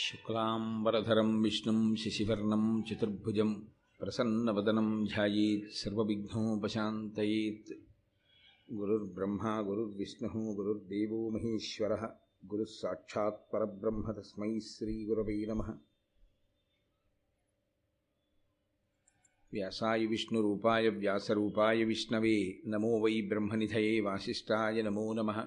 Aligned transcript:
शुक्लाम्बरधरं 0.00 1.42
विष्णुं 1.42 1.94
शिशिवर्णं 1.94 2.82
चतुर्भुजं 2.82 3.54
प्रसन्नवदनं 4.00 5.04
ध्यायेत् 5.04 5.70
सर्वविघ्नोपशान्तयेत्। 5.70 7.72
गुरुर्ब्रह्मा 8.72 9.62
गुरुर्विष्णुः 9.62 10.54
गुरुर्देवो 10.54 11.30
महेश्वरः 11.30 12.08
गुरुःसाक्षात्परब्रह्म 12.46 14.12
तस्मै 14.12 14.60
श्रीगुरवै 14.60 15.46
नमः। 15.48 15.74
व्यासाय 19.52 20.06
विष्णुरूपाय 20.06 20.88
व्यासरूपाय 20.88 21.84
विष्णवे 21.84 22.62
नमो 22.66 23.04
वै 23.04 23.22
ब्रह्मनिधये 23.22 24.00
वासिष्ठाय 24.00 24.82
नमो 24.82 25.14
नमः। 25.14 25.46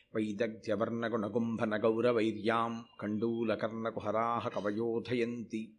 వైదగ్ధ్యవర్ణగుణగుంభనగౌరవైర్యాం 0.13 2.85
కండూలకర్ణకుహరాः 3.01 4.49
కవయోధయంతి 4.49 5.77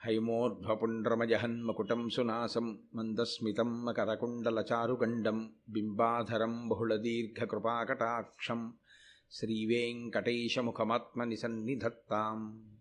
హైమోర్ధ్వపుండ్రమజహన్మకుటం 0.00 2.10
సునాసం 2.10 2.78
మందస్మితం 2.94 3.84
మకరకుండలచారుగండం 3.84 5.50
బింబాధరం 5.68 6.68
బహుళదీర్ఘకృపాకటాక్షం 6.68 8.74
శ్రీవేంకటేశముఖమాత్మని 9.32 11.36
సన్నిధత్తాం 11.36 12.73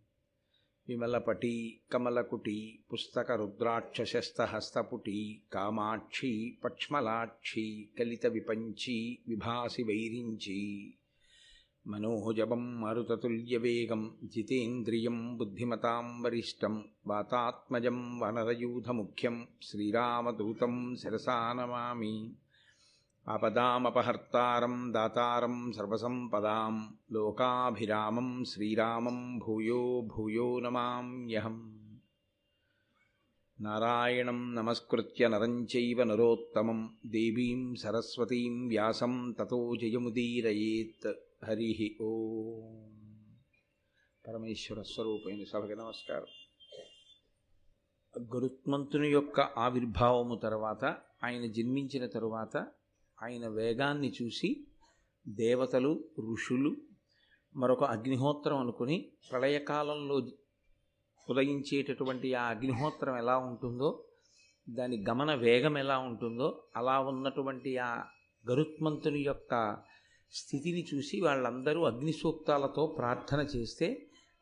విమలపటీ 0.88 1.80
కమలకుటీ 1.94 2.80
పుస్తకరుద్రాక్షశస్తహస్తపుటీ 2.94 5.42
కామాక్షీ 5.54 6.60
పక్ష్మలాక్షీ 6.66 7.90
కలితవిపంచీ 8.00 9.20
విభాసి 9.28 9.84
వైరించీ 9.84 10.94
మనోజవం 11.86 12.82
మరుతతుల్యవేగం 12.82 14.16
జితేంద్రియం 14.24 15.38
బుద్ధిమతాం 15.38 16.22
వరిష్టం 16.22 16.86
వాతాత్మజం 17.08 18.20
వనరయూధముఖ్యం 18.20 19.48
శ్రీరామదూతం 19.62 20.96
శిరసా 20.96 21.54
నమామి 21.54 22.32
ఆపదామపహర్తారం 23.28 24.94
దాతారం 24.94 25.72
సర్వసంపదాం 25.72 26.98
లోకాభిరామం 27.12 28.44
శ్రీరామం 28.44 29.38
భూయో 29.38 30.02
భూయో 30.02 30.60
నమామ్యహం 30.60 31.80
నారాయణం 33.60 34.56
నమస్కృత్య 34.56 35.28
నరం 35.28 35.68
చైవ 35.76 36.04
నరోత్తమం 36.04 36.98
దేవీం 37.06 37.76
సరస్వతీం 37.76 38.68
వ్యాసం 38.68 39.36
తతో 39.40 39.76
జయముదీరయేత్. 39.76 41.14
హరి 41.46 41.98
ఓ. 42.02 42.12
పరమేశ్వర 44.28 44.82
స్వరూపైన 44.82 45.44
సభకి 45.44 45.76
నమస్కారం. 45.76 46.26
గురుత్మంతుని 48.36 49.08
యొక్క 49.08 49.40
ఆవిర్భావము 49.40 50.36
తర్వాత 50.36 50.86
ఆయన 51.24 51.46
జన్మించిన 51.46 52.06
తరువాత 52.06 52.68
ఆయన 53.24 53.46
వేగాన్ని 53.48 54.10
చూసి 54.10 54.50
దేవతలు 55.26 55.92
ఋషులు 56.32 56.72
మరొక 57.56 57.84
అగ్నిహోత్రం 57.84 58.58
అనుకుని 58.58 58.98
ప్రళయకాలంలో 59.32 60.16
ఉదయించేటటువంటి 61.28 62.30
ఆ 62.34 62.44
అగ్నిహోత్రం 62.48 63.16
ఎలా 63.18 63.36
ఉంటుందో 63.38 63.90
దాని 64.68 64.98
గమన 65.10 65.32
వేగం 65.36 65.76
ఎలా 65.78 65.98
ఉంటుందో 66.00 66.48
అలా 66.76 66.96
ఉన్నటువంటి 67.02 67.72
ఆ 67.78 67.92
గరుత్మంతుని 68.46 69.22
యొక్క 69.22 69.54
స్థితిని 70.34 70.84
చూసి 70.94 71.22
వాళ్ళందరూ 71.22 71.82
అగ్ని 71.84 72.14
సూక్తాలతో 72.14 72.84
ప్రార్థన 72.98 73.42
చేస్తే 73.56 73.88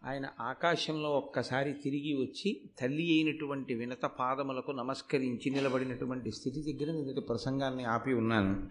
ఆయన 0.05 0.29
ఆకాశంలో 0.39 1.09
ఒక్కసారి 1.09 1.73
తిరిగి 1.73 2.13
వచ్చి 2.13 2.61
తల్లి 2.79 3.11
అయినటువంటి 3.11 3.73
వినత 3.73 4.05
పాదములకు 4.05 4.71
నమస్కరించి 4.71 5.49
నిలబడినటువంటి 5.49 6.31
స్థితి 6.31 6.73
దగ్గర 6.73 6.93
నేను 6.93 7.21
ప్రసంగాన్ని 7.21 7.83
ఆపి 7.83 8.13
ఉన్నాను. 8.13 8.69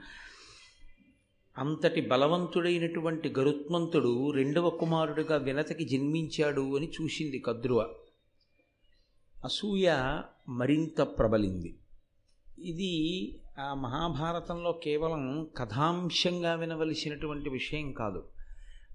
అంతటి 1.59 2.01
బలవంతుడైనటువంటి 2.01 3.35
గరుత్మంతుడు 3.39 4.31
రెండవ 4.31 4.71
కుమారుడిగా 4.71 5.37
వినతకి 5.37 5.85
జన్మించాడు 5.85 6.77
అని 6.77 6.93
చూసింది 7.03 7.39
కద్రువ. 7.39 7.95
అసూయ 9.45 10.21
మరింత 10.49 11.01
ప్రబలింది. 11.01 11.79
ఇది 12.59 13.35
ఆ 13.59 13.75
మహాభారతంలో 13.75 14.73
కేవలం 14.73 15.49
కథాంశంగా 15.57 16.55
వినవలసినటువంటి 16.55 17.51
విషయం 17.51 17.93
కాదు. 17.93 18.40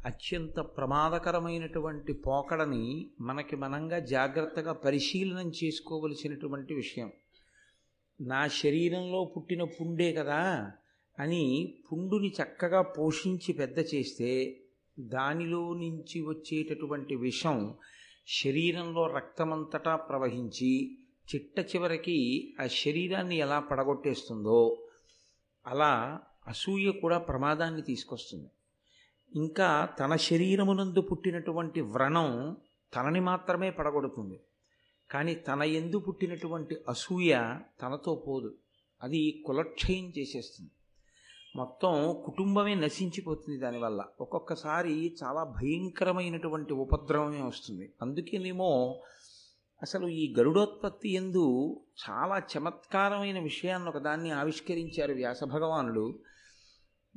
అత్యంత 0.05 0.59
ప్రమాదకరమైనటువంటి 0.59 2.13
పోకడని 2.13 3.09
మనకి 3.21 3.55
మనంగా 3.55 3.99
జాగ్రత్తగా 3.99 4.73
పరిశీలనం 4.73 5.51
చేసుకోవలసినటువంటి 5.63 6.73
విషయం. 6.73 7.11
నా 8.21 8.47
శరీరంలో 8.47 9.25
పుట్టిన 9.25 9.63
పుండే 9.63 10.13
కదా 10.13 10.71
అని 11.19 11.75
పుండుని 11.91 12.29
చక్కగా 12.29 12.81
పోషించి 12.81 13.53
పెద్ద 13.53 13.79
చేస్తే 13.79 14.61
దానిలో 14.99 15.73
నుంచి 15.73 16.21
వచ్చేటటువంటి 16.21 17.15
విషం 17.15 17.75
శరీరంలో 18.27 19.07
రక్తమంతటా 19.07 19.95
ప్రవహించి 19.95 20.97
చిట్ట 21.35 21.59
చివరికి 21.59 22.17
ఆ 22.59 22.67
శరీరాన్ని 22.67 23.38
ఎలా 23.38 23.59
పడగొట్టేస్తుందో 23.59 24.77
అలా 25.67 26.19
అసూయ 26.47 26.91
కూడా 26.91 27.17
ప్రమాదాన్ని 27.17 27.81
తీసుకొస్తుంది. 27.81 28.49
ఇంకా 29.36 29.86
తన 30.00 30.16
శరీరమునందు 30.16 31.02
పుట్టినటువంటి 31.02 31.81
వ్రణం 31.81 32.58
తనని 32.96 33.19
మాత్రమే 33.19 33.69
పడగొడుతుంది. 33.69 34.40
కానీ 35.12 35.36
తన 35.36 35.62
ఎందు 35.62 36.00
పుట్టినటువంటి 36.00 36.78
అసూయ 36.90 37.38
తనతో 37.81 38.24
పోదు. 38.28 38.53
అది 39.03 39.44
కులక్షయం 39.46 40.13
చేసేస్తుంది. 40.18 40.72
మొత్తం 41.56 42.22
కుటుంబమే 42.25 42.75
నశించిపోతుంది 42.75 43.59
దానివల్ల. 43.59 44.06
ఒక్కొక్కసారి 44.22 45.16
చాలా 45.24 45.44
భయంకరమైనటువంటి 45.44 46.74
ఉపద్రవమే 46.74 47.42
వస్తుంది. 47.42 47.92
అందుకేనేమో 48.02 49.02
అసలు 49.81 50.07
ఈ 50.07 50.36
గరుడోత్పత్తి 50.40 51.13
ఎందు 51.13 51.80
చాలా 52.09 52.42
చమత్కారమైన 52.57 53.40
విషయాన్ని 53.40 53.90
ఒకదాన్ని 53.90 54.31
ఆవిష్కరించారు 54.31 55.13
వ్యాసభగవానుడు 55.13 56.19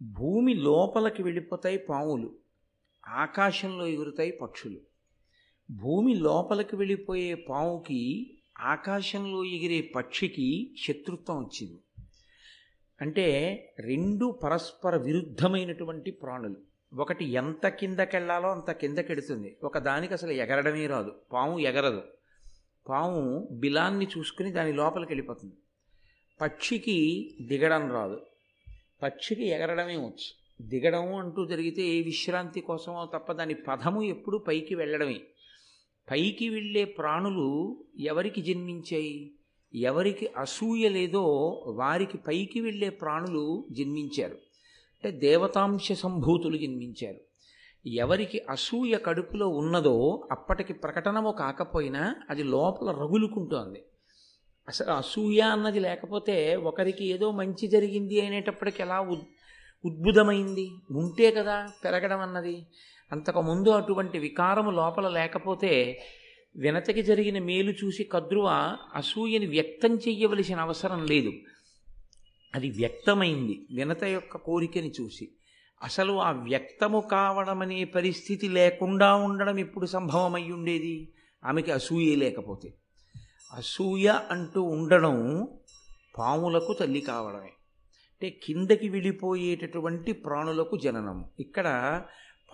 భూమి 0.01 0.55
లోపలికి 0.55 1.23
వెళ్ళిపోతాయి 1.23 1.79
పాములు 1.79 2.35
ఆకాశంలో 3.09 3.87
ఎగురుతాయి 3.87 4.33
పక్షులు. 4.33 4.81
భూమి 5.71 6.15
లోపలికి 6.15 6.77
వెళ్ళిపోయే 6.77 7.35
పాముకి 7.35 8.31
ఆకాశంలో 8.59 9.45
ఎగిరే 9.45 9.93
పక్షికి 9.95 10.75
శత్రుత్వం 10.87 11.39
వచ్చింది. 11.39 12.05
అంటే 13.01 13.57
రెండు 13.81 14.39
పరస్పర 14.45 14.97
విరుద్ధమైనటువంటి 14.97 16.11
ప్రాణులు. 16.11 16.57
ఒకటి 17.01 17.25
ఎంత 17.25 17.69
కిందకెళ్ళాలో 17.69 18.51
అంత 18.51 18.73
కిందకెడుతుంది. 18.73 19.57
ఒక 19.63 19.79
దానికి 19.79 20.13
అసలు 20.13 20.31
ఎగరడమే 20.31 20.87
రాదు. 20.87 21.15
పాము 21.33 21.59
ఎగరదు. 21.59 22.03
పాము 22.89 23.49
బిలాన్ని 23.53 24.09
చూసుకుని 24.19 24.53
దాని 24.53 24.73
లోపలికి 24.73 25.13
వెళ్ళిపోతుంది. 25.13 25.55
పక్షికి 26.41 27.31
దిగడం 27.43 27.93
రాదు. 27.93 28.27
పక్షికి 29.03 29.47
ఎగరడమే 29.47 29.97
వచ్చు. 29.97 30.39
దిగడం 30.63 31.15
అంటూ 31.15 31.47
జరిగితే 31.47 31.83
ఏ 31.83 32.03
విశ్రాంతి 32.03 32.61
కోసమో 32.61 33.09
తప్ప 33.15 33.33
దాని 33.33 33.55
పదము 33.55 34.03
ఎప్పుడు 34.03 34.39
పైకి 34.39 34.75
వెళ్ళడమే. 34.75 35.21
పైకి 36.11 36.49
వెళ్ళే 36.49 36.85
ప్రాణులు 36.85 37.77
ఎవరికి 37.99 38.41
జన్మించాయి? 38.41 39.31
ఎవరికి 39.75 40.27
అసూయ 40.27 40.89
లేదో 40.89 41.25
వారికి 41.67 42.19
పైకి 42.19 42.61
వెళ్ళే 42.61 42.89
ప్రాణులు 42.89 43.67
జన్మించారు. 43.71 44.35
అంటే 44.35 45.11
దేవతాంశ 45.11 45.93
సంభూతులు 45.93 46.57
జన్మించారు. 46.57 47.21
ఎవరికి 47.89 48.41
అసూయ 48.51 48.97
కడుపులో 48.97 49.49
ఉన్నదో 49.49 50.29
అప్పటికి 50.31 50.73
ప్రకటనము 50.73 51.31
కాకపోయినా 51.31 52.15
అది 52.31 52.43
లోపల 52.43 52.91
రగులుకుంటోంది. 52.91 53.83
అసలు 54.69 54.91
అసూయ 54.91 55.41
అన్నది 55.41 55.81
లేకపోతే 55.81 56.57
ఒకరికి 56.57 57.07
ఏదో 57.07 57.31
మంచి 57.31 57.67
జరిగింది 57.67 58.21
అనేటప్పటికి 58.21 58.83
ఎలా 58.83 59.01
ఉద్ 59.01 59.21
ఉద్భుతమైంది 59.85 60.71
ఉంటే 60.91 61.31
కదా 61.31 61.67
పెరగడం 61.85 62.21
అన్నది. 62.21 62.67
అంతకుముందు 63.13 63.69
అటువంటి 63.69 64.19
వికారము 64.19 64.71
లోపల 64.71 65.09
లేకపోతే 65.09 66.03
వినతకి 66.57 67.03
జరిగిన 67.03 67.39
మేలు 67.39 67.75
చూసి 67.85 68.05
కద్రువ 68.05 68.77
అసూయని 68.95 69.47
వ్యక్తం 69.47 69.95
చెయ్యవలసిన 69.95 70.61
అవసరం 70.61 71.07
లేదు. 71.07 71.33
అది 72.55 72.71
వ్యక్తమైంది 72.71 73.67
వినత 73.71 74.05
యొక్క 74.05 74.37
కోరికని 74.37 74.93
చూసి. 75.01 75.29
అసలు 75.83 76.21
ఆ 76.21 76.31
వ్యక్తము 76.31 77.01
కావడం 77.01 77.63
అనే 77.63 77.85
పరిస్థితి 77.85 78.49
లేకుండా 78.49 79.15
ఉండడం 79.15 79.59
ఇప్పుడు 79.59 79.87
సంభవమై 79.87 80.51
ఉండేది? 80.51 81.13
ఆమెకి 81.45 81.71
అసూయ 81.71 82.17
లేకపోతే. 82.17 82.75
అసూయ 83.53 84.09
అంటూ 84.31 84.63
ఉండడం 84.63 85.49
పాములకు 86.19 86.73
తల్లి 86.73 87.01
కావడమే. 87.01 87.53
అంటే 88.13 88.31
కిందకి 88.31 88.89
వెళ్ళిపోయేటటువంటి 88.89 90.13
ప్రాణులకు 90.13 90.77
జననము 90.77 91.31
ఇక్కడ 91.41 91.69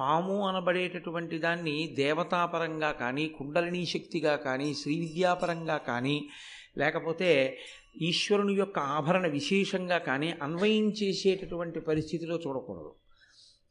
పాము 0.00 0.46
అనబడేటటువంటి 0.46 1.38
దాన్ని 1.38 1.94
దేవతాపరంగా 1.94 2.93
కానీ 2.93 3.29
కుండలినీ 3.29 3.87
శక్తిగా 3.87 4.37
కానీ 4.37 4.75
శ్రీ 4.75 5.00
విద్యాపరంగా 5.00 5.79
కానీ 5.79 6.29
లేకపోతే 6.79 7.58
ఈశ్వరుని 8.00 8.52
యొక్క 8.52 8.79
ఆభరణ 8.79 9.26
విశేషంగా 9.26 9.99
కానీ 9.99 10.35
అన్వయం 10.43 10.88
చేసేటటువంటి 10.90 11.81
పరిస్థితిలో 11.81 12.37
చూడకూడదు. 12.37 13.04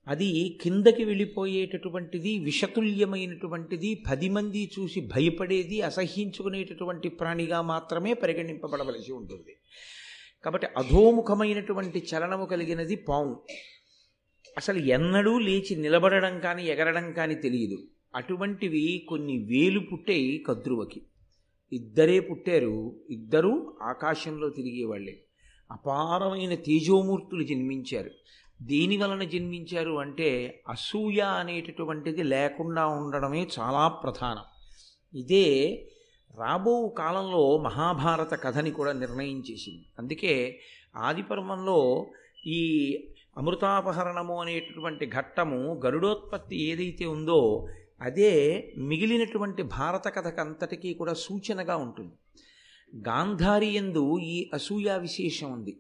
అది 0.07 0.57
కిందకి 0.61 1.03
వెళ్ళిపోయేటటువంటిది 1.03 2.31
విషతుల్యమైనటువంటిది 2.39 4.03
పది 4.09 4.29
మంది 4.29 4.71
చూసి 4.79 5.01
భయపడేది 5.01 5.81
అసహ్యించుకునేటటువంటి 5.81 7.09
ప్రాణిగా 7.09 7.61
మాత్రమే 7.61 8.13
పరిగణింపబడవలసి 8.13 9.11
ఉంటుంది. 9.11 9.53
కాబట్టి 10.44 10.67
అధోముఖమైనటువంటి 10.77 12.00
చలనము 12.09 12.45
కలిగినది 12.45 12.95
పాము. 12.95 13.35
అసలు 14.57 14.79
ఎన్నడూ 14.95 15.39
లేచి 15.39 15.75
నిలబడడం 15.75 16.39
కానీ 16.39 16.63
ఎగరడం 16.63 17.13
కానీ 17.13 17.35
తెలియదు. 17.35 17.77
అటువంటివి 18.15 19.05
కొన్ని 19.09 19.38
వేలు 19.51 19.79
పుట్టాయి 19.79 20.44
కద్రువకి. 20.47 21.01
ఇద్దరే 21.71 22.19
పుట్టారు 22.19 22.75
ఇద్దరూ 23.09 23.53
ఆకాశంలో 23.81 24.50
తిరిగేవాళ్ళే 24.50 25.15
అపారమైన 25.71 26.55
తేజోమూర్తులు 26.55 27.44
జన్మించారు. 27.44 28.11
దేని 28.65 28.98
వలన 28.98 29.24
జన్మించారు 29.24 30.00
అంటే 30.00 30.62
అసూయ 30.69 31.19
అనేటటువంటిది 31.19 32.24
లేకుండా 32.24 32.88
ఉండడమే 32.88 33.48
చాలా 33.60 33.88
ప్రధానం. 33.88 34.44
ఇదే 35.13 35.48
రాబో 36.39 36.88
కాలంలో 36.88 37.57
మహాభారత 37.57 38.33
కథని 38.44 38.71
కూడా 38.71 38.92
నిర్ణయం 38.92 39.44
చేసింది. 39.51 39.86
అందుకే 40.00 40.60
ఆదిపర్వంలో 40.98 42.12
ఈ 42.48 42.62
అమృతాపహరణము 43.38 44.42
అనేటటువంటి 44.42 45.06
ఘట్టము 45.06 45.81
గరుడోత్పత్తి 45.86 46.62
ఏదైతే 46.62 47.06
ఉందో 47.06 47.68
అదే 48.01 48.31
మిగిలినటువంటి 48.77 49.63
భారత 49.63 50.07
కథకంతటికీ 50.07 50.94
కూడా 50.94 51.13
సూచనగా 51.13 51.75
ఉంటుంది. 51.75 52.13
గాంధారి 53.07 53.75
ఎందు 53.75 54.19
ఈ 54.19 54.50
అసూయా 54.54 54.98
విశేషం 54.98 55.51
ఉంది. 55.51 55.77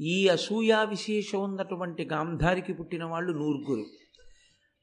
ఈ 0.00 0.28
అసూయా 0.28 0.82
విశేషం 0.82 1.44
ఉన్నటువంటి 1.44 2.04
గాంధారికి 2.04 2.72
పుట్టిన 2.72 3.04
వాళ్ళు 3.04 3.32
నూరుగురు. 3.32 3.86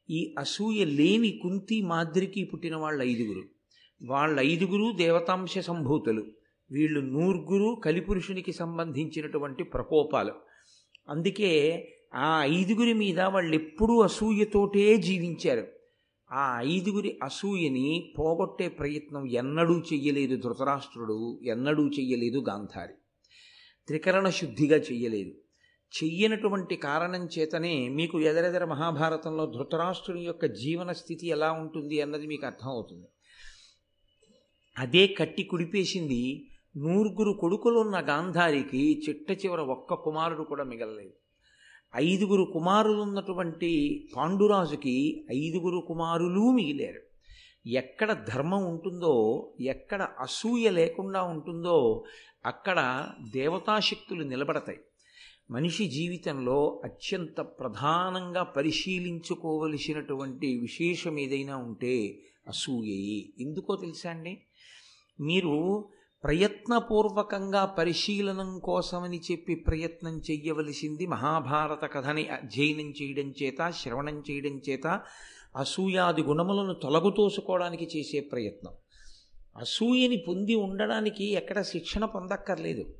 ఈ 0.10 0.36
అసూయ 0.40 0.86
లేని 0.86 1.40
కుంతి 1.44 1.82
మాద్రికి 1.82 2.44
పుట్టిన 2.44 2.76
వాళ్ళు 2.76 3.04
ఐదుగురు. 3.04 3.44
వాళ్ళ 4.06 4.40
ఐదుగురు 4.40 4.92
దేవతాంశ 4.98 5.58
సంభూతులు. 5.58 6.26
వీళ్ళు 6.72 7.00
నూరుగురు 7.00 7.82
కలిపురుషునికి 7.86 8.54
సంబంధించినటువంటి 8.54 9.64
ప్రకోపాలు. 9.64 10.34
అందుకే 11.10 11.88
ఆ 12.16 12.44
ఐదుగురి 12.44 12.94
మీద 12.94 13.20
వాళ్ళు 13.20 13.56
ఎప్పుడూ 13.56 14.02
అసూయతోటే 14.02 14.98
జీవించారు. 14.98 15.68
ఆ 16.32 16.62
ఐదుగురి 16.62 17.20
అసూయని 17.24 18.14
పోగొట్టే 18.20 18.70
ప్రయత్నం 18.70 19.26
ఎన్నడూ 19.26 19.80
చెయ్యలేదు 19.80 20.36
ధృతరాష్ట్రుడు 20.36 21.40
ఎన్నడూ 21.44 21.88
చెయ్యలేదు 21.88 22.40
గాంధారి. 22.50 22.94
త్రికరణ 23.88 24.30
శుద్ధిగా 24.30 24.78
చెయ్యలేదు. 24.78 25.34
చెయ్యనటువంటి 25.94 26.76
కారణం 26.76 27.30
చేతనే 27.40 27.90
మీకు 27.90 28.20
ఎదరెదర 28.22 28.66
మహాభారతంలో 28.66 29.46
ధృతరాష్ట్రుని 29.46 30.24
యొక్క 30.26 30.46
జీవన 30.46 30.92
స్థితి 30.92 31.28
ఎలా 31.28 31.52
ఉంటుంది 31.52 32.02
అన్నది 32.02 32.28
మీకు 32.28 32.46
అర్థమవుతుంది 32.46 33.08
అదే 34.78 35.08
కట్టి 35.08 35.44
కుడిపేసింది 35.44 36.48
నూరుగురు 36.78 37.32
కొడుకులున్న 37.32 38.00
గాంధారికి 38.10 39.04
చిట్ట 39.10 39.46
చివర 39.46 39.62
ఒక్క 39.62 39.94
కుమారుడు 39.94 40.44
కూడా 40.44 40.64
మిగలలేదు. 40.64 41.14
ఐదుగురు 41.96 42.44
కుమారులు 42.54 43.02
ఉన్నటువంటి 43.02 43.72
పాండురాజుకి 44.16 45.26
ఐదుగురు 45.32 45.80
కుమారులు 45.88 46.52
మిగిలారు. 46.52 47.02
ఎక్కడ 47.70 48.26
ధర్మం 48.34 48.66
ఉంటుందో 48.66 49.14
ఎక్కడ 49.62 50.08
అసూయ 50.20 50.70
లేకుండా 50.70 51.24
ఉంటుందో 51.24 52.04
అక్కడ 52.46 53.10
దేవతాశక్తులు 53.34 54.24
నిలబడతాయి. 54.24 54.78
మనిషి 55.52 55.88
జీవితంలో 55.88 56.82
అత్యంత 56.84 57.42
ప్రధానంగా 57.42 58.44
పరిశీలించుకోవలసినటువంటి 58.44 60.58
విశేషం 60.58 61.20
ఏదైనా 61.20 61.58
ఉంటే 61.58 62.20
అసూయయి. 62.48 63.34
ఎందుకో 63.40 63.76
తెలుసా 63.76 64.10
అండి? 64.10 64.42
మీరు 65.20 65.90
ప్రయత్నపూర్వకంగా 66.24 67.66
పరిశీలనం 67.66 68.60
కోసమని 68.60 69.22
చెప్పి 69.32 69.56
ప్రయత్నం 69.56 70.18
చెయ్యవలసింది 70.18 71.08
మహాభారత 71.08 71.92
కథని 71.92 72.28
అధ్యయనం 72.28 72.80
చేయడం 72.80 73.34
చేత 73.44 73.70
శ్రవణం 73.70 74.24
చేయడం 74.32 74.62
చేత 74.70 75.02
అసూయాది 75.56 76.22
గుణములను 76.22 76.74
తొలగుతోసుకోవడానికి 76.74 77.98
చేసే 77.98 78.20
ప్రయత్నం. 78.20 78.74
అసూయని 79.58 80.18
పొంది 80.18 80.56
ఉండడానికి 80.56 81.34
ఎక్కడ 81.34 81.62
శిక్షణ 81.62 82.06
పొందక్కర్లేదు. 82.06 82.94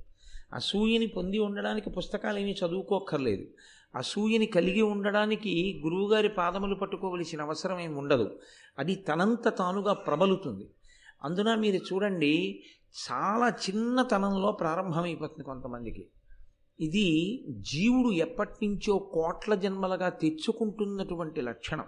అసూయని 0.54 1.08
పొంది 1.08 1.40
ఉండడానికి 1.40 1.90
పుస్తకాలు 1.90 2.40
ఏమీ 2.40 2.52
చదువుకోక్కర్లేదు. 2.52 3.48
అసూయని 3.96 4.46
కలిగి 4.46 4.82
ఉండడానికి 4.82 5.82
గురువుగారి 5.84 6.30
పాదములు 6.30 6.76
పట్టుకోవలసిన 6.76 7.42
అవసరం 7.42 7.80
ఏమి 7.80 7.96
ఉండదు. 7.96 8.40
అది 8.80 8.96
తనంత 8.96 9.58
తానుగా 9.58 9.94
ప్రబలుతుంది. 9.94 10.70
అందున 11.24 11.56
మీరు 11.56 11.76
చూడండి 11.76 12.64
చాలా 13.12 13.48
చిన్నతనంలో 13.50 14.52
ప్రారంభమైపోతుంది 14.52 15.44
కొంతమందికి. 15.44 16.08
ఇది 16.80 17.44
జీవుడు 17.50 18.12
ఎప్పటినుంచో 18.12 18.98
కోట్ల 18.98 19.56
జన్మలుగా 19.56 20.10
తెచ్చుకుంటున్నటువంటి 20.10 21.42
లక్షణం. 21.42 21.86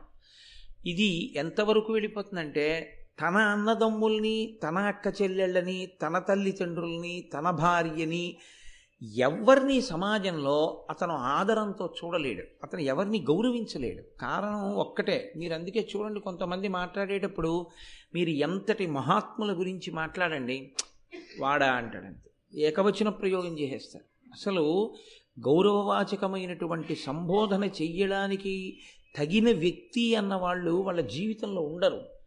ఇది 0.85 1.33
ఎంతవరకు 1.35 1.93
వెళ్ళిపోతుందంటే 1.93 2.95
తన 3.21 3.35
అన్నదమ్ముల్ని 3.37 4.59
తన 4.63 4.77
అక్క 4.77 5.21
చెల్లెళ్ళని 5.21 5.85
తన 5.85 6.19
తల్లిదండ్రుల్ని 6.19 7.29
తన 7.33 7.49
భార్యని 7.49 8.37
ఎవరిని 9.17 9.81
సమాజంలో 9.81 10.85
అతను 10.89 11.13
ఆదరంతో 11.13 11.93
చూడలేడు. 12.05 12.43
అతను 12.63 12.79
ఎవరిని 12.79 13.19
గౌరవించలేడు. 13.19 14.03
కారణం 14.21 14.75
ఒక్కటే. 14.75 15.33
మీరు 15.37 15.53
అందుకే 15.53 15.87
చూడండి 15.95 16.19
కొంతమంది 16.19 16.67
మాట్లాడేటప్పుడు 16.67 17.67
మీరు 18.13 18.29
ఎంతటి 18.29 18.87
మహాత్ముల 18.87 19.59
గురించి 19.59 19.91
మాట్లాడండి 19.91 20.71
వాడా 21.39 21.71
అంటాడంతే. 21.71 22.59
ఏకవచన 22.61 23.09
ప్రయోగం 23.09 23.59
చేసేస్తారు. 23.59 24.05
అసలు 24.31 24.93
గౌరవవాచకమైనటువంటి 25.39 26.95
సంబోధన 26.95 27.63
చెయ్యడానికి 27.63 28.79
తగిన 29.17 29.51
వ్యక్తి 29.51 30.15
అన్న 30.15 30.35
వాళ్ళు 30.35 30.71
వాళ్ళ 30.71 31.01
జీవితంలో 31.01 31.61
ఉండరు. 31.61 32.18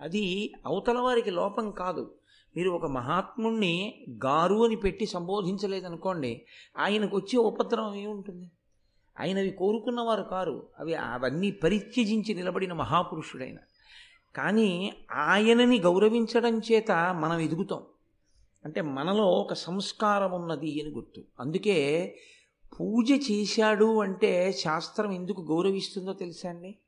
అది 0.00 0.52
అవతల 0.66 0.98
వారికి 0.98 1.30
లోపం 1.30 1.70
కాదు. 1.70 2.14
మీరు 2.56 2.70
ఒక 2.70 2.86
మహాత్ముణ్ణి 2.86 4.04
గారు 4.24 4.64
అని 4.64 4.76
పెట్టి 4.76 5.06
సంబోధించలేదనుకోండి 5.06 6.42
ఆయనకు 6.78 7.16
వచ్చే 7.16 7.38
ఉపద్రవం 7.38 7.94
ఏముంటుంది? 7.94 8.50
ఆయన 9.20 9.38
అవి 9.38 9.50
కోరుకున్నవారు 9.50 10.22
కారు. 10.22 10.66
అవి 10.80 10.94
అవన్నీ 10.94 11.50
పరిత్యజించి 11.50 12.34
నిలబడిన 12.34 12.72
మహాపురుషుడైన. 12.72 13.56
కానీ 14.36 14.92
ఆయనని 15.12 15.78
గౌరవించడం 15.78 16.58
చేత 16.58 16.92
మనం 16.92 17.38
ఎదుగుతాం. 17.38 17.82
అంటే 18.64 18.80
మనలో 18.80 19.24
ఒక 19.24 19.52
సంస్కారం 19.52 20.32
ఉన్నది 20.32 20.82
అని 20.82 20.90
గుర్తు. 20.90 21.24
అందుకే 21.40 22.14
పూజ 22.80 23.10
చేశాడు 23.30 24.00
అంటే 24.00 24.52
శాస్త్రం 24.52 25.12
ఎందుకు 25.12 25.42
గౌరవిస్తుందో 25.42 26.12
తెలుసా 26.12 26.48
అండి? 26.48 26.78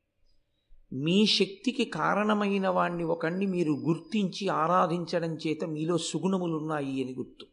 మీ 0.92 1.26
శక్తికి 1.26 1.84
కారణమైన 1.84 2.68
వాణ్ణి 2.68 3.04
ఒకణ్ణి 3.04 3.46
మీరు 3.46 3.72
గుర్తించి 3.72 4.48
ఆరాధించడం 4.48 5.34
చేత 5.34 5.64
మీలో 5.64 5.98
సుగుణములు 5.98 6.56
ఉన్నాయి 6.56 7.04
అని 7.04 7.14
గుర్తు. 7.14 7.46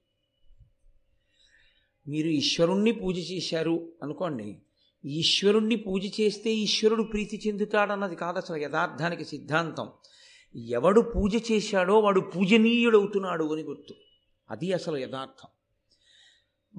మీరు 2.08 2.28
ఈశ్వరుణ్ణి 2.28 2.92
పూజ 2.92 3.18
చేశారు 3.32 3.90
అనుకోండి 4.04 4.58
ఈశ్వరుణ్ణి 5.06 5.76
పూజ 5.76 6.22
చేస్తే 6.22 6.54
ఈశ్వరుడు 6.54 7.04
ప్రీతి 7.04 7.42
చెందుతాడన్నది 7.48 8.16
కాదు 8.16 8.38
అసలు 8.38 8.58
యథార్థానికి 8.58 9.26
సిద్ధాంతం. 9.26 9.88
ఎవడు 10.56 11.02
పూజ 11.02 11.52
చేశాడో 11.52 12.00
వాడు 12.00 12.20
పూజనీయుడవుతున్నాడు 12.20 13.54
అని 13.54 13.64
గుర్తు. 13.64 13.94
అది 14.50 14.74
అసలు 14.74 14.98
యథార్థం. 14.98 15.50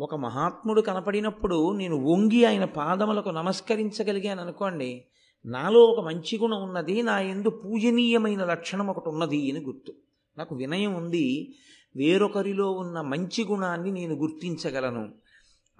ఒక 0.02 0.14
మహాత్ముడు 0.14 0.80
కనపడినప్పుడు 0.80 1.72
నేను 1.72 1.96
వంగి 1.96 2.44
ఆయన 2.44 2.64
పాదములకు 2.64 3.28
నమస్కరించగలిగాను 3.28 4.40
అనుకోండి 4.40 5.04
నాలో 5.46 5.84
ఒక 5.84 6.04
మంచి 6.04 6.38
గుణం 6.38 6.62
ఉన్నది 6.62 7.02
నా 7.02 7.20
ఎందు 7.20 7.48
పూజనీయమైన 7.48 8.44
లక్షణం 8.44 8.86
ఒకటి 8.86 9.08
ఉన్నది 9.08 9.50
అని 9.50 9.60
గుర్తు. 9.60 9.94
నాకు 10.38 10.54
వినయం 10.54 10.94
ఉంది 10.94 11.54
వేరొకరిలో 11.96 12.72
ఉన్న 12.72 13.00
మంచి 13.00 13.44
గుణాన్ని 13.44 13.90
నేను 13.90 14.14
గుర్తించగలను. 14.14 15.14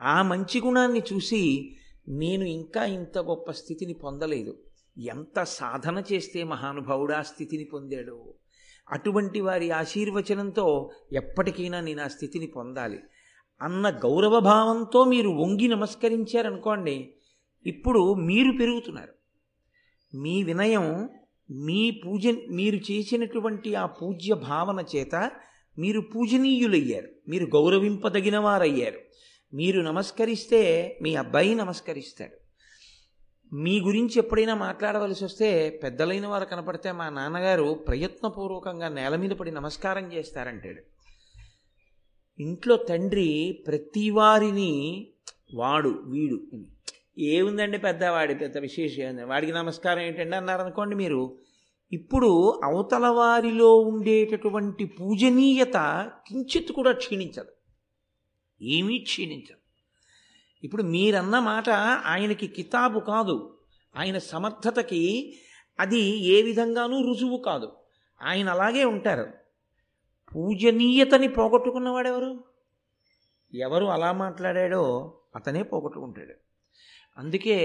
ఆ 0.01 0.23
మంచి 0.23 0.61
గుణాన్ని 0.61 1.03
చూసి 1.13 1.77
నేను 2.09 2.45
ఇంకా 2.45 2.85
ఇంత 2.85 3.19
గొప్ప 3.19 3.51
స్థితిని 3.51 3.93
పొందలేదు. 3.93 4.59
ఎంత 4.99 5.43
సాధన 5.43 6.03
చేస్తే 6.13 6.45
మహానుభావుడు 6.45 7.13
ఆ 7.13 7.23
స్థితిని 7.23 7.65
పొందాడు? 7.65 8.35
అటువంటి 8.91 9.41
వారి 9.41 9.71
ఆశీర్వచనంతో 9.71 10.91
ఎప్పటికైనా 11.13 11.81
నేను 11.81 12.03
ఆ 12.03 12.09
స్థితిని 12.09 12.47
పొందాలి. 12.47 12.99
అన్న 13.63 13.91
గౌరవభావంతో 13.91 15.05
మీరు 15.05 15.29
వంగి 15.29 15.69
నమస్కరించారనుకోండి 15.69 17.15
ఇప్పుడు 17.67 18.15
మీరు 18.15 18.53
పెరుగుతున్నారు. 18.53 19.18
మీ 20.15 20.43
వినయం 20.43 21.09
మీ 21.51 21.91
పూజ 21.91 22.27
మీరు 22.51 22.77
చేసినటువంటి 22.77 23.75
ఆ 23.75 23.87
పూజ్య 23.87 24.35
భావన 24.35 24.85
చేత 24.97 25.31
మీరు 25.79 26.01
పూజనీయులయ్యారు. 26.01 27.09
మీరు 27.29 27.45
గౌరవింపదగిన 27.45 28.39
వారయ్యారు 28.39 28.99
మీరు 29.55 29.81
నమస్కరిస్తే 29.81 30.61
మీ 31.03 31.15
అబ్బాయి 31.15 31.55
నమస్కరిస్తాడు. 31.55 32.49
మీ 33.55 33.81
గురించి 33.81 34.19
ఎప్పుడైనా 34.19 34.55
మాట్లాడవలసి 34.55 35.25
వస్తే 35.25 35.81
పెద్దలైన 35.83 36.27
వారు 36.27 36.45
కనపడితే 36.45 36.93
మా 36.93 37.09
నాన్నగారు 37.09 37.85
ప్రయత్నపూర్వకంగా 37.89 38.89
నేల 38.89 39.17
మీద 39.17 39.31
పడి 39.31 39.51
నమస్కారం 39.51 40.13
చేస్తారంటాడు. 40.13 40.83
ఇంట్లో 42.43 42.77
తండ్రి 42.77 43.65
ప్రతి 43.67 44.11
వారిని 44.11 45.09
వాడు 45.55 45.89
వీడు 45.89 46.41
అని. 46.53 46.67
ఏముందండి 47.21 47.79
పెద్దవాడి 47.79 48.35
పెద్ద 48.35 48.59
విశేషం 48.59 49.29
వాడికి 49.29 49.53
నమస్కారం 49.53 50.01
ఏంటండి 50.03 50.37
అన్నారనుకోండి 50.37 50.97
మీరు. 50.97 51.39
ఇప్పుడు 51.93 52.61
అవతల 52.65 53.07
వారిలో 53.07 53.77
ఉండేటటువంటి 53.77 54.85
పూజనీయత 54.85 56.11
కించిత్ 56.29 56.73
కూడా 56.73 56.93
క్షీణించదు. 56.93 57.49
ఏమీ 58.63 58.99
క్షీణించదు. 58.99 59.57
ఇప్పుడు 60.65 60.83
మీరన్న 60.83 61.39
మాట 61.39 61.71
ఆయనకి 62.07 62.47
కితాబు 62.47 63.01
కాదు. 63.01 63.59
ఆయన 63.97 64.19
సమర్థతకి 64.19 65.35
అది 65.81 66.01
ఏ 66.27 66.43
విధంగానూ 66.43 67.03
రుజువు 67.03 67.37
కాదు. 67.37 67.73
ఆయన 68.23 68.49
అలాగే 68.49 68.85
ఉంటారు. 68.85 69.27
పూజనీయతని 70.35 71.29
పోగొట్టుకున్నవాడెవరు? 71.29 72.45
ఎవరు 73.55 73.85
అలా 73.85 74.13
మాట్లాడాడో 74.13 75.15
అతనే 75.37 75.63
పోగొట్టుకుంటాడు. 75.63 76.48
అందుకే 77.19 77.59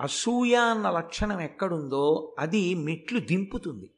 అసూయ 0.00 0.54
అన్న 0.54 0.90
లక్షణం 0.90 1.40
ఎక్కడుందో 1.40 2.34
అది 2.38 2.74
మెట్లు 2.74 3.20
దింపుతుంది. 3.20 3.90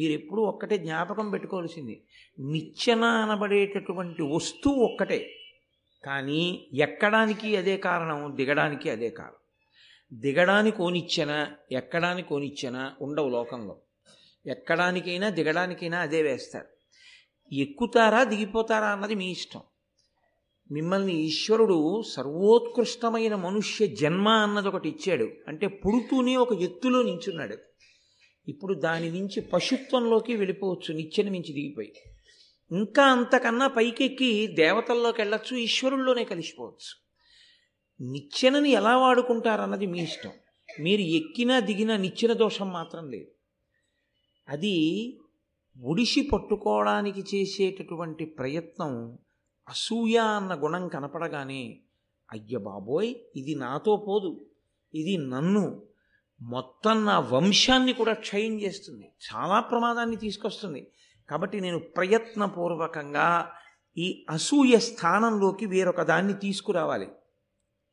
మీరు 0.00 0.12
ఎప్పుడూ 0.12 0.42
ఒక్కటే 0.42 0.78
జ్ఞాపకం 0.78 1.30
పెట్టుకోవాల్సింది. 1.30 2.04
నిచ్చెన 2.38 3.04
అనబడేటటువంటి 3.04 4.22
వస్తువు 4.22 4.74
ఒక్కటే. 4.74 5.34
కానీ 6.04 6.68
ఎక్కడానికి 6.74 7.56
అదే 7.56 7.76
కారణం 7.76 8.36
దిగడానికి 8.36 8.90
అదే 8.90 9.10
కారణం. 9.10 9.34
దిగడానికి 10.20 10.82
ఓనిచ్చెన 10.82 11.52
ఎక్కడానికి 11.72 12.34
ఓనిచ్చెన 12.34 12.92
ఉండవు 13.00 13.28
లోకంలో. 13.28 13.80
ఎక్కడానికైనా 14.46 15.28
దిగడానికైనా 15.28 15.98
అదే 15.98 16.22
వేస్తారు. 16.22 16.66
ఎక్కుతారా 17.52 18.24
దిగిపోతారా 18.24 18.86
అన్నది 18.86 19.14
మీ 19.14 19.30
ఇష్టం. 19.30 19.60
మిమ్మల్ని 20.70 21.22
ఈశ్వరుడు 21.22 22.02
సర్వోత్కృష్టమైన 22.02 23.34
మనుష్య 23.34 23.86
జన్మ 23.86 24.28
అన్నది 24.28 24.68
ఒకటి 24.68 24.88
ఇచ్చాడు. 24.88 25.28
అంటే 25.48 25.66
పుడుతూనే 25.66 26.36
ఒక 26.36 26.52
ఎత్తులో 26.52 27.02
నించున్నాడు. 27.02 27.56
ఇప్పుడు 28.48 28.74
దాని 28.74 29.10
నుంచి 29.10 29.40
పశుత్వంలోకి 29.40 30.34
వెళ్ళిపోవచ్చు. 30.34 30.94
నిచ్చెన 30.94 31.30
మించి 31.30 31.52
దిగిపోయి. 31.52 31.92
ఇంకా 32.72 33.04
అంతకన్నా 33.04 33.66
పైకెక్కి 33.66 34.46
దేవతల్లోకి 34.46 35.20
వెళ్ళొచ్చు 35.20 35.56
ఈశ్వరుల్లోనే 35.56 36.24
కలిసిపోవచ్చు. 36.24 37.08
నిచ్చెనని 38.12 38.70
ఎలా 38.70 38.98
వాడుకుంటారన్నది 38.98 39.86
మీ 39.86 40.00
ఇష్టం. 40.02 40.30
మీరు 40.80 41.00
ఎక్కినా 41.00 41.60
దిగినా 41.60 41.96
నిచ్చెన 41.96 42.32
దోషం 42.32 42.70
మాత్రం 42.72 43.10
లేదు. 43.10 43.28
అది 44.48 45.18
ఒడిసి 45.84 46.22
పట్టుకోవడానికి 46.22 47.20
చేసేటటువంటి 47.20 48.24
ప్రయత్నం 48.24 49.18
అసూయ 49.68 50.16
అన్న 50.16 50.54
గుణం 50.54 50.88
కనపడగానే 50.88 51.80
అయ్య 52.32 52.58
బాబోయ్ 52.58 53.14
ఇది 53.36 53.54
నాతో 53.54 53.96
పోదు 53.96 54.46
ఇది 54.94 55.16
నన్ను 55.16 55.82
మొత్తం 56.40 57.04
నా 57.04 57.20
వంశాన్ని 57.20 57.92
కూడా 57.92 58.12
క్షయం 58.12 58.60
చేస్తుంది 58.60 59.10
చాలా 59.34 59.60
ప్రమాదాన్ని 59.60 60.16
తీసుకొస్తుంది. 60.16 60.92
కాబట్టి 61.28 61.60
నేను 61.60 61.78
ప్రయత్నపూర్వకంగా 61.78 63.52
ఈ 63.98 64.26
అసూయ 64.30 64.78
స్థానంలోకి 64.78 65.66
వేరొక 65.66 66.02
దాన్ని 66.02 66.32
తీసుకురావాలి. 66.32 67.08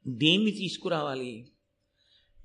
దేన్ని 0.07 0.51
తీసుకురావాలి? 0.51 1.51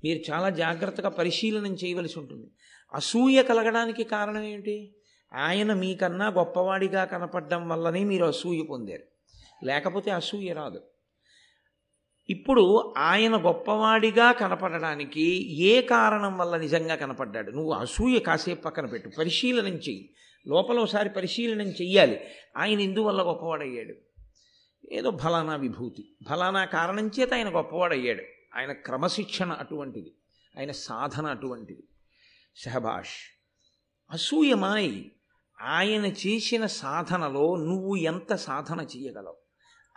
మీరు 0.03 0.31
చాలా 0.31 0.49
జాగ్రత్తగా 0.49 1.09
పరిశీలనం 1.09 1.73
చేయవలసి 1.73 2.19
ఉంటుంది. 2.19 2.51
అసూయ 2.93 3.43
కలగడానికి 3.43 4.03
కారణం 4.03 4.43
ఏమిటి? 4.43 4.95
ఆయన 5.33 5.73
మీకన్నా 5.73 6.27
గొప్పవాడిగా 6.27 7.05
కనపడడం 7.05 7.69
వల్లనే 7.69 8.03
మీరు 8.03 8.25
అసూయ 8.25 8.61
పొందారు. 8.61 9.10
లేకపోతే 9.63 10.11
అసూయ 10.11 10.53
రాదు. 10.53 10.81
ఇప్పుడు 12.29 12.93
ఆయన 12.97 13.35
గొప్పవాడిగా 13.35 14.31
కనపడడానికి 14.31 15.55
ఏ 15.63 15.81
కారణం 15.81 16.37
వల్ల 16.37 16.57
నిజంగా 16.57 16.95
కనపడ్డాడు? 16.95 17.51
నువ్వు 17.51 17.73
అసూయ 17.73 18.19
కాసేపు 18.19 18.61
పక్కన 18.61 18.85
పెట్టు. 18.85 19.09
పరిశీలనం 19.09 19.67
చెయ్యి. 19.67 20.13
లోపల 20.47 20.79
ఒకసారి 20.79 21.09
పరిశీలనం 21.09 21.67
చెయ్యాలి. 21.67 22.19
ఆయన 22.57 22.79
ఇందువల్ల 22.79 23.21
గొప్పవాడయ్యాడు? 23.21 23.93
ఏదో 24.91 25.17
ఫలానా 25.17 25.55
విభూతి. 25.55 26.15
ఫలానా 26.29 26.65
కారణం 26.65 27.11
చేత 27.19 27.33
ఆయన 27.33 27.55
గొప్పవాడయ్యాడు. 27.55 28.23
ఆయన 28.55 28.71
క్రమశిక్షణ 28.71 29.51
అటువంటిది. 29.51 30.13
ఆయన 30.59 30.71
సాధన 30.71 31.25
అటువంటిది. 31.25 31.83
షహబాష్ 32.55 33.41
అసూయమాయి 34.11 35.11
ఆయన 35.61 36.05
చేసిన 36.05 36.65
సాధనలో 36.65 37.55
నువ్వు 37.55 37.95
ఎంత 37.95 38.35
సాధన 38.35 38.87
చేయగలవు 38.97 39.40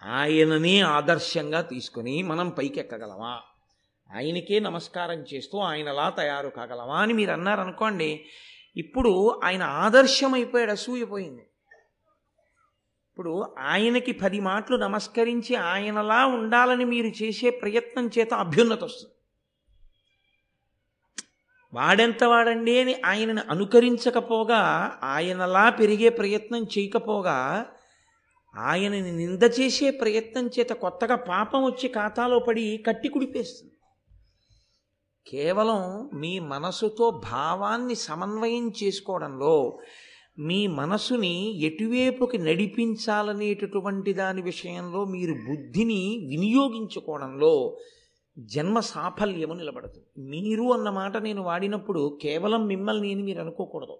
ఆయననే 0.02 0.80
ఆదర్శంగా 0.80 1.60
తీసుకొని 1.60 2.22
మనం 2.22 2.50
పైకెక్కగలమా? 2.50 3.40
ఆయనకే 4.16 4.60
నమస్కారం 4.60 5.24
చేస్తూ 5.34 5.58
ఆయనలా 5.58 6.10
తయారు 6.10 6.48
కాగలమా 6.48 7.00
అని 7.00 7.12
మీరు 7.12 7.30
అన్నారనుకోండి 7.30 8.24
ఇప్పుడు 8.76 9.40
ఆయన 9.44 9.62
ఆదర్శమైపోయాడు 9.62 10.70
అసూయపోయింది. 10.70 11.42
ఇప్పుడు 13.10 13.54
ఆయనకి 13.58 14.12
పది 14.12 14.40
మాటలు 14.40 14.76
నమస్కరించి 14.76 15.56
ఆయనలా 15.56 16.26
ఉండాలని 16.26 16.84
మీరు 16.84 17.06
చేసే 17.06 17.50
ప్రయత్నం 17.50 18.10
చేత 18.18 18.34
అభ్యున్నత 18.34 18.84
వస్తుంది. 18.84 19.14
వాడెంత 21.74 22.24
వాడండి 22.24 22.80
అని 22.80 22.94
ఆయనను 23.04 23.42
అనుకరించకపోగా 23.50 24.60
ఆయనలా 25.02 25.70
పెరిగే 25.70 26.08
ప్రయత్నం 26.08 26.62
చేయకపోగా 26.62 27.66
ఆయనని 28.58 29.16
నింద 29.16 29.42
చేసే 29.60 29.90
ప్రయత్నం 29.90 30.50
చేత 30.58 30.70
కొత్తగా 30.70 31.16
పాపం 31.16 31.64
వచ్చి 31.64 31.88
ఖాతాలో 31.88 32.38
పడి 32.38 32.84
కట్టి 32.86 33.08
కుడిపేస్తుంది. 33.08 33.72
కేవలం 35.26 36.10
మీ 36.20 36.38
మనసుతో 36.38 37.22
భావాన్ని 37.32 37.94
సమన్వయం 37.94 38.72
చేసుకోవడంలో 38.82 39.78
మీ 40.38 40.66
మనసుని 40.66 41.58
ఎటువైపుకి 41.60 42.38
నడిపించాలనేటటువంటి 42.38 44.12
దాని 44.12 44.42
విషయంలో 44.42 45.04
మీరు 45.04 45.32
బుద్ధిని 45.32 46.26
వినియోగించుకోవడంలో 46.30 47.76
జన్మ 48.38 48.80
సాఫల్యము 48.80 49.54
నిలబడదు. 49.54 50.00
మీరు 50.18 50.72
అన్న 50.72 50.90
మాట 50.90 51.16
నేను 51.16 51.42
వాడినప్పుడు 51.42 52.18
కేవలం 52.22 52.66
మిమ్మల్ని 52.66 53.08
నేను 53.08 53.24
మీరు 53.24 53.40
అనుకోకూడదు. 53.40 53.98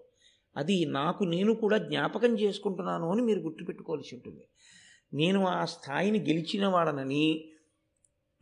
అది 0.57 0.85
నాకు 0.85 1.23
నేను 1.23 1.53
కూడా 1.53 1.77
జ్ఞాపకం 1.77 2.39
చేసుకుంటున్నాను 2.39 3.11
అని 3.11 3.21
మీరు 3.21 3.39
గుర్తుపెట్టుకోవాల్సి 3.39 4.15
ఉంటుంది. 4.15 4.47
నేను 5.13 5.47
ఆ 5.47 5.65
స్థాయిని 5.65 6.19
గెలిచిన 6.19 6.67
వాడనని 6.67 7.49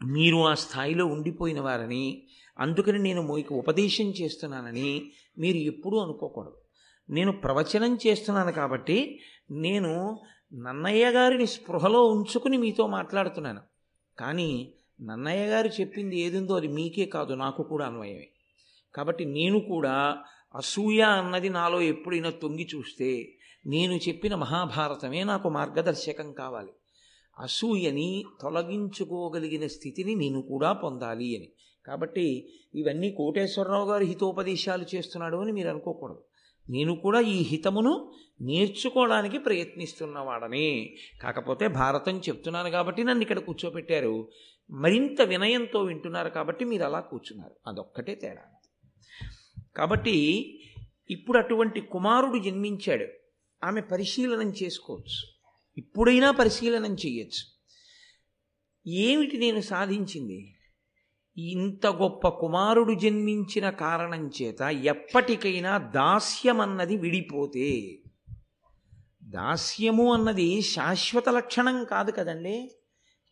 మీరు 0.05 0.38
ఆ 0.38 0.53
స్థాయిలో 0.53 1.05
ఉండిపోయిన 1.05 1.60
వారని 1.62 2.27
అందుకని 2.60 3.00
నేను 3.00 3.34
మీకు 3.34 3.55
ఉపదేశం 3.55 4.05
చేస్తున్నానని 4.05 5.12
మీరు 5.38 5.58
ఎప్పుడూ 5.58 5.98
అనుకోకూడదు. 5.98 6.58
నేను 7.10 7.32
ప్రవచనం 7.32 8.00
చేస్తున్నాను 8.08 8.51
కాబట్టి 8.51 9.20
నేను 9.51 10.20
నన్నయ్య 10.53 11.12
గారిని 11.12 11.48
స్పృహలో 11.48 12.08
ఉంచుకుని 12.08 12.58
మీతో 12.58 12.88
మాట్లాడుతున్నాను. 12.88 13.62
కానీ 14.20 14.74
నన్నయ్య 15.01 15.46
గారు 15.46 15.67
చెప్పింది 15.67 16.20
ఏదిందో 16.20 16.55
అది 16.55 16.67
మీకే 16.67 17.05
కాదు 17.05 17.34
నాకు 17.34 17.63
కూడా 17.63 17.86
అన్వయమే. 17.86 18.29
కాబట్టి 18.96 19.25
నేను 19.25 19.60
కూడా 19.60 20.24
అసూయ 20.56 21.02
అన్నది 21.02 21.50
నాలో 21.50 21.82
ఎప్పుడైనా 21.82 22.30
తొంగి 22.30 22.68
చూస్తే 22.76 23.36
నేను 23.68 23.94
చెప్పిన 23.94 24.36
మహాభారతమే 24.36 25.24
నాకు 25.24 25.50
మార్గదర్శకం 25.50 26.34
కావాలి. 26.34 26.72
అసూయని 27.40 28.24
తొలగించుకోగలిగిన 28.42 29.68
స్థితిని 29.68 30.16
నేను 30.16 30.42
కూడా 30.42 30.72
పొందాలి 30.72 31.38
అని. 31.38 31.50
కాబట్టి 31.88 32.54
ఇవన్నీ 32.76 33.12
కోటేశ్వరరావు 33.12 33.90
గారు 33.90 34.04
హితోపదేశాలు 34.04 34.86
చేస్తున్నాడు 34.96 35.38
అని 35.38 35.52
మీరు 35.52 35.70
అనుకోకూడదు. 35.70 36.24
నేను 36.70 36.96
కూడా 36.96 37.20
ఈ 37.20 37.42
హితమును 37.42 38.12
నేర్చుకోవడానికి 38.42 39.38
ప్రయత్నిస్తున్నవాడని. 39.38 40.96
కాకపోతే 41.22 41.68
భారతం 41.68 42.20
చెప్తున్నాను 42.20 42.70
కాబట్టి 42.70 43.04
నన్ను 43.04 43.22
ఇక్కడ 43.22 43.40
కూర్చోపెట్టారు. 43.40 44.28
మరింత 44.72 45.22
వినయంతో 45.22 45.80
వింటున్నారు 45.80 46.30
కాబట్టి 46.30 46.66
మీరు 46.66 46.84
అలా 46.84 47.00
కూర్చున్నారు. 47.00 47.56
అదొక్కటే 47.68 48.16
తేడా. 48.16 48.42
కాబట్టి 49.75 50.60
ఇప్పుడు 51.10 51.38
అటువంటి 51.38 51.82
కుమారుడు 51.82 52.38
జన్మించాడు. 52.38 53.06
ఆమె 53.65 53.82
పరిశీలనం 53.82 54.53
చేసుకోవచ్చు. 54.63 55.34
ఇప్పుడైనా 55.77 56.32
పరిశీలనం 56.32 56.94
చేయొచ్చు. 56.94 57.53
ఏమిటి 58.88 59.38
నేను 59.38 59.62
సాధించింది? 59.62 60.56
ఇంత 61.38 61.88
గొప్ప 61.88 62.27
కుమారుడు 62.27 62.94
జన్మించిన 62.94 63.70
కారణం 63.70 64.27
చేత 64.27 64.62
ఎప్పటికైనా 64.62 65.77
దాస్యం 65.77 66.62
అన్నది 66.62 66.98
విడిపోతే. 66.98 68.00
దాస్యము 69.24 70.13
అన్నది 70.13 70.62
శాశ్వత 70.62 71.30
లక్షణం 71.30 71.86
కాదు 71.86 72.12
కదండి. 72.12 72.72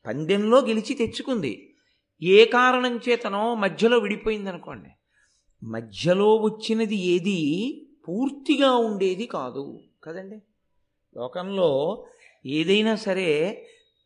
పందెంలో 0.06 0.62
గెలిచి 0.62 0.94
తెచ్చుకుంది. 0.94 1.76
ఏ 2.22 2.46
కారణం 2.46 2.98
చేతనో 2.98 3.56
మధ్యలో 3.56 3.98
విడిపోయింది 3.98 4.50
అనుకోండి 4.50 4.90
మధ్యలో 5.64 6.36
వచ్చినది 6.36 6.96
ఏది? 6.96 7.82
పూర్తిగా 8.08 8.72
ఉండేది 8.72 9.26
కాదు. 9.26 9.80
కదండి? 10.04 10.42
లోకంలో 11.18 12.04
ఏదైనా 12.46 12.96
సరే 12.96 13.66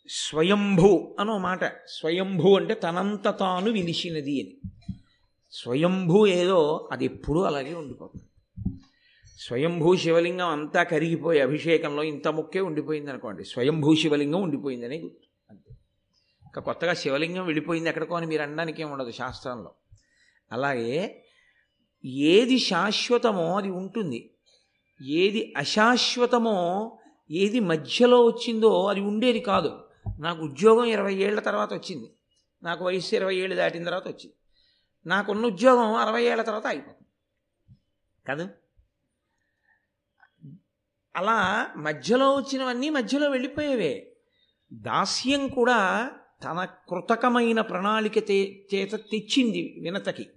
స్వయంభూ 0.10 1.16
అనో 1.20 1.38
మాట. 1.38 1.66
స్వయంభూ 1.88 2.58
అంటే 2.58 2.74
తనంత 2.74 3.38
తాను 3.40 3.72
విలిసినది 3.72 4.42
అని. 4.42 4.72
స్వయంభూ 5.52 6.28
ఏదో 6.28 6.90
అది 6.92 7.06
ఎప్పుడూ 7.06 7.42
అలాగే 7.42 7.74
ఉండిపోతుంది. 7.74 8.26
స్వయంభూ 9.40 9.96
శివలింగం 9.96 10.48
అంతా 10.48 10.84
కరిగిపోయి 10.84 11.40
అభిషేకంలో 11.40 12.04
ఇంత 12.04 12.28
ముక్కే 12.28 12.60
ఉండిపోయింది 12.60 13.10
అనుకోండి. 13.10 13.46
స్వయంభూ 13.46 13.96
శివలింగం 13.96 14.42
ఉండిపోయిందని 14.42 15.00
గుర్తు. 15.00 15.28
అంతే. 15.50 15.76
ఇంకా 16.44 16.62
కొత్తగా 16.62 16.94
శివలింగం 16.94 17.46
విడిపోయింది 17.46 17.90
ఎక్కడికో 17.90 18.16
అని 18.16 18.26
మీరు 18.26 18.42
అనడానికి 18.42 18.82
ఏమి 18.82 18.92
ఉండదు 18.92 19.12
శాస్త్రంలో. 19.12 19.72
అలాగే 20.52 21.25
ఏది 22.06 22.60
శాశ్వతమో 22.60 23.58
అది 23.58 23.70
ఉంటుంది. 23.70 24.32
ఏది 25.02 25.54
అశాశ్వతమో 25.58 26.98
ఏది 27.32 27.60
మధ్యలో 27.60 28.26
వచ్చిందో 28.26 28.88
అది 28.88 29.00
ఉండేది 29.00 29.40
కాదు. 29.40 29.88
నాకు 30.20 30.42
ఉద్యోగం 30.42 30.86
ఇరవై 30.86 31.16
ఏళ్ళ 31.16 31.40
తర్వాత 31.40 31.74
వచ్చింది. 31.74 32.12
నాకు 32.64 32.86
వయసు 32.86 33.16
ఇరవై 33.16 33.36
ఏళ్ళు 33.36 33.56
దాటిన 33.56 33.84
తర్వాత 33.84 34.08
వచ్చింది. 34.08 34.34
నాకున్న 35.06 35.46
ఉద్యోగం 35.46 35.94
అరవై 35.94 36.24
ఏళ్ళ 36.24 36.42
తర్వాత 36.42 36.68
అయిపోతుంది. 36.68 37.08
కదా? 38.30 38.50
అలా 41.16 41.70
మధ్యలో 41.78 42.34
వచ్చినవన్నీ 42.34 42.90
మధ్యలో 42.90 43.30
వెళ్ళిపోయేవే. 43.30 44.16
దాస్యం 44.74 45.48
కూడా 45.48 46.12
తన 46.44 46.66
కృతకమైన 46.90 47.62
ప్రణాళిక 47.62 48.18
చేత 48.32 48.92
తెచ్చింది 48.92 49.80
వినతకి. 49.82 50.28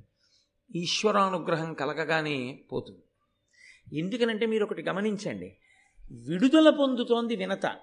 ఈశ్వరానుగ్రహం 0.76 1.74
కలగగానే 1.74 2.60
పోతుంది. 2.72 3.02
ఎందుకనంటే 3.98 4.46
మీరు 4.46 4.64
ఒకటి 4.64 4.82
గమనించండి 4.82 5.56
విడుదల 6.12 6.70
పొందుతోంది 6.70 7.36
వినత. 7.36 7.76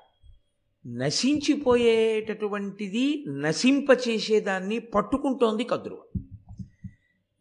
నశించిపోయేటటువంటిది 0.88 3.24
నశింపచేసేదాన్ని 3.28 4.80
పట్టుకుంటోంది 4.80 5.64
కదురు 5.64 6.04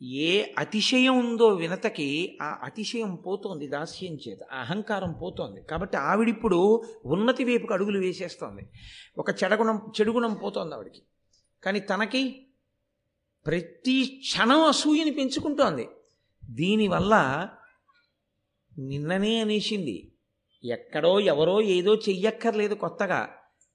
ఏ 0.02 0.44
అతిశయం 0.58 1.18
ఉందో 1.18 1.48
వినతకి 1.48 2.38
ఆ 2.42 2.58
అతిశయం 2.62 3.14
పోతోంది 3.14 3.68
దాస్యం 3.68 4.18
చేత 4.28 4.42
అహంకారం 4.42 5.12
పోతోంది. 5.12 5.62
కాబట్టి 5.62 5.96
ఆవిడిప్పుడు 5.96 6.84
ఉన్నతి 7.04 7.44
వైపుకు 7.44 7.72
అడుగులు 7.72 7.98
వేసేస్తోంది. 7.98 8.66
ఒక 9.18 9.30
చెడగుణం 9.30 9.92
చెడుగుణం 10.00 10.34
పోతోంది 10.34 10.74
ఆవిడికి. 10.74 11.02
కానీ 11.64 11.80
తనకి 11.80 12.46
ప్రతి 13.46 14.20
క్షణం 14.24 14.62
అసూయని 14.62 15.10
పెంచుకుంటోంది. 15.10 15.88
దీనివల్ల 16.50 17.48
నిన్ననే 18.78 19.40
అనేసింది 19.40 20.12
ఎక్కడో 20.64 21.20
ఎవరో 21.20 21.60
ఏదో 21.60 21.94
చెయ్యక్కర్లేదు 21.94 22.74
కొత్తగా. 22.74 23.28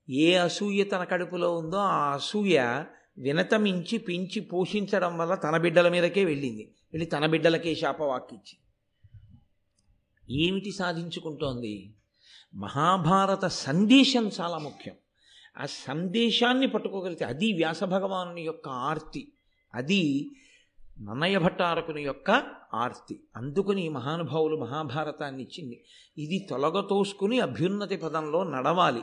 ఏ 0.10 0.34
అసూయ 0.34 0.84
తన 0.84 1.04
కడుపులో 1.04 1.58
ఉందో 1.58 1.78
ఆ 1.78 2.14
అసూయ 2.14 2.84
వినతమించి 3.18 3.98
పెంచి 3.98 4.40
పోషించడం 4.40 5.18
వల్ల 5.18 5.36
తన 5.36 5.58
బిడ్డల 5.58 5.90
మీదకే 5.90 6.26
వెళ్ళింది. 6.26 6.76
వెళ్ళి 6.94 7.06
తన 7.06 7.26
బిడ్డలకే 7.26 7.76
శాపవాక్కిచ్చి. 7.76 8.58
ఏమిటి 10.44 10.72
సాధించుకుంటోంది? 10.72 11.94
మహాభారత 12.56 13.46
సందేశం 13.46 14.32
చాలా 14.42 14.58
ముఖ్యం. 14.58 14.96
ఆ 15.58 15.66
సందేశాన్ని 15.66 16.68
పట్టుకోగలిగితే 16.68 17.26
అది 17.26 17.54
వ్యాస 17.54 17.84
భగవాను 17.84 18.38
యొక్క 18.38 18.70
ఆర్తి. 18.70 19.34
అది 19.76 20.32
నన్నయ్య 21.02 21.38
భట్టారకుని 21.38 22.02
యొక్క 22.02 22.44
ఆర్తి. 22.74 23.20
అందుకుని 23.36 23.90
మహానుభావులు 23.90 24.56
మహాభారతాన్ని 24.56 25.44
ఇచ్చింది. 25.44 25.84
ఇది 26.18 26.48
తొలగతోసుకుని 26.50 27.40
అభ్యున్నతి 27.40 27.98
పదంలో 27.98 28.44
నడవాలి. 28.44 29.02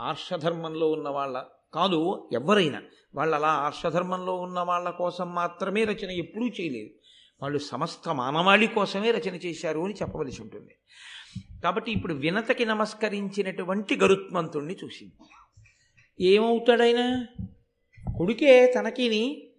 ఆర్షధర్మంలో 0.00 0.90
ఉన్న 0.90 1.08
వాళ్ళ 1.08 1.44
కాదు 1.74 2.28
ఎవరైనా. 2.32 2.82
వాళ్ళు 3.14 3.36
అలా 3.36 3.48
ఆర్షధర్మంలో 3.48 4.36
ఉన్న 4.36 4.60
వాళ్ళ 4.60 4.90
కోసం 4.90 5.34
మాత్రమే 5.34 5.84
రచన 5.84 6.10
ఎప్పుడూ 6.10 6.46
చేయలేదు. 6.46 6.90
వాళ్ళు 7.42 7.58
సమస్త 7.58 8.08
మానవాళి 8.08 8.66
కోసమే 8.66 9.10
రచన 9.10 9.34
చేశారు 9.34 9.80
అని 9.80 9.94
చెప్పవలసి 9.94 10.42
ఉంటుంది. 10.42 10.74
కాబట్టి 11.64 11.92
ఇప్పుడు 11.92 12.14
వినతకి 12.14 12.64
నమస్కరించినటువంటి 12.64 13.96
గరుత్మంతుణ్ణి 13.96 14.76
చూసింది. 14.84 15.12
ఏమవుతాడైనా? 16.24 17.26
కొడుకే 18.16 18.72
తనకిని 18.78 19.49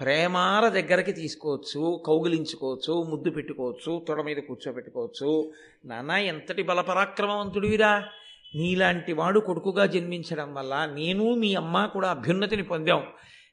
ప్రేమార 0.00 0.68
దగ్గరికి 0.68 1.12
తీసుకోవచ్చు 1.12 2.02
కౌగిలించుకోవచ్చు 2.06 3.02
ముద్దు 3.02 3.30
పెట్టుకోవచ్చు 3.30 4.04
తొడ 4.08 4.22
మీద 4.22 4.36
కూర్చోబెట్టుకోవచ్చు. 4.36 5.52
నాన్న 5.84 6.10
ఎంతటి 6.10 6.62
బలపరాక్రమవంతుడివిరా? 6.62 8.08
నీలాంటి 8.54 9.12
వాడు 9.12 9.40
కొడుకుగా 9.40 9.86
జన్మించడం 9.86 10.54
వల్ల 10.54 10.90
నేను 10.94 11.34
మీ 11.34 11.54
అమ్మ 11.54 11.86
కూడా 11.86 12.10
అభ్యున్నతిని 12.10 12.62
పొందాం. 12.62 13.06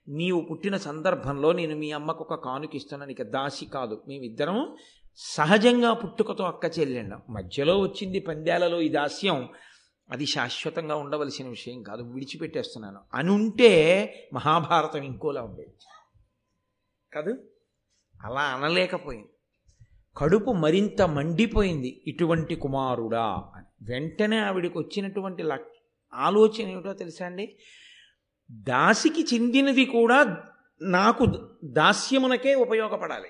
నీవు 0.07 0.41
పుట్టిన 0.41 0.77
సందర్భంలో 0.77 1.53
నేను 1.53 1.75
మీ 1.75 1.91
అమ్మకు 1.91 2.25
ఒక 2.29 2.45
కానుకిస్తున్నాను 2.45 3.11
ఇక 3.11 3.23
దాసి 3.23 3.65
కాదు. 3.65 4.01
మేమిద్దరం 4.07 4.75
సహజంగా 5.17 5.93
పుట్టుకతో 5.93 6.43
అక్క 6.43 6.79
చెల్లెండం 6.79 7.21
మధ్యలో 7.29 7.79
వచ్చింది 7.79 8.19
పంద్యాలలో 8.19 8.81
ఈ 8.81 8.89
దాస్యం. 8.89 9.49
అది 10.11 10.25
శాశ్వతంగా 10.25 10.95
ఉండవలసిన 10.95 11.47
విషయం 11.47 11.83
కాదు. 11.83 12.03
విడిచిపెట్టేస్తున్నాను. 12.03 12.99
అని 13.13 13.31
ఉంటే 13.31 14.29
మహాభారతం 14.33 15.03
ఇంకోలా 15.03 15.41
ఉండేది. 15.41 15.73
కాదు 17.15 17.49
అలా 18.21 18.41
అనలేకపోయింది. 18.41 19.29
కడుపు 20.17 20.51
మరింత 20.51 21.01
మండిపోయింది 21.01 22.03
ఇటువంటి 22.07 22.55
కుమారుడా 22.55 23.51
అని. 23.55 23.91
వెంటనే 23.91 24.37
ఆవిడకి 24.37 24.77
వచ్చినటువంటి 24.77 25.43
లక్ 25.43 25.67
ఆలోచన 26.13 26.67
ఏమిటో 26.67 26.93
తెలుసా 26.93 27.25
అండి? 27.25 27.57
దాసికి 28.51 29.35
చెందినది 29.35 29.85
కూడా 29.85 30.43
నాకు 30.81 31.25
దాస్యమునకే 31.63 32.55
ఉపయోగపడాలి. 32.55 33.29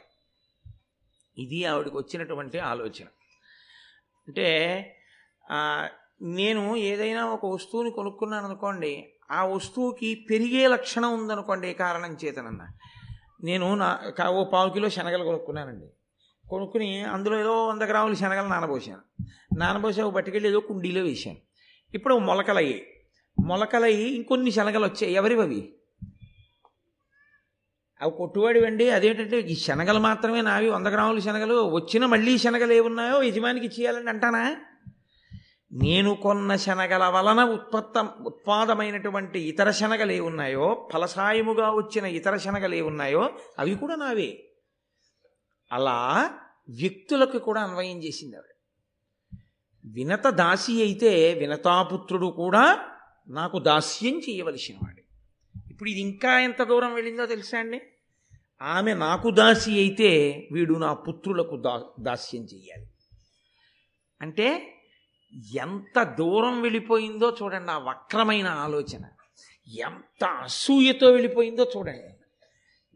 ఇది 1.37 1.65
ఆవిడకి 1.65 1.97
వచ్చినటువంటి 1.97 2.59
ఆలోచన. 2.59 3.05
అంటే 4.27 4.45
నేను 6.21 6.75
ఏదైనా 6.75 7.25
ఒక 7.25 7.45
వస్తువుని 7.45 7.91
కొనుక్కున్నాను 7.91 8.45
అనుకోండి 8.45 9.13
ఆ 9.31 9.45
వస్తువుకి 9.45 10.27
పెరిగే 10.29 10.67
లక్షణం 10.67 11.13
ఉందనుకోండి 11.13 11.73
కారణం 11.73 12.17
చేతనన్నా. 12.25 12.67
నేను 13.43 13.75
నా 13.75 14.27
ఓ 14.27 14.43
పావు 14.43 14.69
కిలో 14.69 14.89
శనగలు 14.89 15.23
కొనుక్కున్నానండి. 15.23 15.85
కొనుక్కుని 16.49 17.01
అందులో 17.01 17.39
ఏదో 17.39 17.67
వంద 17.67 17.81
గ్రాములు 17.81 18.15
శనగలు 18.15 18.47
నానబోసాను. 18.47 19.25
నానబోసి 19.57 20.01
ఒక 20.01 20.13
పట్టుకెళ్ళి 20.13 20.49
ఏదో 20.49 20.59
కుండీలో 20.59 21.01
వేశాను. 21.01 21.37
ఇప్పుడు 21.93 22.15
మొలకలయ్యాయి 22.15 22.87
మొలకలయ్యి 23.39 24.15
ఇంకొన్ని 24.15 24.51
శనగలు 24.51 24.83
వచ్చాయి. 24.83 25.13
ఎవరివి 25.13 25.41
అవి 25.41 25.75
అవి 28.01 28.11
కొట్టువాడివండి 28.11 28.89
అదేంటంటే 28.89 29.39
ఈ 29.39 29.55
శనగలు 29.55 29.99
మాత్రమే 29.99 30.41
నావి. 30.41 30.69
వంద 30.69 30.87
గ్రాముల 30.87 31.19
శనగలు. 31.19 31.69
వచ్చిన 31.69 32.05
మళ్ళీ 32.05 32.37
శనగలు 32.37 32.73
ఏమున్నాయో 32.73 33.23
యజమానికి 33.23 33.65
ఇచ్చేయాలని 33.65 34.09
అంటానా? 34.09 34.55
నేను 35.75 36.15
కొన్న 36.15 36.55
శనగల 36.55 37.03
వలన 37.07 37.43
ఉత్పత్త 37.43 37.97
ఉత్పాదమైనటువంటి 37.99 39.39
ఇతర 39.39 39.71
శనగలు 39.71 40.11
ఏ 40.11 40.19
ఉన్నాయో 40.19 40.89
ఫలసాయముగా 40.93 41.71
వచ్చిన 41.71 42.05
ఇతర 42.05 42.37
శనగలు 42.37 42.75
ఏ 42.75 42.81
ఉన్నాయో 42.81 43.29
అవి 43.59 43.75
కూడా 43.75 43.95
నావే. 43.95 44.43
అలా 45.71 46.29
వ్యక్తులకు 46.69 47.37
కూడా 47.37 47.61
అన్వయం 47.61 48.03
చేసింది 48.03 48.35
ఆవిడ. 48.35 48.51
వినత 49.85 50.27
దాసి 50.27 50.81
అయితే 50.81 51.33
వినతాపుత్రుడు 51.33 52.25
కూడా 52.25 52.85
నాకు 53.29 53.59
దాస్యం 53.59 54.19
చేయవలసిన 54.19 54.75
వాడే 54.81 55.03
ఇప్పుడు 55.71 55.89
ఇది 55.89 55.99
ఇంకా 55.99 56.39
ఎంత 56.39 56.63
దూరం 56.63 56.93
వెళ్ళిందో 56.93 57.25
తెలుసా 57.25 57.59
అండి? 57.59 57.81
ఆమె 58.61 58.93
నాకు 58.93 59.31
దాసి 59.31 59.71
అయితే 59.79 60.09
వీడు 60.51 60.73
నా 60.73 60.93
పుత్రులకు 60.93 61.57
దా 61.57 61.83
దాస్యం 61.99 62.43
చెయ్యాలి 62.43 62.87
అంటే 64.21 64.74
ఎంత 65.35 66.03
దూరం 66.03 66.61
వెళ్ళిపోయిందో 66.61 67.37
చూడండి 67.43 67.71
ఆ 67.71 67.77
వక్రమైన 67.77 68.47
ఆలోచన. 68.47 69.01
ఎంత 69.67 70.25
అసూయతో 70.25 71.11
వెళ్ళిపోయిందో 71.11 71.71
చూడండి. 71.77 72.15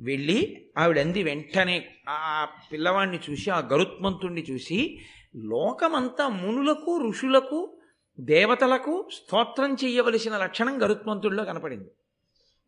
వెళ్ళి 0.03 0.69
ఆవిడంది 0.77 1.23
వెంటనే 1.23 1.95
ఆ 2.09 2.47
పిల్లవాడిని 2.71 3.19
చూసి 3.29 3.49
ఆ 3.49 3.59
గరుత్మంతుణ్ణి 3.59 4.45
చూసి 4.51 4.99
లోకమంతా 5.35 6.27
మునులకు 6.27 7.07
ఋషులకు 7.07 7.77
దేవతలకు 8.19 9.09
స్తోత్రం 9.13 9.73
చేయవలసిన 9.73 10.37
లక్షణం 10.37 10.83
గరుత్మంతుడిలో 10.83 11.43
కనపడింది. 11.43 11.91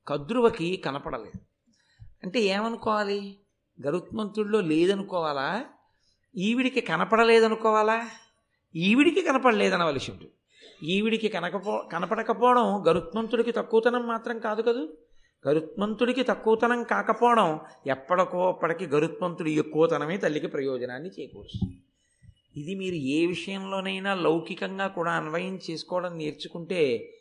కద్రువకి 0.07 0.77
కనపడలేదు. 0.77 1.39
అంటే 2.23 2.39
ఏమనుకోవాలి? 2.39 3.37
గరుత్మంతుడిలో 3.85 4.61
లేదనుకోవాలా? 4.61 5.65
ఈవిడికి 6.37 6.81
కనపడలేదనుకోవాలా? 6.81 8.09
ఈవిడికి 8.75 9.21
కనపడలేదనవలసి 9.21 10.11
ఉంటుంది 10.11 10.33
ఈవిడికి 10.83 11.27
కనకపో 11.27 11.81
కనపడకపోవడం 11.91 12.87
గరుత్మంతుడికి 12.87 13.51
తక్కువతనం 13.51 14.07
మాత్రం 14.07 14.39
కాదు 14.39 14.61
కదూ. 14.61 14.87
గరుత్మంతుడికి 15.47 16.23
తక్కువతనం 16.23 16.83
కాకపోవడం 16.83 17.59
ఎప్పటికో 17.87 18.47
అప్పటికి 18.47 18.87
గరుత్మంతుడి 18.87 19.53
ఎక్కువతనమే 19.53 20.17
తల్లికి 20.17 20.47
ప్రయోజనాన్ని 20.47 21.09
చేకూరుస్తుంది. 21.19 21.77
ఇది 22.57 22.75
మీరు 22.75 22.95
ఏ 22.95 23.25
విషయంలోనైనా 23.25 24.13
లౌకికంగా 24.13 24.87
కూడా 24.87 25.11
అన్వయం 25.11 25.59
చేసుకోవడం 25.71 26.17
నేర్చుకుంటే 26.17 27.11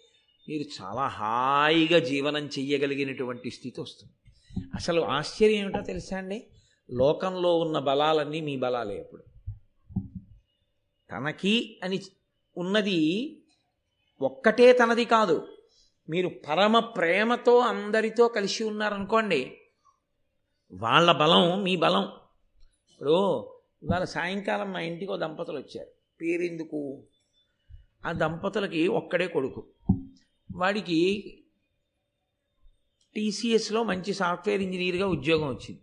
మీరు 0.48 0.82
చాలా 0.82 1.06
హాయిగా 1.06 1.98
జీవనం 1.98 2.46
చెయ్యగలిగినటువంటి 2.46 3.50
స్థితి 3.50 3.80
వస్తుంది. 3.80 4.12
అసలు 4.74 5.00
ఆశ్చర్యం 5.00 5.58
ఏమిటో 5.58 5.80
తెలుసా 5.80 6.16
అండి? 6.16 6.46
లోకంలో 6.90 7.58
ఉన్న 7.58 7.78
బలాలన్నీ 7.78 8.40
మీ 8.40 8.56
బలాలే 8.56 9.00
అప్పుడు. 9.00 9.29
తనకి 11.10 11.80
అని 11.84 12.00
ఉన్నది 12.56 12.98
ఒక్కటే 14.20 14.72
తనది 14.72 15.04
కాదు. 15.04 15.48
మీరు 16.10 16.28
పరమ 16.28 16.78
ప్రేమతో 16.78 17.58
అందరితో 17.58 18.28
కలిసి 18.28 18.64
ఉన్నారనుకోండి 18.64 19.56
వాళ్ళ 20.72 21.12
బలం 21.12 21.62
మీ 21.62 21.76
బలం. 21.76 22.02
ఇప్పుడు 22.90 23.40
ఇవాళ 23.82 24.04
సాయంకాలం 24.04 24.72
మా 24.72 24.80
ఇంటికి 24.80 25.18
దంపతులు 25.18 25.58
వచ్చారు 25.58 25.90
పేరెందుకు? 26.20 27.02
ఆ 28.06 28.12
దంపతులకి 28.12 28.88
ఒక్కడే 28.88 29.26
కొడుకు. 29.26 29.66
వాడికి 30.52 31.00
టీసీఎస్లో 33.16 33.82
మంచి 33.82 34.14
సాఫ్ట్వేర్ 34.14 34.62
ఇంజనీర్గా 34.62 35.06
ఉద్యోగం 35.06 35.48
వచ్చింది. 35.48 35.80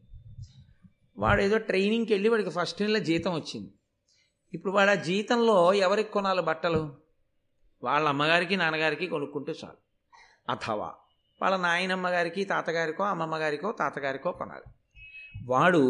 వాడు 1.18 1.42
ఏదో 1.42 1.58
ట్రైనింగ్కి 1.58 2.14
వెళ్ళి 2.14 2.30
వాడికి 2.30 2.50
ఫస్ట్ 2.50 2.82
నెల 2.82 2.98
జీతం 2.98 3.34
వచ్చింది. 3.34 3.72
ఇప్పుడు 4.54 4.74
వాడు 4.74 4.90
ఆ 4.90 4.94
జీతంలో 4.94 5.74
ఎవరికి 5.74 6.12
కొనాలి 6.12 6.42
బట్టలు? 6.42 6.96
వాళ్ళ 7.84 8.08
అమ్మగారికి 8.08 8.56
నాన్నగారికి 8.56 9.08
కొనుక్కుంటే 9.08 9.52
చాలు. 9.52 9.78
అథవా 10.50 10.94
వాళ్ళ 11.42 11.58
నాయనమ్మ 11.58 12.08
గారికి 12.08 12.44
తాతగారికో 12.44 13.04
అమ్మమ్మ 13.04 13.36
గారికో 13.36 13.72
తాతగారికో 13.72 14.32
కొనాలి. 14.32 14.72
వాడు 15.46 15.84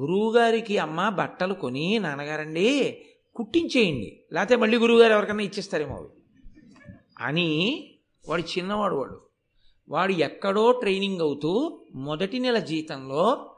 గురువుగారికి 0.00 0.78
అమ్మ 0.78 1.08
బట్టలు 1.08 1.54
కొని 1.54 1.98
నాన్నగారండి 1.98 3.04
కుట్టించేయండి. 3.36 4.24
లేకపోతే 4.32 4.56
మళ్ళీ 4.56 4.78
గురువుగారు 4.78 5.12
ఎవరికన్నా 5.12 5.42
ఇచ్చేస్తారేమో 5.42 5.96
అవి. 5.96 6.08
అని 7.18 7.82
వాడు 8.28 8.42
చిన్నవాడు 8.42 8.94
వాడు. 8.94 9.20
వాడు 9.88 10.12
ఎక్కడో 10.12 10.72
ట్రైనింగ్ 10.72 11.20
అవుతూ 11.20 11.84
మొదటి 11.94 12.38
నెల 12.38 12.58
జీతంలో 12.58 13.54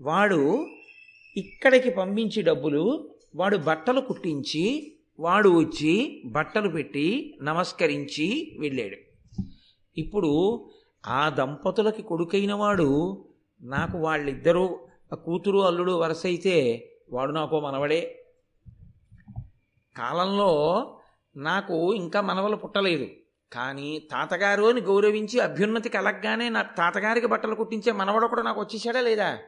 వాడు 0.00 0.66
ఇక్కడికి 1.36 1.90
పంపించి 1.90 2.42
డబ్బులు 2.42 3.15
వాడు 3.36 3.56
బట్టలు 3.56 4.00
కుట్టించి 4.00 4.96
వాడు 5.20 5.48
వచ్చి 5.48 6.22
బట్టలు 6.26 6.68
పెట్టి 6.68 7.38
నమస్కరించి 7.42 8.56
వెళ్ళాడు. 8.60 8.96
ఇప్పుడు 9.98 10.64
ఆ 11.06 11.28
దంపతులకి 11.28 12.02
కొడుకైన 12.02 12.54
వాడు 12.54 13.24
నాకు 13.62 13.98
వాళ్ళిద్దరూ 13.98 14.78
కూతురు 15.24 15.58
అల్లుడు 15.58 15.92
వరసైతే 15.92 16.50
అయితే 16.50 16.92
వాడు 17.12 17.32
నాకు 17.32 17.60
మనవడే. 17.60 18.24
కాలంలో 19.96 20.50
నాకు 21.36 21.94
ఇంకా 21.94 22.20
మనవలు 22.20 22.56
పుట్టలేదు. 22.56 23.06
కానీ 23.52 24.08
తాతగారు 24.12 24.62
అని 24.62 24.80
గౌరవించి 24.80 25.40
అభ్యున్నతి 25.40 25.88
కలగగానే 25.88 26.48
నా 26.48 26.62
తాతగారికి 26.62 27.26
బట్టలు 27.26 27.54
కుట్టించే 27.54 27.92
మనవడు 27.92 28.26
కూడా 28.26 28.42
నాకు 28.42 28.60
వచ్చేసాడా 28.60 29.00
లేదా? 29.00 29.38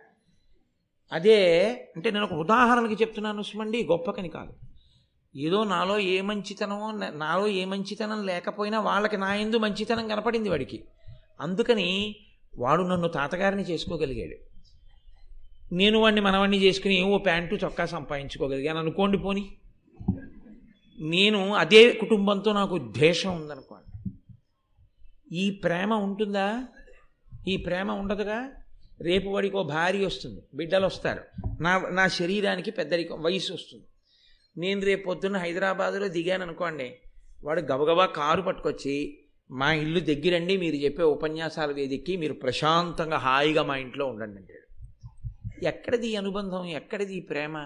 అదే 1.13 1.71
అంటే 1.97 2.11
నేను 2.11 2.25
ఒక 2.25 2.33
ఉదాహరణకి 2.33 2.95
చెప్తున్నాను 2.95 3.43
సుమండి 3.43 3.85
గొప్పకని 3.85 4.29
కాదు. 4.29 4.53
ఏదో 5.37 5.65
నాలో 5.65 5.99
ఏ 5.99 6.21
మంచితనమో 6.21 6.93
నాలో 6.93 7.47
ఏ 7.47 7.65
మంచితనం 7.65 8.27
లేకపోయినా 8.27 8.81
వాళ్ళకి 8.81 9.17
నా 9.17 9.35
ఎందు 9.35 9.57
మంచితనం 9.57 10.09
కనపడింది 10.09 10.49
వాడికి. 10.49 10.85
అందుకని 11.41 12.17
వాడు 12.59 12.83
నన్ను 12.83 13.09
తాతగారిని 13.09 13.63
చేసుకోగలిగాడు. 13.63 14.49
నేను 15.75 15.99
వాడిని 15.99 16.21
మనవాడిని 16.21 16.63
చేసుకుని 16.63 17.03
ఓ 17.03 17.19
ప్యాంటు 17.19 17.55
చొక్కా 17.55 17.87
సంపాదించుకోగలిగాను. 17.87 18.79
అనుకోండి 18.79 19.19
పోని. 19.19 19.53
నేను 21.01 21.55
అదే 21.55 21.93
కుటుంబంతో 21.93 22.53
నాకు 22.53 22.79
ద్వేషం 22.79 23.37
ఉందనుకోండి. 23.37 24.13
ఈ 25.37 25.51
ప్రేమ 25.51 25.95
ఉంటుందా? 25.95 26.65
ఈ 27.49 27.57
ప్రేమ 27.57 27.91
ఉండదుగా? 27.91 28.58
రేపు 29.03 29.29
వాడికి 29.29 29.57
ఓ 29.57 29.63
భార్య 29.63 30.07
వస్తుంది 30.07 30.43
బిడ్డలు 30.55 30.87
వస్తారు. 30.87 31.21
నా 31.61 31.79
నా 31.79 32.09
శరీరానికి 32.09 32.71
పెద్దరికం 32.71 33.23
వయసు 33.23 33.53
వస్తుంది. 33.53 33.85
నేను 34.57 34.81
రేపు 34.81 35.05
పొద్దున్న 35.05 35.37
హైదరాబాదులో 35.37 36.09
దిగాను 36.09 36.43
అనుకోండి 36.43 36.95
వాడు 37.45 37.61
గబగబా 37.61 38.07
కారు 38.07 38.43
పట్టుకొచ్చి 38.43 39.19
మా 39.51 39.73
ఇల్లు 39.73 40.01
దగ్గరండి 40.01 40.57
మీరు 40.57 40.77
చెప్పే 40.77 41.03
ఉపన్యాసాల 41.03 41.73
వేదికకి 41.73 42.17
మీరు 42.17 42.33
ప్రశాంతంగా 42.33 43.17
హాయిగా 43.17 43.63
మా 43.63 43.77
ఇంట్లో 43.77 44.07
ఉండండి 44.07 44.37
అంటాడు. 44.37 44.69
ఎక్కడిది 45.67 46.17
అనుబంధం 46.17 46.65
ఎక్కడిది 46.65 47.21
ప్రేమ? 47.21 47.57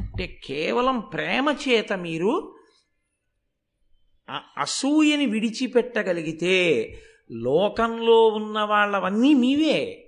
అంటే 0.00 0.40
కేవలం 0.44 1.00
ప్రేమ 1.00 1.56
చేత 1.68 1.92
మీరు 1.92 2.54
అసూయని 4.58 5.26
విడిచిపెట్టగలిగితే 5.26 6.88
లోకంలో 7.32 8.26
ఉన్న 8.26 8.60
వాళ్ళవన్నీ 8.60 9.34
మీవే. 9.34 10.05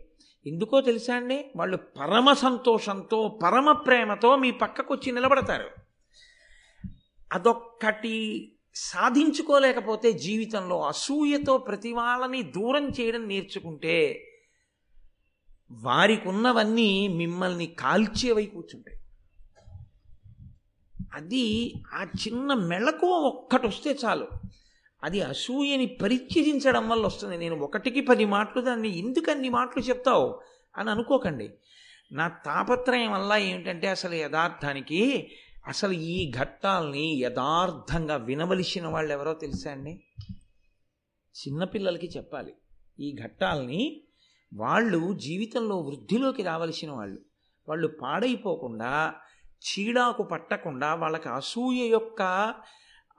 ఎందుకో 0.48 0.80
తెలుసా 0.80 1.14
అండి? 1.14 1.50
వాళ్ళు 1.56 1.76
పరమ 1.76 2.32
సంతోషంతో 2.32 3.40
పరమ 3.42 3.72
ప్రేమతో 3.72 4.36
మీ 4.36 4.50
పక్కకు 4.50 4.94
వచ్చి 4.94 5.12
నిలబడతారు. 5.12 5.70
అదొక్కటి 7.32 8.48
సాధించుకోలేకపోతే 8.74 10.12
జీవితంలో 10.12 10.82
అసూయతో 10.82 11.58
ప్రతి 11.58 11.92
వాళ్ళని 11.92 12.42
దూరం 12.42 12.88
చేయడం 12.88 13.28
నేర్చుకుంటే 13.28 14.24
వారికి 15.70 16.28
ఉన్నవన్నీ 16.28 17.08
మిమ్మల్ని 17.08 17.66
కాల్చేవై 17.66 18.46
కూర్చుంటాయి. 18.46 18.98
అది 21.14 21.74
ఆ 21.94 22.02
చిన్న 22.02 22.54
మెళకువ 22.54 23.08
ఒక్కటి 23.08 23.66
వస్తే 23.66 23.98
చాలు. 24.04 24.28
అది 25.04 25.22
అసూయని 25.22 25.86
పరిచయించడం 25.86 26.88
వల్ల 26.88 27.06
వస్తుంది. 27.06 27.36
నేను 27.36 27.56
ఒకటికి 27.56 28.00
పది 28.00 28.24
మాటలు 28.24 28.62
దాన్ని 28.62 28.98
ఎందుకు 28.98 29.30
అన్ని 29.30 29.48
మాటలు 29.48 29.82
చెప్తావు 29.82 30.40
అని 30.76 30.90
అనుకోకండి. 30.90 31.50
నా 32.12 32.28
తాపత్రయం 32.28 33.12
వల్ల 33.12 33.34
ఏమిటంటే 33.34 33.88
అసలు 33.88 34.14
యథార్థానికి 34.14 35.30
అసలు 35.66 35.92
ఈ 35.92 36.30
ఘట్టాల్ని 36.30 37.20
యథార్థంగా 37.20 38.16
వినవలసిన 38.16 38.86
వాళ్ళు 38.86 39.12
ఎవరో 39.12 39.34
తెలుసా 39.34 39.70
అండి? 39.70 40.00
చిన్నపిల్లలకి 41.38 42.06
చెప్పాలి. 42.16 42.54
ఈ 43.00 43.16
ఘట్టాల్ని 43.24 44.02
వాళ్ళు 44.54 45.14
జీవితంలో 45.14 45.76
వృద్ధిలోకి 45.76 46.42
రావలసిన 46.42 46.90
వాళ్ళు. 46.90 47.18
వాళ్ళు 47.68 47.88
పాడైపోకుండా 47.88 49.14
చీడాకు 49.42 50.22
పట్టకుండా 50.22 50.94
వాళ్ళకి 50.94 51.28
అసూయ 51.28 51.86
యొక్క 51.86 52.54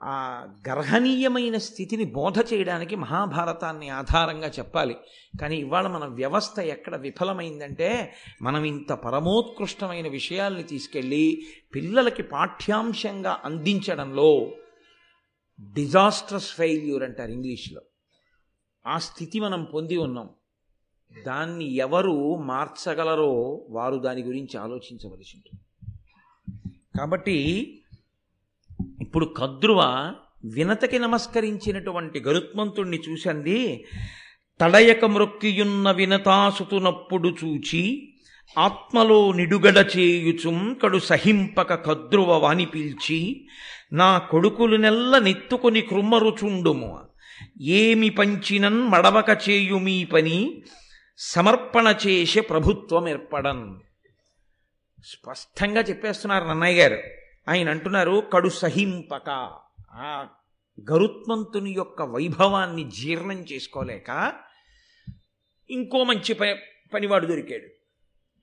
ఆ 0.02 0.46
గర్హనీయమైన 0.68 1.58
స్థితిని 1.58 2.04
బోధ 2.04 2.38
చేయడానికి 2.52 2.96
మహాభారతాన్ని 2.96 3.88
ఆధారంగా 3.88 4.48
చెప్పాలి. 4.48 4.96
కానీ 5.40 5.56
ఇవాళ 5.56 5.86
మన 5.86 6.04
వ్యవస్థ 6.04 6.58
ఎక్కడ 6.58 6.96
విఫలమైందంటే 6.96 8.14
మనం 8.42 8.64
ఇంత 8.64 8.92
పరమోత్కృష్టమైన 8.92 10.08
విషయాల్ని 10.08 10.62
తీసుకెళ్ళి 10.62 11.42
పిల్లలకి 11.74 12.22
పాఠ్యాంశంగా 12.22 13.40
అందించడంలో 13.44 14.50
డిజాస్ట్రస్ 15.72 16.52
ఫెయిల్యూర్ 16.52 17.02
అంటారు 17.02 17.30
ఇంగ్లీష్లో. 17.30 17.80
ఆ 18.86 18.98
స్థితి 18.98 19.40
మనం 19.40 19.64
పొంది 19.64 19.96
ఉన్నాం. 19.96 20.28
దాన్ని 21.26 21.74
ఎవరు 21.74 22.36
మార్చగలరో 22.36 23.66
వారు 23.70 23.96
దాని 23.96 24.22
గురించి 24.22 24.56
ఆలోచించవలసి 24.56 25.36
ఉంటుంది. 25.36 25.60
కాబట్టి 26.98 27.76
ఇప్పుడు 29.00 29.34
కద్రువ 29.36 30.12
వినతకి 30.44 30.98
నమస్కరించినటువంటి 30.98 32.20
గరుత్మంతుణ్ణి 32.20 33.00
చూసింది 33.08 33.84
తడయక 34.60 35.04
మృక్కియున్న 35.04 35.90
వినతాసుతునప్పుడు 35.90 37.36
చూచి 37.44 38.12
ఆత్మలో 38.58 39.32
నిడుగడ 39.32 39.86
చేయుచుం 39.96 40.74
కడు 40.82 40.98
సహింపక 40.98 41.74
కద్రువ 41.74 42.36
వాని 42.36 42.66
పీల్చి 42.66 43.48
నా 43.92 44.18
కొడుకులు 44.18 44.76
నెల్ల 44.76 45.18
నెత్తుకొని 45.18 45.80
కృమ్మరుచుండుము. 45.80 46.98
ఏమి 47.60 48.10
పంచినన్ 48.10 48.88
మడవక 48.88 49.38
చేయు 49.48 49.74
మీ 49.74 50.04
పని 50.04 50.62
సమర్పణ 51.18 51.94
చేసే 52.06 52.40
ప్రభుత్వం 52.40 53.08
ఏర్పడన్. 53.08 53.74
స్పష్టంగా 55.04 55.80
చెప్పేస్తున్నారు 55.80 56.44
నన్నయ్య 56.44 56.82
గారు. 56.82 57.19
ఆయన 57.48 57.70
అంటున్నారు 57.70 58.22
కడు 58.32 58.48
సహింపక. 58.48 59.28
ఆ 59.92 60.28
గరుత్మంతుని 60.90 61.70
యొక్క 61.70 62.02
వైభవాన్ని 62.02 62.90
జీర్ణం 62.90 63.44
చేసుకోలేక 63.52 64.32
ఇంకో 65.70 66.04
మంచి 66.04 66.34
ప 66.34 66.42
పనివాడు 66.94 67.26
దొరికాడు. 67.26 67.80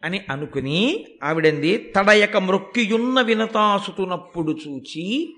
అని 0.05 0.25
అనుకుని 0.29 1.05
ఆవిడంది 1.23 1.93
తడయక 1.95 2.38
మృక్కియున్న 2.38 3.21
వినతాసుతున్నప్పుడు 3.21 4.57
చూచి 4.67 5.36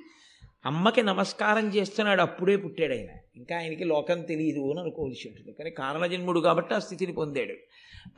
అమ్మకి 0.66 1.04
నమస్కారం 1.04 1.68
చేస్తున్నాడు 1.68 2.22
అప్పుడే 2.22 2.56
పుట్టాడు 2.56 2.94
ఆయన. 2.94 3.08
ఇంకా 3.36 3.58
ఆయనకి 3.58 3.84
లోకం 3.84 4.22
తెలియదు 4.22 4.72
అని 4.72 4.80
అనుకోవాల్సి 4.80 5.30
ఉంటుంది. 5.30 5.52
కానీ 5.52 5.70
కారణజన్ముడు 5.70 6.40
కాబట్టి 6.40 6.74
ఆ 6.74 6.80
స్థితిని 6.80 7.14
పొందాడు. 7.14 7.54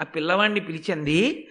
ఆ 0.01 0.03
పిల్లవాడిని 0.03 0.59
పిలిచింది 0.59 1.47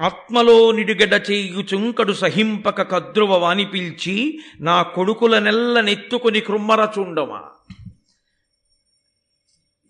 ఆత్మలో 0.00 0.72
నిడుగడ 0.72 1.14
చేయుచుంకడు 1.30 2.12
సహింపక 2.12 2.82
కద్రువ 2.92 3.32
వాని 3.36 3.64
పిలిచి 3.64 4.14
నా 4.60 4.82
కొడుకుల 4.82 5.38
నెల్ల 5.38 5.80
నెత్తుకొని 5.80 6.40
కృమ్మరచుండమా 6.40 7.40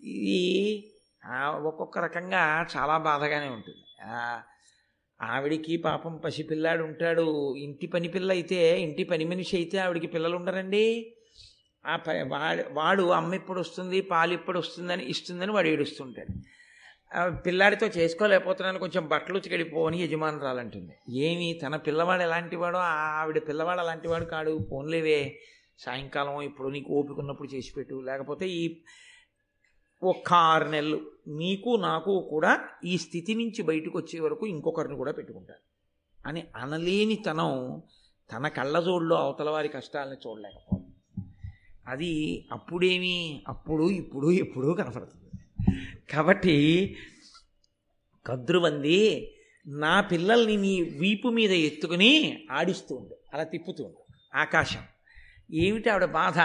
ఇది 0.01 0.41
ఒక్కొక్క 1.69 1.97
రకంగా 1.99 2.67
చాలా 2.77 2.97
బాధగానే 2.97 3.49
ఉంటుంది. 3.49 3.83
ఆవిడికి 5.21 5.77
పాపం 5.77 6.13
పసిపిల్లాడు 6.25 6.83
ఉంటాడు. 6.83 7.55
ఇంటి 7.57 7.87
పని 7.87 8.07
పిల్ల 8.07 8.31
అయితే 8.31 8.81
ఇంటి 8.81 9.03
పని 9.03 9.25
మనిషి 9.25 9.55
అయితే 9.57 9.77
ఆవిడికి 9.77 10.07
పిల్లలు 10.07 10.35
ఉండరండి. 10.35 11.15
ఆ 11.85 11.95
ప 11.95 12.09
వాడు 12.71 13.03
అమ్మ 13.03 13.35
ఎప్పుడు 13.35 13.59
వస్తుంది 13.59 14.01
పాలు 14.01 14.33
ఎప్పుడు 14.33 14.59
వస్తుందని 14.59 15.03
ఇస్తుందని 15.05 15.51
వాడు 15.51 15.67
ఏడుస్తుంటాడు. 15.67 16.33
పిల్లాడితో 17.29 17.87
చేసుకోలేకపోతున్నాను 17.87 18.79
కొంచెం 18.79 19.07
బట్టలు 19.07 19.37
ఉతికెళ్ళిపోని 19.37 20.03
యజమానురాలంటుంది 20.03 20.93
ఏమి? 21.09 21.59
తన 21.63 21.75
పిల్లవాడు 21.75 22.21
ఎలాంటివాడో? 22.21 22.77
ఆ 22.77 23.21
ఆవిడ 23.21 23.41
పిల్లవాడు 23.47 23.79
అలాంటివాడు 23.79 24.25
కాడు. 24.25 24.59
పోన్లేవే. 24.71 25.39
సాయంకాలం 25.79 26.41
ఇప్పుడు 26.41 26.67
నీకు 26.69 26.93
ఓపిక 26.93 27.19
ఉన్నప్పుడు 27.19 27.55
చేసి 27.55 27.73
పెట్టు. 27.77 27.95
లేకపోతే 27.95 28.47
ఈ 28.49 28.81
ఒక్క 30.03 30.33
ఆరు 30.33 30.69
నెలలు 30.69 31.01
నీకు 31.27 31.75
నాకు 31.75 32.27
కూడా 32.29 32.59
ఈ 32.85 32.97
స్థితి 32.97 33.35
నుంచి 33.35 33.61
బయటకు 33.61 33.97
వచ్చే 33.97 34.19
వరకు 34.19 34.47
ఇంకొకరిని 34.47 34.95
కూడా 34.95 35.11
పెట్టుకుంటారు 35.11 35.59
అని 36.27 36.43
అనలేని 36.55 37.15
తనం 37.15 37.81
తన 38.31 38.47
కళ్ళజోడులో 38.47 39.15
అవతల 39.15 39.49
వారి 39.49 39.67
కష్టాలని 39.67 40.29
చూడలేకపోవడం. 40.29 40.93
అది 41.87 42.11
అప్పుడేమి? 42.51 43.43
అప్పుడు 43.47 43.89
ఇప్పుడు 43.89 44.31
ఎప్పుడూ 44.31 44.73
కనపడుతుంది 44.73 45.20
కాబట్టి 46.13 46.97
కద్రువంది 48.25 49.31
నా 49.67 50.01
పిల్లల్ని 50.01 50.57
నీ 50.57 50.81
వీపు 50.81 51.27
మీద 51.27 51.51
ఎత్తుకుని 51.51 52.45
ఆడిస్తూ 52.51 52.95
ఉండు. 52.95 53.17
అలా 53.33 53.43
తిప్పుతూ 53.43 53.83
ఉండు. 53.83 54.13
ఆకాశం. 54.37 54.79
ఏమిటి 55.51 55.89
ఆవిడ 55.89 56.05
బాధ? 56.05 56.39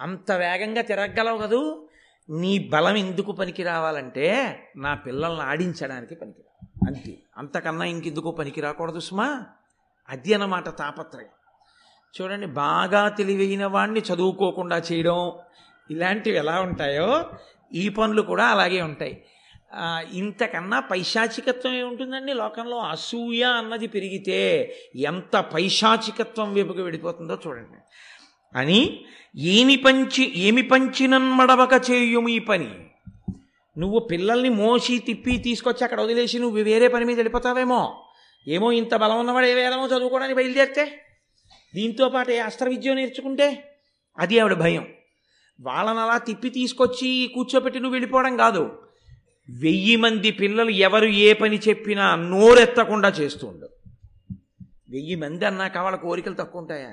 అంత 0.00 0.32
వేగంగా 0.32 0.82
తిరగలవు 0.82 1.38
కదూ? 1.38 1.88
నీ 2.30 2.58
బలం 2.58 2.96
ఎందుకు 2.96 3.32
పనికి 3.32 3.62
రావాలంటే 3.62 4.58
నా 4.76 4.94
పిల్లల్ని 4.94 5.42
ఆడించడానికి 5.42 6.14
పనికి 6.14 6.42
రావాలి 6.42 6.94
అంతే 6.94 7.18
అంతకన్నా 7.38 7.84
ఇంకెందుకు 7.84 8.30
పనికి 8.30 8.60
రాకూడదు 8.60 9.00
సుమా? 9.00 9.46
అది 10.08 10.34
అన్నమాట 10.34 10.78
తాపత్రయం. 10.78 11.28
చూడండి 12.20 12.46
బాగా 12.46 13.08
తెలివైన 13.08 13.66
వాణ్ణి 13.66 14.00
చదువుకోకుండా 14.00 14.78
చేయడం 14.78 15.32
ఇలాంటివి 15.90 16.36
ఎలా 16.36 16.60
ఉంటాయో 16.60 17.30
ఈ 17.74 17.88
పనులు 17.88 18.22
కూడా 18.22 18.44
అలాగే 18.44 18.82
ఉంటాయి. 18.82 19.24
ఇంతకన్నా 20.12 20.80
పైశాచికత్వం 20.80 21.74
ఏముంటుందండి? 21.74 22.32
లోకంలో 22.32 22.78
అసూయ 22.78 23.42
అన్నది 23.42 23.86
పెరిగితే 23.86 24.74
ఎంత 24.96 25.36
పైశాచికత్వం 25.36 26.54
వైపుకి 26.54 26.82
వెళ్ళిపోతుందో 26.82 27.38
చూడండి. 27.46 27.78
అని 28.58 29.04
ఏమి 29.36 29.76
పంచి 29.76 30.32
ఏమి 30.36 30.62
పంచినన్ 30.62 31.32
మడవక 31.32 31.90
చేయుము 31.90 32.28
ఈ 32.28 32.38
పని? 32.38 32.70
నువ్వు 33.78 33.98
పిల్లల్ని 33.98 34.48
మోసి 34.48 34.98
తిప్పి 34.98 35.36
తీసుకొచ్చి 35.36 35.84
అక్కడ 35.84 36.00
వదిలేసి 36.00 36.38
నువ్వు 36.38 36.62
వేరే 36.62 36.88
పని 36.88 37.04
మీద 37.04 37.16
వెళ్ళిపోతావేమో? 37.16 38.04
ఏమో 38.48 38.72
ఇంత 38.72 38.94
బలం 38.94 39.20
ఉన్నవాడు 39.20 39.46
ఏవేదమో 39.46 39.86
చదువుకోవడానికి 39.86 40.36
బయలుదేరితే? 40.36 41.04
దీంతో 41.74 42.08
పాటు 42.08 42.30
ఏ 42.30 42.38
అస్త్ర 42.38 42.68
విద్య 42.68 42.94
నేర్చుకుంటే? 42.94 43.76
అది 44.18 44.38
ఆవిడ 44.38 44.52
భయం. 44.52 44.86
వాళ్ళని 45.60 46.00
అలా 46.00 46.18
తిప్పి 46.18 46.50
తీసుకొచ్చి 46.50 47.32
కూర్చోపెట్టి 47.34 47.80
నువ్వు 47.80 47.94
వెళ్ళిపోవడం 47.94 48.36
కాదు. 48.36 48.82
వెయ్యి 49.50 49.96
మంది 49.96 50.30
పిల్లలు 50.30 50.70
ఎవరు 50.70 51.04
ఏ 51.04 51.32
పని 51.32 51.60
చెప్పినా 51.68 52.14
నోరెత్తకుండా 52.14 53.08
చేస్తుండు 53.08 53.68
వెయ్యి 54.90 55.14
మంది 55.14 55.44
అన్నాక 55.44 55.78
వాళ్ళ 55.78 55.98
కోరికలు 55.98 56.34
తక్కువ 56.34 56.60
ఉంటాయా? 56.60 56.90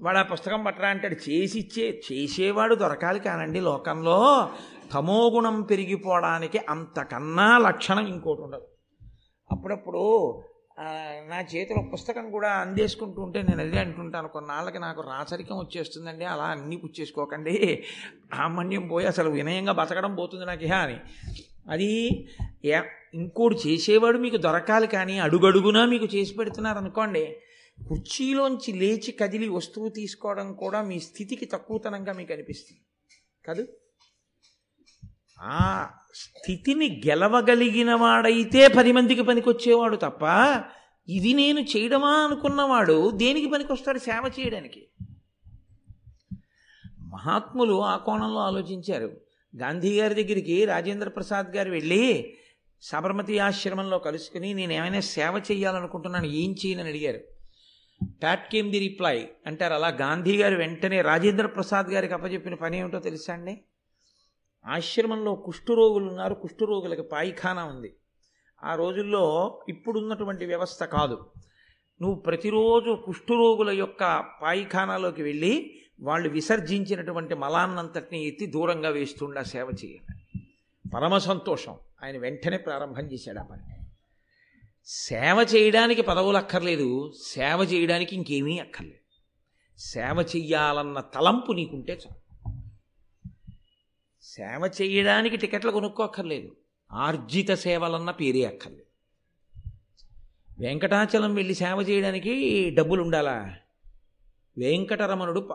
వాడు 0.00 0.18
ఆ 0.18 0.22
పుస్తకం 0.22 0.64
పట్టరా 0.64 0.88
అంటాడు 0.88 1.30
చేసి 1.30 1.58
ఇచ్చే 1.58 2.00
చేసేవాడు 2.12 2.74
దొరకాలి 2.74 3.20
కానండి 3.20 3.60
లోకంలో. 3.60 4.48
తమోగుణం 4.92 5.62
పెరిగిపోవడానికి 5.62 6.58
అంతకన్నా 6.68 7.58
లక్షణం 7.58 8.06
ఇంకోటి 8.06 8.40
ఉండదు. 8.40 8.66
అప్పుడప్పుడు 9.50 10.42
నా 11.28 11.40
చేతిలో 11.40 11.82
పుస్తకం 11.82 12.30
కూడా 12.30 12.50
అందేసుకుంటూ 12.50 13.22
ఉంటే 13.22 13.42
నేను 13.42 13.60
అదే 13.60 13.78
అంటుంటాను. 13.78 14.28
కొన్నాళ్ళకి 14.28 14.78
నాకు 14.78 15.00
రాచరికం 15.00 15.58
వచ్చేస్తుందండి. 15.58 16.24
అలా 16.24 16.44
అన్నీ 16.44 16.76
పుచ్చేసుకోకండి 16.76 17.84
ఆమన్యం 18.34 18.88
పోయి 18.88 19.06
అసలు 19.06 19.30
వినయంగా 19.30 19.72
బతకడం 19.72 20.14
పోతుంది 20.14 20.46
నాకు 20.46 20.74
అని. 20.74 20.96
అది 21.70 22.26
ఏ- 22.64 22.80
ఇంకోటి 23.14 23.68
చేసేవాడు 23.68 24.18
మీకు 24.18 24.36
దొరకాలి 24.36 24.86
కానీ 24.86 25.18
అడుగడుగునా 25.18 25.84
మీకు 25.84 26.04
చేసి 26.04 26.34
పెడుతున్నారు 26.34 26.78
అనుకోండి 26.78 27.36
కుర్చీలోంచి 27.88 28.72
లేచి 28.72 29.12
కదిలి 29.12 29.48
వస్తువు 29.48 29.88
తీసుకోవడం 29.88 30.54
కూడా 30.54 30.82
మీ 30.82 31.00
స్థితికి 31.00 31.44
తక్కువతనంగా 31.44 32.12
మీకు 32.12 32.32
అనిపిస్తుంది. 32.32 32.80
కాదు? 33.46 33.66
ఆ 35.44 35.90
స్థితిని 36.14 37.02
గెలవగలిగిన 37.06 37.94
వాడైతే 37.94 38.68
పది 38.68 38.92
మందికి 38.92 39.22
పనికొచ్చేవాడు 39.22 39.96
తప్ప 39.96 40.22
ఇది 41.08 41.32
నేను 41.32 41.60
చేయడమా 41.60 42.10
అనుకున్నవాడు 42.10 43.10
దేనికి 43.10 43.50
పనికొస్తాడు 43.50 43.98
సేవ 43.98 44.30
చేయడానికి? 44.40 44.88
మహాత్ములు 47.00 47.84
ఆ 47.84 47.96
కోణంలో 47.96 48.40
ఆలోచించారు. 48.40 49.20
గాంధీ 49.56 50.00
గారి 50.00 50.14
దగ్గరికి 50.14 50.64
రాజేంద్ర 50.64 51.08
ప్రసాద్ 51.08 51.56
గారు 51.56 51.70
వెళ్ళి 51.70 52.34
సబర్మతి 52.82 53.38
ఆశ్రమంలో 53.38 53.98
కలుసుకుని 53.98 54.54
నేను 54.54 54.72
ఏమైనా 54.72 55.00
సేవ 55.00 55.42
చేయాలనుకుంటున్నాను 55.52 56.26
ఏం 56.26 56.54
చేయనని 56.66 56.88
అడిగారు. 56.88 57.20
ప్యాట్ 58.22 58.52
కేమ్ 58.52 58.70
ది 58.70 58.78
రిప్లై 58.78 59.28
అంటారు. 59.46 59.74
అలా 59.74 59.88
గాంధీ 59.88 60.36
గారు 60.36 60.56
వెంటనే 60.56 61.02
రాజేంద్ర 61.02 61.46
ప్రసాద్ 61.46 61.86
గారికి 61.86 62.14
అప్పచెప్పిన 62.14 62.54
పని 62.54 62.78
ఏమిటో 62.78 62.98
తెలుసా 62.98 63.32
అండి? 63.32 63.60
ఆశ్రమంలో 64.66 65.34
కుష్ఠరోగులు 65.34 66.08
ఉన్నారు 66.08 66.34
కుష్ఠరోగులకి 66.34 67.02
పాయిఖానా 67.02 67.64
ఉంది. 67.64 67.96
ఆ 68.64 68.74
రోజుల్లో 68.74 69.60
ఇప్పుడున్నటువంటి 69.68 70.46
వ్యవస్థ 70.46 70.84
కాదు. 70.84 71.30
నువ్వు 72.02 72.20
ప్రతిరోజు 72.20 73.02
కుష్ఠరోగుల 73.04 73.70
యొక్క 73.70 74.24
పాయిఖానాలోకి 74.42 75.22
వెళ్ళి 75.22 75.80
వాళ్ళు 76.00 76.28
విసర్జించినటువంటి 76.28 77.34
మలాన్నంతటిని 77.34 78.24
ఎత్తి 78.24 78.46
దూరంగా 78.46 78.88
వేస్తుండా 78.88 79.42
సేవ 79.42 79.70
చేయాలి. 79.84 80.40
పరమ 80.94 81.18
సంతోషం. 81.18 81.78
ఆయన 82.04 82.18
వెంటనే 82.18 82.56
ప్రారంభం 82.56 83.02
చేశాడు 83.02 83.38
ఆ 83.38 83.42
పని. 83.42 83.62
సేవ 84.84 85.46
చేయడానికి 85.54 86.02
పదవులు 86.02 86.36
అక్కర్లేదు. 86.36 87.12
సేవ 87.26 87.60
చేయడానికి 87.62 88.16
ఇంకేమీ 88.16 88.58
అక్కర్లేదు. 88.58 89.04
సేవ 89.78 90.28
చెయ్యాలన్న 90.36 91.00
తలంపు 91.00 91.52
నీకుంటే 91.52 91.92
చాలు. 91.92 92.23
సేవ 94.36 94.70
చేయడానికి 94.82 95.36
టికెట్లు 95.36 95.70
కొనుక్కోక్కర్లేదు. 95.70 96.56
ఆర్జిత 96.92 97.54
సేవలన్న 97.54 98.10
పేరే 98.10 98.44
అక్కర్లేదు. 98.44 98.94
వెంకటాచలం 100.58 101.34
వెళ్ళి 101.34 101.54
సేవ 101.54 101.86
చేయడానికి 101.88 102.34
డబ్బులు 102.70 103.02
ఉండాలా 103.02 103.56
వెంకటరమణుడు 104.58 105.48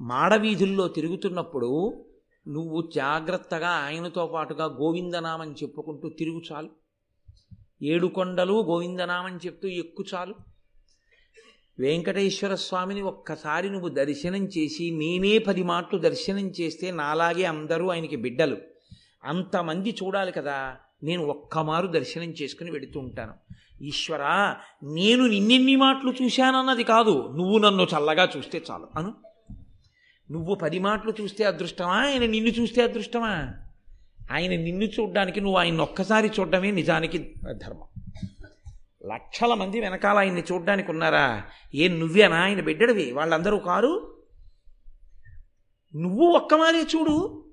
మాడవీధుల్లో 0.00 0.88
తిరుగుతున్నప్పుడు 0.88 2.04
నువ్వు 2.48 2.90
జాగ్రత్తగా 2.94 3.68
ఆయనతో 3.68 4.26
పాటుగా 4.26 4.64
గోవిందనామని 4.64 5.52
చెప్పుకుంటూ 5.52 6.08
తిరుగు 6.08 6.42
చాలు. 6.52 6.70
ఏడు 7.82 8.06
కొండలు 8.06 8.54
చెప్తూ 9.46 9.68
ఎక్కు 9.68 10.04
చాలు. 10.14 10.34
వెంకటేశ్వర 11.80 12.54
స్వామిని 12.54 13.02
ఒక్కసారి 13.02 13.70
నువ్వు 13.70 13.88
దర్శనం 13.88 14.44
చేసి 14.44 14.90
నేనే 14.90 15.38
పది 15.38 15.62
మాటలు 15.62 15.98
దర్శనం 15.98 16.52
చేస్తే 16.60 16.90
నాలాగే 16.90 17.44
అందరూ 17.44 17.90
ఆయనకి 17.90 18.16
బిడ్డలు. 18.16 18.56
అంతమంది 19.24 19.90
చూడాలి 19.90 20.32
కదా 20.32 20.76
నేను 21.02 21.24
ఒక్కమారు 21.24 21.86
దర్శనం 21.86 22.24
చేసుకుని 22.24 22.70
వెడుతూ 22.70 23.00
ఉంటాను. 23.00 23.32
ఈశ్వరా 23.82 24.56
నేను 24.82 25.26
నిన్నెన్ని 25.26 25.76
మాటలు 25.76 26.24
చూశానన్నది 26.24 26.84
కాదు 26.84 27.32
నువ్వు 27.36 27.58
నన్ను 27.58 27.82
చల్లగా 27.82 28.28
చూస్తే 28.36 28.62
చాలు. 28.70 28.86
అను. 28.96 29.14
నువ్వు 30.30 30.54
పది 30.54 30.78
మాటలు 30.78 31.14
చూస్తే 31.20 31.44
అదృష్టమా? 31.44 31.92
ఆయన 31.92 32.26
నిన్ను 32.26 32.50
చూస్తే 32.50 32.82
అదృష్టమా? 32.82 33.54
ఆయన 34.32 34.50
నిన్ను 34.50 34.84
చూడడానికి 34.84 35.40
నువ్వు 35.40 35.58
ఆయన 35.58 35.80
ఒక్కసారి 35.80 36.30
చూడడమే 36.40 36.70
నిజానికి 36.70 37.18
ధర్మం. 37.52 37.91
లక్షల 39.06 39.54
మంది 39.54 39.80
వెనకాల 39.80 40.16
ఆయన్ని 40.16 40.42
చూడడానికి 40.52 40.90
ఉన్నారా? 40.90 41.42
ఏం 41.74 42.00
నువ్వేనా? 42.00 42.36
ఆయన 42.36 42.60
బిడ్డడివి. 42.60 43.12
వాళ్ళందరూ 43.12 43.58
కారు. 43.58 44.16
నువ్వు 45.96 46.26
ఒక్కమారే 46.26 46.80
చూడు. 46.80 47.44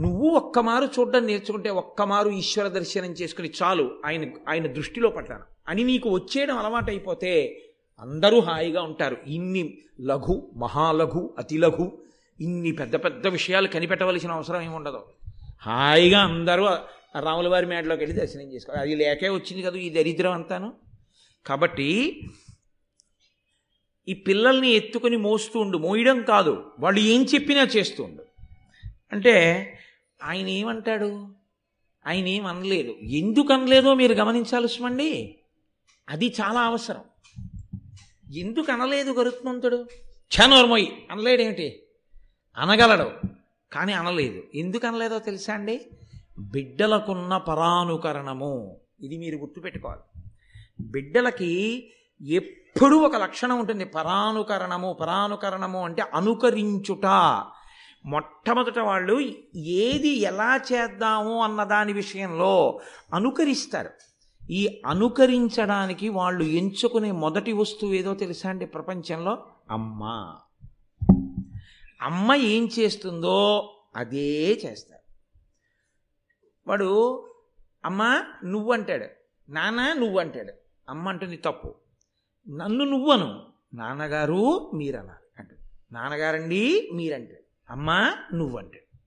నువ్వు 0.00 0.28
ఒక్కమారు 0.28 0.84
చూడడం 0.84 1.26
నేర్చుకుంటే 1.26 1.70
ఒక్కమారు 1.70 2.30
ఈశ్వర 2.30 2.68
దర్శనం 2.68 3.10
చేసుకుని 3.10 3.50
చాలు. 3.62 3.90
ఆయన 4.06 4.30
ఆయన 4.48 4.66
దృష్టిలో 4.66 5.10
పడ్డాను. 5.10 5.44
అని 5.68 5.84
నీకు 5.84 6.10
వచ్చేయడం 6.10 6.58
అలవాటైపోతే 6.58 7.60
అందరూ 8.00 8.40
హాయిగా 8.40 8.82
ఉంటారు. 8.82 9.16
ఇన్ని 9.26 9.78
లఘు 10.00 10.50
మహాలఘు 10.56 11.34
అతి 11.38 11.58
లఘు 11.58 11.98
ఇన్ని 12.40 12.72
పెద్ద 12.72 12.96
పెద్ద 12.96 13.26
విషయాలు 13.26 13.68
కనిపెట్టవలసిన 13.68 14.32
అవసరం 14.32 14.60
ఏమి 14.60 14.74
ఉండదు 14.74 15.04
హాయిగా 15.62 16.20
అందరూ 16.20 16.68
రాములవారి 17.20 17.66
మేడలోకి 17.66 18.04
వెళ్ళి 18.04 18.20
దర్శనం 18.20 18.52
చేసుకోవాలి. 18.52 18.82
అది 18.82 18.94
లేకే 18.94 19.28
వచ్చింది 19.28 19.62
కదా 19.62 19.76
ఈ 19.78 19.90
దరిద్రం 19.90 20.32
అంతాను. 20.32 20.72
కాబట్టి 21.46 22.20
ఈ 24.08 24.14
పిల్లల్ని 24.14 24.70
ఎత్తుకొని 24.70 25.16
మోస్తూ 25.16 25.60
ఉండు. 25.60 25.78
మోయడం 25.78 26.22
కాదు. 26.22 26.72
వాళ్ళు 26.78 27.00
ఏం 27.00 27.24
చెప్పినా 27.24 27.62
చేస్తూ 27.62 28.04
ఉండు. 28.04 28.24
అంటే 29.12 29.62
ఆయన 30.22 30.48
ఏమంటాడు? 30.48 31.28
ఆయన 32.06 32.26
ఏం 32.26 32.46
అనలేదు. 32.46 32.96
ఎందుకు 33.02 33.52
అనలేదో 33.52 33.94
మీరు 33.94 34.12
గమనించాల్సిమండి 34.12 35.34
అది 36.08 36.26
చాలా 36.26 36.60
అవసరం. 36.60 37.04
ఎందుకు 38.32 38.72
అనలేదు 38.72 39.10
గరుత్మంతుడు? 39.10 39.88
చనోర్మొయ్ 40.08 40.86
అనలేడేమిటి? 41.10 41.82
అనగలడు. 42.56 43.10
కానీ 43.72 43.92
అనలేదు. 43.92 44.42
ఎందుకు 44.54 44.86
అనలేదో 44.86 45.18
తెలుసా 45.18 45.54
అండి? 45.54 45.86
బిడ్డలకున్న 46.38 47.36
పరానుకరణము. 47.36 48.76
ఇది 49.00 49.18
మీరు 49.18 49.36
గుర్తుపెట్టుకోవాలి. 49.36 50.22
బిడ్డలకి 50.80 51.86
ఎప్పుడూ 52.26 52.98
ఒక 52.98 53.16
లక్షణం 53.16 53.58
ఉంటుంది. 53.58 53.84
పరానుకరణము 53.84 54.92
పరానుకరణము 54.92 55.84
అంటే 55.84 56.04
అనుకరించుట. 56.14 57.06
మొట్టమొదట 58.06 58.78
వాళ్ళు 58.78 59.20
ఏది 59.56 60.08
ఎలా 60.08 60.56
చేద్దాము 60.56 61.42
అన్న 61.42 61.64
దాని 61.64 61.92
విషయంలో 61.92 62.80
అనుకరిస్తారు. 63.14 63.90
ఈ 64.50 64.82
అనుకరించడానికి 64.86 66.08
వాళ్ళు 66.08 66.44
ఎంచుకునే 66.44 67.10
మొదటి 67.10 67.52
వస్తువు 67.52 67.92
ఏదో 67.92 68.14
తెలుసా 68.14 68.48
అండి 68.48 68.66
ప్రపంచంలో? 68.66 69.44
అమ్మ. 69.70 70.34
అమ్మ 72.02 72.34
ఏం 72.34 72.68
చేస్తుందో 72.78 73.70
అదే 73.96 74.52
చేస్తారు. 74.66 74.93
వాడు 76.66 77.20
అమ్మ 77.84 78.24
నువ్వు 78.44 78.72
అంటాడు. 78.72 79.06
నాన్న 79.48 79.92
నువ్వు 79.92 80.18
అంటాడు. 80.18 80.52
అమ్మ 80.88 81.08
అంటుంది 81.08 81.36
తప్పు. 81.36 81.74
నన్ను 82.48 82.84
నువ్వను 82.84 83.46
నాన్నగారు 83.74 84.70
మీరన్నారు. 84.74 85.40
అంటాడు. 85.40 85.94
నాన్నగారండి 85.94 86.90
మీరంటాడు. 86.94 87.72
అమ్మ 87.72 88.16
నువ్వు 88.34 88.58
అంటాడు. 88.58 88.98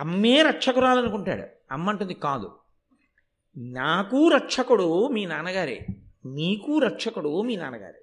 అమ్మే 0.00 0.42
రక్షకురాలనుకుంటాడు. 0.42 1.42
అమ్మ 1.72 1.90
అంటుంది 1.90 2.14
కాదు. 2.14 2.58
నాకు 3.56 4.28
రక్షకుడు 4.28 5.08
మీ 5.08 5.26
నాన్నగారే. 5.26 5.86
నీకు 6.24 6.78
రక్షకుడు 6.78 7.42
మీ 7.42 7.56
నాన్నగారే. 7.56 8.02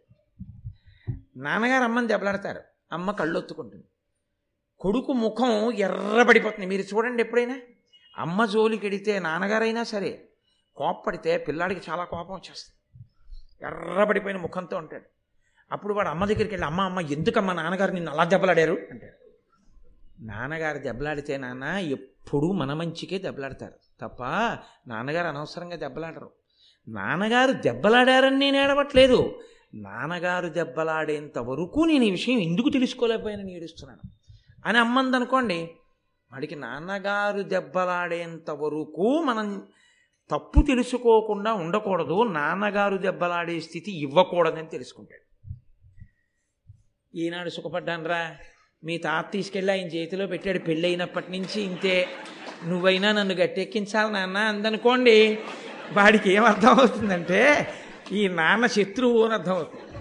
నాన్నగారు 1.38 1.84
అమ్మని 1.84 2.08
దెబ్బలాడతారు. 2.08 2.62
అమ్మ 2.92 3.12
కళ్ళొత్తుకుంటుంది. 3.12 3.84
కొడుకు 4.84 5.14
ముఖం 5.14 5.72
ఎర్రబడిపోతుంది. 5.72 6.66
మీరు 6.66 6.82
చూడండి 6.82 7.24
ఎప్పుడైనా. 7.24 7.60
అమ్మ 8.18 8.46
జోలికి 8.46 8.88
ఎడితే 8.88 9.20
నాన్నగారైనా 9.20 9.84
సరే 9.84 10.26
కోప్పడితే 10.76 11.38
పిల్లాడికి 11.38 11.82
చాలా 11.90 12.04
కోపం 12.04 12.34
వచ్చేస్తుంది. 12.34 13.06
ఎర్రబడిపోయిన 13.66 14.38
ముఖంతో 14.38 14.78
ఉంటాడు 14.78 15.04
అప్పుడు 15.72 15.94
వాడు 15.94 16.10
అమ్మ 16.10 16.26
దగ్గరికి 16.26 16.50
వెళ్ళి 16.50 16.66
అమ్మ 16.66 16.82
అమ్మ 16.82 17.00
ఎందుకమ్మ 17.00 17.52
నాన్నగారు 17.52 17.92
నిన్ను 17.92 18.12
అలా 18.12 18.24
దెబ్బలాడారు? 18.24 18.78
అంటాడు. 18.92 19.24
నాన్నగారు 20.24 20.78
దెబ్బలాడితే 20.78 21.38
నాన్న 21.38 21.64
ఎప్పుడూ 21.64 22.52
మన 22.52 22.74
మంచికే 22.74 23.18
దెబ్బలాడతారు. 23.18 23.74
తప్ప 24.02 24.24
నాన్నగారు 24.88 25.28
అనవసరంగా 25.28 25.76
దెబ్బలాడరు. 25.76 26.32
నాన్నగారు 26.88 27.52
దెబ్బలాడారని 27.52 28.38
నేను 28.38 28.58
ఏడవట్లేదు. 28.58 29.40
నాన్నగారు 29.74 30.48
దెబ్బలాడేంత 30.48 31.38
వరకు 31.38 31.80
నేను 31.80 32.04
ఈ 32.04 32.12
విషయం 32.12 32.40
ఎందుకు 32.40 32.70
తెలుసుకోలేకపోయానని 32.70 33.56
ఏడుస్తున్నాను. 33.56 34.23
అని 34.66 34.78
అమ్మందనుకోండి 34.78 35.72
వాడికి 36.32 36.56
నాన్నగారు 36.56 37.42
దెబ్బలాడేంత 37.42 38.52
వరకు 38.52 39.22
మనం 39.22 39.68
తప్పు 40.32 40.62
తెలుసుకోకుండా 40.62 41.54
ఉండకూడదు 41.54 42.24
నాన్నగారు 42.24 42.98
దెబ్బలాడే 42.98 43.60
స్థితి 43.60 43.92
ఇవ్వకూడదని 44.02 44.68
తెలుసుకుంటాడు. 44.68 45.26
ఈనాడు 47.16 47.50
సుఖపడ్డానరా 47.50 48.36
మీ 48.84 48.98
తాత 48.98 49.32
తీసుకెళ్ళి 49.32 49.72
ఆయన 49.72 49.88
చేతిలో 49.88 50.28
పెట్టాడు 50.28 50.60
పెళ్ళైనప్పటి 50.60 51.32
నుంచి 51.32 51.62
ఇంతే. 51.62 52.08
నువ్వైనా 52.66 53.12
నన్ను 53.12 53.36
గట్టెక్కించాలి 53.36 54.14
నాన్న 54.14 54.38
అందనుకోండి 54.38 55.40
వాడికి 55.94 56.34
ఏం 56.34 56.46
అవుతుందంటే 56.46 57.68
ఈ 58.12 58.28
నాన్న 58.28 58.66
శత్రువు 58.66 59.24
అని 59.26 59.34
అర్థం 59.34 59.56
అవుతుంది. 59.56 59.93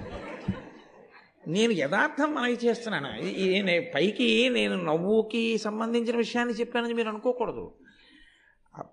నేను 1.49 1.73
యథార్థం 1.73 2.35
మనకి 2.35 2.67
చేస్తున్నాను. 2.67 3.21
ఇది- 3.21 3.83
పైకి 3.95 4.49
నేను 4.49 4.85
నవ్వుకి 4.85 5.59
సంబంధించిన 5.59 6.17
విషయాన్ని 6.17 6.55
చెప్పానని 6.55 6.95
మీరు 6.95 7.09
అనుకోకూడదు. 7.09 7.75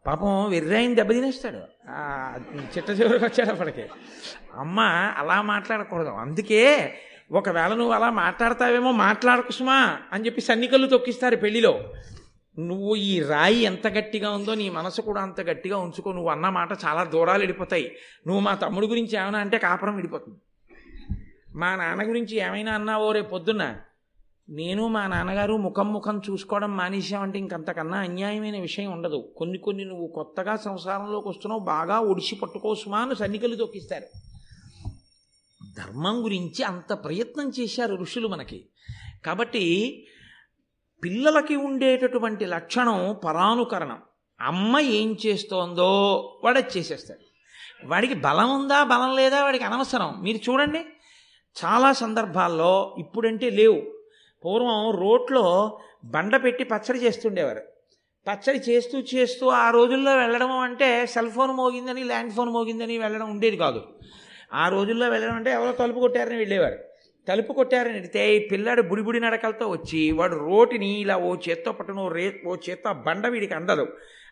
పాపం 0.08 0.50
వెర్రాయిని 0.50 0.96
దెబ్బ 0.96 1.12
తినేస్తాడు. 1.12 1.58
చిట్ట 2.78 2.90
చివరికి 2.90 3.42
అప్పటికి. 3.42 3.84
అమ్మ 4.56 4.80
అలా 5.18 5.42
మాట్లాడకూడదు. 5.42 6.10
అందుకే 6.10 6.94
ఒకవేళ 7.32 7.74
నువ్వు 7.74 7.94
అలా 7.94 8.10
మాట్లాడతావేమో 8.10 8.92
మాట్లాడకుసుమా 8.92 9.98
అని 10.14 10.26
చెప్పి 10.26 10.42
సన్నికలు 10.42 10.88
తొక్కిస్తారు 10.88 11.36
పెళ్ళిలో 11.36 11.94
నువ్వు 12.60 12.96
ఈ 12.96 13.22
రాయి 13.22 13.62
ఎంత 13.62 13.88
గట్టిగా 13.88 14.32
ఉందో 14.32 14.56
నీ 14.56 14.70
మనసు 14.70 15.02
కూడా 15.02 15.22
అంత 15.22 15.42
గట్టిగా 15.42 15.78
ఉంచుకో. 15.78 16.12
నువ్వు 16.12 16.30
అన్న 16.30 16.50
మాట 16.50 16.70
చాలా 16.86 17.04
దూరాలు 17.04 17.40
వెళ్ళిపోతాయి 17.40 17.96
నువ్వు 18.28 18.42
మా 18.42 18.56
తమ్ముడు 18.56 18.88
గురించి 18.88 19.18
ఏమైనా 19.18 19.40
అంటే 19.40 19.58
కాపురం 19.58 19.96
విడిపోతుంది. 19.96 20.38
మా 21.60 21.76
నాన్న 21.76 22.10
గురించి 22.10 22.38
ఏమైనా 22.38 22.74
అన్నావో 22.74 23.12
రేపు 23.12 23.30
పొద్దున్న? 23.30 23.76
నేను 24.50 24.88
మా 24.88 25.08
నాన్నగారు 25.08 25.58
ముఖం 25.58 25.94
ముఖం 25.94 26.22
చూసుకోవడం 26.30 26.78
మానేసామంటే 26.78 27.40
ఇంకంతకన్నా 27.40 27.98
అన్యాయమైన 27.98 28.62
విషయం 28.62 28.92
ఉండదు. 28.92 29.34
కొన్ని 29.38 29.58
కొన్ని 29.58 29.86
నువ్వు 29.86 30.08
కొత్తగా 30.08 30.56
సంసారంలోకి 30.56 31.30
వస్తున్నావు 31.30 31.62
బాగా 31.62 32.00
ఒడిసి 32.00 32.36
పట్టుకోసుమా 32.36 33.00
అని 33.00 33.16
సన్నికలు 33.16 33.56
తొక్కిస్తారు. 33.56 34.06
ధర్మం 35.78 36.24
గురించి 36.24 36.64
అంత 36.64 36.94
ప్రయత్నం 36.94 37.52
చేశారు 37.60 37.96
ఋషులు 37.96 38.28
మనకి. 38.28 38.66
కాబట్టి 39.26 40.06
పిల్లలకి 41.04 41.56
ఉండేటటువంటి 41.56 42.46
లక్షణం 42.46 43.16
పరానుకరణం. 43.26 43.98
అమ్మ 44.42 44.80
ఏం 44.80 45.18
చేస్తోందో 45.26 46.14
వాడు 46.44 46.78
చేసేస్తాడు. 46.78 47.30
వాడికి 47.88 48.14
బలం 48.14 48.62
ఉందా 48.62 48.84
బలం 48.84 49.16
లేదా 49.16 49.44
వాడికి 49.44 49.64
అనవసరం. 49.64 50.22
మీరు 50.22 50.52
చూడండి. 50.52 50.86
చాలా 51.56 51.94
సందర్భాల్లో 51.94 52.96
ఇప్పుడంటే 53.00 53.50
లేవు. 53.50 53.82
పూర్వం 54.46 54.96
రోట్లో 55.00 55.80
బండ 56.06 56.44
పెట్టి 56.44 56.64
పచ్చడి 56.64 57.00
చేస్తుండేవారు. 57.00 57.62
పచ్చడి 58.28 58.60
చేస్తూ 58.70 59.00
చేస్తూ 59.00 59.48
ఆ 59.48 59.72
రోజుల్లో 59.72 60.16
వెళ్ళడం 60.16 60.52
అంటే 60.52 61.06
సెల్ 61.06 61.30
ఫోన్ 61.30 61.52
మోగిందని 61.52 62.04
ల్యాండ్ 62.04 62.34
ఫోన్ 62.34 62.50
మోగిందని 62.50 62.98
వెళ్ళడం 62.98 63.30
ఉండేది 63.30 63.58
కాదు. 63.58 63.86
ఆ 64.54 64.70
రోజుల్లో 64.70 65.10
వెళ్ళడం 65.10 65.36
అంటే 65.36 65.52
ఎవరో 65.52 65.72
తలుపు 65.72 66.00
కొట్టారని 66.00 66.38
వెళ్ళేవారు. 66.38 66.78
తలుపు 67.28 67.54
కొట్టారని 67.54 67.94
వెళితే 67.94 68.36
ఈ 68.36 68.48
పిల్లాడు 68.48 68.82
బుడిబుడి 68.82 69.20
నడకలతో 69.20 69.68
వచ్చి 69.68 70.12
వాడు 70.12 70.36
రోటిని 70.36 71.02
ఇలా 71.02 71.18
ఓ 71.18 71.36
చేత్తో 71.36 71.72
పట్టును 71.72 72.06
ఓ 72.06 72.08
రే 72.08 72.42
ఓ 72.48 72.56
చేత్తో 72.56 72.90
ఆ 72.90 72.94
బండ 72.94 73.28
వీడికి 73.28 73.54
అందదు. 73.54 73.88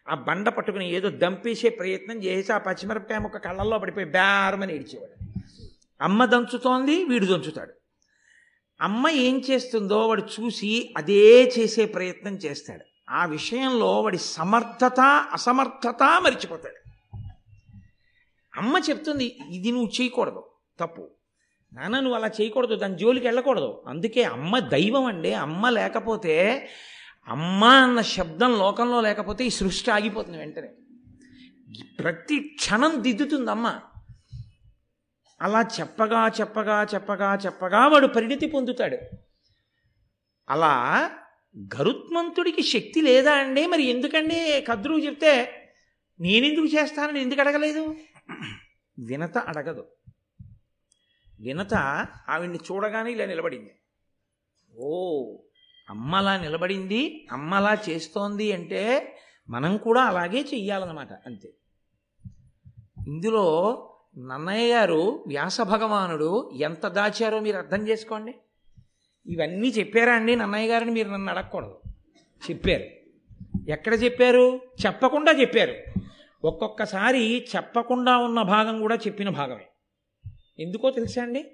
ఆ 0.09 0.15
బండ 0.15 0.49
పట్టుకుని 0.49 0.91
ఏదో 0.91 1.09
దంపేసే 1.09 1.69
ప్రయత్నం 1.69 2.23
చేసి 2.23 2.53
ఆ 2.53 2.57
పచ్చిమిరపకాయ 2.57 3.19
ముక్క 3.19 3.37
కళ్ళల్లో 3.37 3.79
పడిపోయి 3.79 4.05
బేరమని 4.05 4.75
ఏడ్చేవాడు. 4.75 5.36
అమ్మ 6.01 6.25
దంచుతోంది 6.25 7.03
వీడు 7.03 7.25
దంచుతాడు. 7.25 7.73
అమ్మ 8.81 9.09
ఏం 9.09 9.41
చేస్తుందో 9.49 10.07
వాడు 10.07 10.21
చూసి 10.21 10.93
అదే 10.97 11.51
చేసే 11.59 11.85
ప్రయత్నం 11.85 12.35
చేస్తాడు. 12.35 12.85
ఆ 13.09 13.25
విషయంలో 13.25 14.01
వాడి 14.01 14.17
సమర్థత 14.17 14.99
అసమర్థత 15.33 16.03
మరిచిపోతాడు. 16.03 16.89
అమ్మ 18.57 18.77
చెప్తుంది 18.89 19.37
ఇది 19.49 19.71
నువ్వు 19.71 20.01
చేయకూడదు 20.01 20.43
తప్పు. 20.79 21.09
నాన్న 21.73 21.99
నువ్వు 21.99 22.15
అలా 22.15 22.27
చేయకూడదు 22.27 22.75
దాని 22.75 22.97
జోలికి 22.97 23.27
వెళ్ళకూడదు. 23.27 23.83
అందుకే 23.87 24.23
అమ్మ 24.23 24.59
దైవం 24.59 25.05
అండి 25.05 25.33
అమ్మ 25.33 25.69
లేకపోతే 25.69 26.69
అమ్మ 27.27 27.65
అన్న 27.65 28.01
శబ్దం 28.01 28.57
లోకంలో 28.57 29.01
లేకపోతే 29.01 29.45
ఈ 29.45 29.49
సృష్టి 29.49 29.91
ఆగిపోతుంది 29.91 30.37
వెంటనే. 30.37 30.69
ప్రతి 31.99 32.39
క్షణం 32.39 33.03
దిద్దుతుంది 33.03 33.51
అమ్మ. 33.51 33.79
అలా 35.41 35.61
చెప్పగా 35.79 36.27
చెప్పగా 36.27 36.83
చెప్పగా 36.83 37.35
చెప్పగా 37.35 37.87
వాడు 37.87 38.07
పరిణితి 38.07 38.47
పొందుతాడు. 38.47 38.97
అలా 40.49 41.11
గరుత్మంతుడికి 41.59 42.63
శక్తి 42.63 43.01
లేదా 43.01 43.33
అండి? 43.33 43.67
మరి 43.67 43.83
ఎందుకండి 43.83 44.61
కద్రువు 44.61 44.99
చెప్తే 44.99 45.63
నేనెందుకు 46.19 46.65
చేస్తానని 46.65 47.21
ఎందుకు 47.21 47.41
అడగలేదు? 47.41 47.95
వినత 48.99 49.37
అడగదు. 49.37 49.87
వినత 51.39 51.73
ఆవిడ్ని 52.29 52.59
చూడగానే 52.71 53.11
ఇలా 53.11 53.25
నిలబడింది. 53.25 53.71
ఓ 54.77 55.33
అమ్మలా 55.89 56.37
నిలబడింది 56.37 57.27
అమ్మలా 57.31 57.77
చేస్తోంది 57.89 58.51
అంటే 58.51 59.15
మనం 59.49 59.77
కూడా 59.77 60.01
అలాగే 60.01 60.41
చెయ్యాలన్నమాట 60.41 61.13
అంతే. 61.13 61.53
ఇందులో 63.07 63.45
నన్నయ్య 64.17 64.73
గారు 64.73 65.23
వ్యాస 65.27 65.61
భగవానుడు 65.61 66.51
ఎంత 66.53 66.87
దాచారో 66.87 67.39
మీరు 67.39 67.57
అర్థం 67.57 67.87
చేసుకోండి. 67.87 68.35
ఇవన్నీ 69.27 69.67
చెప్పారా 69.67 70.13
అండి 70.13 70.35
నన్నయ్య 70.35 70.69
గారిని? 70.69 70.91
మీరు 70.91 71.09
నన్ను 71.09 71.31
అడగకూడదు. 71.31 71.79
చెప్పారు. 72.51 72.83
ఎక్కడ 73.69 74.03
చెప్పారు? 74.03 74.61
చెప్పకుండా 74.85 75.31
చెప్పారు. 75.31 75.73
ఒక్కొక్కసారి 76.43 77.45
చెప్పకుండా 77.55 78.17
ఉన్న 78.17 78.41
భాగం 78.41 78.81
కూడా 78.81 78.95
చెప్పిన 78.95 79.29
భాగమే. 79.29 79.65
ఎందుకో 80.59 80.89
తెలుసా 80.89 81.21
అండి? 81.21 81.45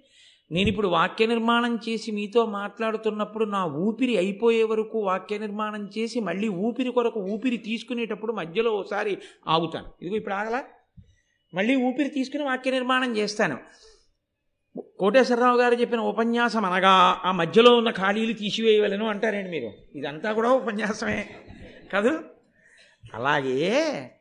నేను 0.51 0.69
ఇప్పుడు 0.69 0.87
వాక్య 0.87 1.25
నిర్మాణం 1.25 1.79
చేసి 1.89 2.11
మీతో 2.11 2.45
మాట్లాడుతున్నప్పుడు 2.45 3.45
నా 3.45 3.65
ఊపిరి 3.65 4.17
అయిపోయే 4.17 4.63
వరకు 4.63 4.99
వాక్య 4.99 5.37
నిర్మాణం 5.37 5.89
చేసి 5.97 6.19
మళ్ళీ 6.19 6.47
ఊపిరి 6.47 6.91
కొరకు 6.91 7.19
ఊపిరి 7.19 7.57
తీసుకునేటప్పుడు 7.57 8.33
మధ్యలో 8.33 8.71
ఒకసారి 8.71 9.17
ఆగుతాను. 9.47 9.85
ఇదిగో 10.01 10.15
ఇప్పుడు 10.15 10.35
ఆగలా? 10.35 10.63
మళ్ళీ 11.53 11.75
ఊపిరి 11.75 12.09
తీసుకుని 12.09 12.43
వాక్య 12.43 12.71
నిర్మాణం 12.71 13.17
చేస్తాను. 13.17 13.57
కోటేశ్వరరావు 14.99 15.57
గారు 15.57 15.75
చెప్పిన 15.75 15.99
ఉపన్యాసం 15.99 16.65
అనగా 16.65 17.21
ఆ 17.25 17.31
మధ్యలో 17.31 17.77
ఉన్న 17.77 17.91
ఖాళీలు 17.91 18.33
తీసివేయవలను 18.33 19.07
అంటారండి 19.07 19.49
మీరు. 19.49 19.97
ఇదంతా 19.97 20.33
కూడా 20.33 20.49
ఉపన్యాసమే 20.49 21.29
కాదు? 21.93 22.19
అలాగే 23.13 24.11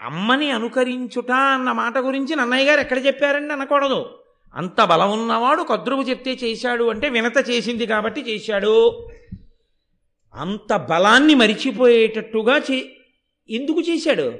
అమ్మని 0.00 0.50
అనుకరించుట 0.50 1.30
అన్న 1.30 1.72
మాట 1.72 1.98
గురించి 1.98 2.36
నన్నయ్య 2.36 2.68
గారు 2.68 2.80
ఎక్కడ 2.80 3.06
చెప్పారండి 3.06 3.52
అనకూడదు. 3.52 4.18
అంత 4.54 4.84
బలం 4.84 5.12
ఉన్నవాడు 5.12 5.62
కద్రువు 5.62 6.02
చెప్తే 6.02 6.32
చేశాడు 6.32 6.84
అంటే 6.84 7.08
వినత 7.08 7.50
చేసింది 7.50 7.86
కాబట్టి 7.86 8.20
చేశాడు. 8.20 9.08
అంత 10.34 10.76
బలాన్ని 10.76 11.34
మరిచిపోయేటట్టుగా 11.34 12.58
చే 12.58 12.96
ఎందుకు 13.50 13.80
చేశాడు? 13.80 14.38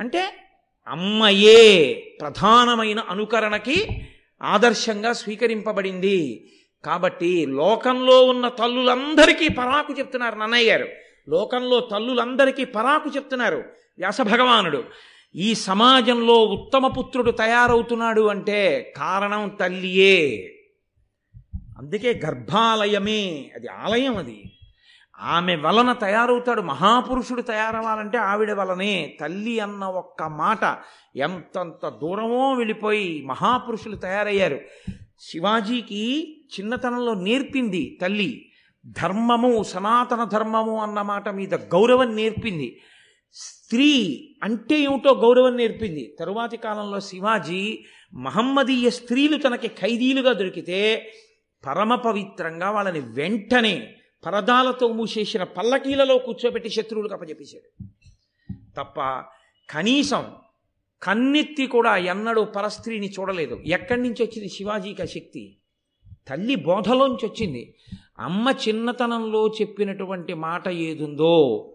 అంటే 0.00 0.43
అమ్మయే 0.86 1.94
ప్రధానమైన 2.20 3.00
అనుకరణకి 3.00 4.08
ఆదర్శంగా 4.42 5.12
స్వీకరింపబడింది. 5.12 6.50
కాబట్టి 6.84 7.46
లోకంలో 7.46 8.24
ఉన్న 8.24 8.48
తల్లులందరికీ 8.48 9.48
పరాకు 9.48 9.94
చెప్తున్నారు 9.98 10.34
నన్నయ్య 10.34 10.70
గారు. 10.70 10.88
లోకంలో 11.28 11.80
తల్లులందరికీ 11.80 12.64
పరాకు 12.64 13.10
చెప్తున్నారు 13.16 13.56
వ్యాస 13.98 14.20
భగవానుడు. 14.20 14.84
ఈ 15.36 15.54
సమాజంలో 15.54 16.44
ఉత్తమ 16.44 16.86
పుత్రుడు 16.86 17.30
తయారవుతున్నాడు 17.30 18.20
అంటే 18.20 18.92
కారణం 18.96 19.48
తల్లియే. 19.48 20.50
అందుకే 21.78 22.20
గర్భాలయమే 22.24 23.50
అది 23.54 23.68
ఆలయం 23.68 24.16
అది. 24.16 24.53
ఆమె 25.20 25.56
వలన 25.56 25.92
తయారవుతాడు 25.92 26.62
మహాపురుషుడు 26.62 27.42
తయారవ్వాలంటే 27.42 28.18
ఆవిడ 28.18 28.52
వలనే. 28.52 29.16
తల్లి 29.20 29.60
అన్న 29.60 29.84
ఒక్క 29.84 30.22
మాట 30.22 30.78
ఎంతంత 31.16 31.88
దూరమో 31.88 32.52
వెళ్ళిపోయి 32.52 33.22
మహాపురుషులు 33.26 33.96
తయారయ్యారు. 33.96 34.60
శివాజీకి 35.20 36.36
చిన్నతనంలో 36.54 37.14
నేర్పింది 37.14 37.98
తల్లి. 38.02 38.52
ధర్మము 38.86 39.62
సనాతన 39.62 40.24
ధర్మము 40.24 40.82
అన్న 40.82 41.02
మాట 41.02 41.28
మీద 41.28 41.54
గౌరవం 41.54 42.16
నేర్పింది. 42.16 42.80
స్త్రీ 43.32 43.92
అంటే 44.42 44.80
ఏమిటో 44.80 45.14
గౌరవం 45.14 45.56
నేర్పింది. 45.56 46.16
తరువాతి 46.20 46.56
కాలంలో 46.56 47.00
శివాజీ 47.00 47.84
మహమ్మదీయ 48.14 48.90
స్త్రీలు 48.90 49.36
తనకి 49.36 49.68
ఖైదీలుగా 49.68 50.32
దొరికితే 50.32 51.12
పరమ 51.66 51.94
పవిత్రంగా 51.94 52.70
వాళ్ళని 52.70 53.00
వెంటనే 53.00 53.94
పరదాలతో 54.26 54.88
మూసేసిన 54.88 55.42
పల్లకీలలో 55.42 56.18
కూర్చోబెట్టి 56.18 56.70
శత్రువులకు 56.70 57.14
అప్పచెప్పేశాడు 57.14 57.86
తప్ప 58.76 59.00
కనీసం 59.70 60.32
కన్నెత్తి 61.02 61.66
కూడా 61.66 61.96
ఎన్నడూ 61.96 62.44
పరస్త్రీని 62.44 63.10
చూడలేదు. 63.10 63.54
ఎక్కడి 63.66 64.02
నుంచి 64.02 64.22
వచ్చింది 64.22 64.48
శివాజీకి 64.48 65.02
ఆ 65.02 65.04
శక్తి? 65.04 65.56
తల్లి 66.28 66.54
బోధలోంచి 66.54 67.26
వచ్చింది. 67.26 67.74
అమ్మ 68.18 68.54
చిన్నతనంలో 68.68 69.48
చెప్పినటువంటి 69.48 70.34
మాట 70.34 70.68
ఏదుందో 70.68 71.70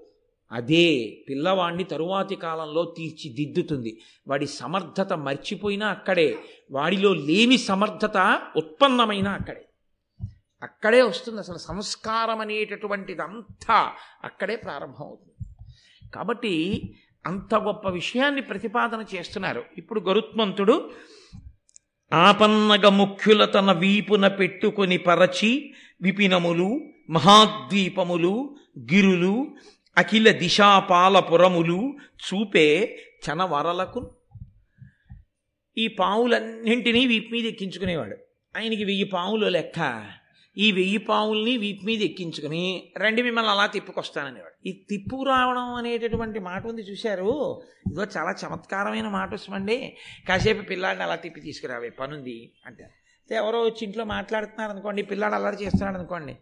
అదే 0.52 1.18
పిల్లవాణ్ణి 1.30 1.84
తరువాతి 1.84 2.36
కాలంలో 2.36 2.94
తీర్చిదిద్దుతుంది. 2.98 4.02
వాడి 4.28 4.48
సమర్థత 4.48 5.14
మర్చిపోయినా 5.14 5.88
అక్కడే. 5.88 6.38
వాడిలో 6.72 7.14
లేని 7.14 7.58
సమర్థత 7.58 8.42
ఉత్పన్నమైన 8.58 9.28
అక్కడే. 9.28 9.66
అక్కడే 10.64 11.02
వస్తుంది 11.02 11.40
అసలు 11.40 11.58
సంస్కారం 11.58 12.40
అనేటటువంటిది 12.40 13.22
అంతా 13.22 13.94
అక్కడే 14.24 14.56
ప్రారంభమవుతుంది. 14.56 15.34
కాబట్టి 16.16 16.54
అంత 17.26 17.56
గొప్ప 17.56 17.90
విషయాన్ని 17.90 18.42
ప్రతిపాదన 18.42 19.06
చేస్తున్నారు. 19.16 19.66
ఇప్పుడు 19.78 20.00
గరుత్మంతుడు 20.00 20.92
ఆపన్నగ 22.14 22.88
ముఖ్యుల 22.88 23.46
తన 23.46 23.72
వీపున 23.72 24.28
పెట్టుకొని 24.28 24.98
పరచి 24.98 25.74
విపినములు 26.02 26.70
మహాద్వీపములు 27.10 28.56
గిరులు 28.80 29.56
అఖిల 29.98 30.32
దిశాపాలపురములు 30.32 31.98
చూపే 32.26 32.68
చనవరలకు 33.26 34.12
ఈ 35.78 35.88
పావులన్నింటినీ 35.88 37.06
వీపు 37.08 37.34
మీద 37.34 37.46
ఎక్కించుకునేవాడు. 37.46 38.18
ఆయనకి 38.58 38.84
వెయ్యి 38.84 39.04
పావులు 39.04 39.46
లెక్క. 39.50 39.80
ఈ 40.58 40.72
వెయ్యి 40.72 40.98
పావుల్ని 40.98 41.58
వీటి 41.58 41.86
మీద 41.86 42.02
ఎక్కించుకుని 42.02 42.94
రండి 42.98 43.22
మిమ్మల్ని 43.22 43.52
అలా 43.52 43.66
తిప్పుకొస్తాననేవాడు. 43.66 44.68
ఈ 44.68 44.86
తిప్పు 44.90 45.24
రావడం 45.24 45.74
అనేటటువంటి 45.74 46.40
మాట 46.40 46.68
ఉంది 46.68 46.82
చూశారు? 46.82 47.62
ఇదో 47.92 48.04
చాలా 48.04 48.36
చమత్కారమైన 48.46 49.08
మాట 49.08 49.34
వస్తుందండి. 49.34 49.98
కాసేపు 50.28 50.62
పిల్లాడిని 50.62 51.04
అలా 51.04 51.16
తిప్పి 51.16 51.42
తీసుకురావే 51.42 51.90
పనుంది 51.90 52.52
అంటే 52.66 52.90
ఎవరో 53.32 53.62
వచ్చి 53.62 53.84
ఇంట్లో 53.84 54.06
మాట్లాడుతున్నారు 54.06 54.72
అనుకోండి 54.72 55.02
పిల్లాడు 55.02 55.36
అల్లరి 55.36 55.64
చేస్తున్నాడు 55.64 55.98
అనుకోండి 55.98 56.38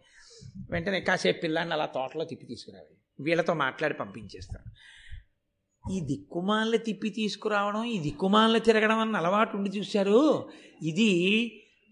వెంటనే 0.70 1.00
కాసేపు 1.00 1.40
పిల్లాడిని 1.40 1.74
అలా 1.74 1.86
తోటలో 1.86 2.24
తిప్పి 2.24 2.46
తీసుకురావే. 2.46 3.22
వీళ్ళతో 3.22 3.54
మాట్లాడి 3.54 3.94
పంపించేస్తాను. 3.94 4.72
ఈ 5.92 6.00
దిక్కుమాలను 6.00 6.76
తిప్పి 6.76 7.08
తీసుకురావడం 7.10 7.84
ఈ 7.84 7.98
దిక్కుమాలను 7.98 8.58
తిరగడం 8.58 8.98
అన్న 8.98 9.16
అలవాటు 9.16 9.56
ఉండి 9.56 9.70
చూశారు? 9.70 10.48
ఇది 10.82 11.10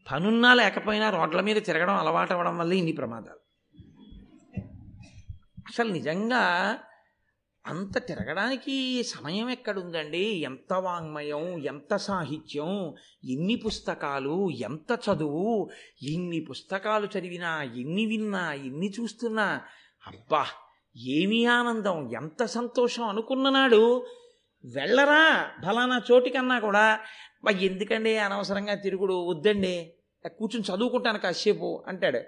పనున్నా 0.07 0.55
లేకపోయినా 0.55 1.11
రోడ్ల 1.11 1.41
మీద 1.41 1.57
తిరగడం 1.57 1.95
అలవాటు 1.95 2.33
అవ్వడం 2.33 2.59
వల్ల 2.59 2.73
ఇన్ని 2.73 2.93
ప్రమాదాలు. 2.93 3.41
అసలు 5.69 5.93
నిజంగా 5.93 6.43
అంత 7.65 7.99
తిరగడానికి 7.99 9.03
సమయం 9.03 9.51
ఎక్కడుందండి? 9.51 10.19
ఎంత 10.19 10.73
వాంగ్మయం 10.73 11.59
ఎంత 11.65 11.97
సాహిత్యం 11.97 12.95
ఎన్ని 13.25 13.57
పుస్తకాలు 13.57 14.51
ఎంత 14.51 14.99
చదువు 15.11 15.71
ఎన్ని 16.03 16.41
పుస్తకాలు 16.41 17.07
చదివినా 17.07 17.63
ఎన్ని 17.63 18.07
విన్నా 18.07 18.53
ఎన్ని 18.53 18.93
చూస్తున్నా 19.01 19.61
అబ్బా! 20.07 20.47
ఏమి 20.97 21.47
ఆనందం 21.47 22.13
ఎంత 22.13 22.45
సంతోషం 22.45 23.09
అనుకున్ననాడు 23.09 23.83
వెళ్ళరా 24.65 25.53
ఫలానా 25.67 26.03
చోటికన్నా 26.11 26.61
కూడా. 26.61 26.87
ఎందుకండి 27.61 28.19
అనవసరంగా 28.19 28.75
తిరుగుడు? 28.75 29.15
వద్దండి. 29.15 29.96
కూర్చుని 30.29 30.65
చదువుకుంటాను 30.65 31.19
కాసేపు 31.19 31.85
అంటాడు. 31.87 32.21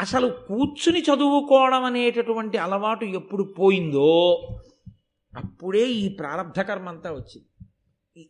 అసలు 0.00 0.28
కూర్చుని 0.48 1.00
చదువుకోవడం 1.00 1.84
అనేటటువంటి 1.84 2.58
అలవాటు 2.58 3.04
ఎప్పుడు 3.04 3.54
పోయిందో 3.58 4.10
అప్పుడే 5.34 5.84
ఈ 5.88 6.08
ప్రారంధ 6.08 6.60
కర్మ 6.60 6.88
అంతా 6.88 7.12
వచ్చింది. 7.12 7.48
ఈ 8.16 8.28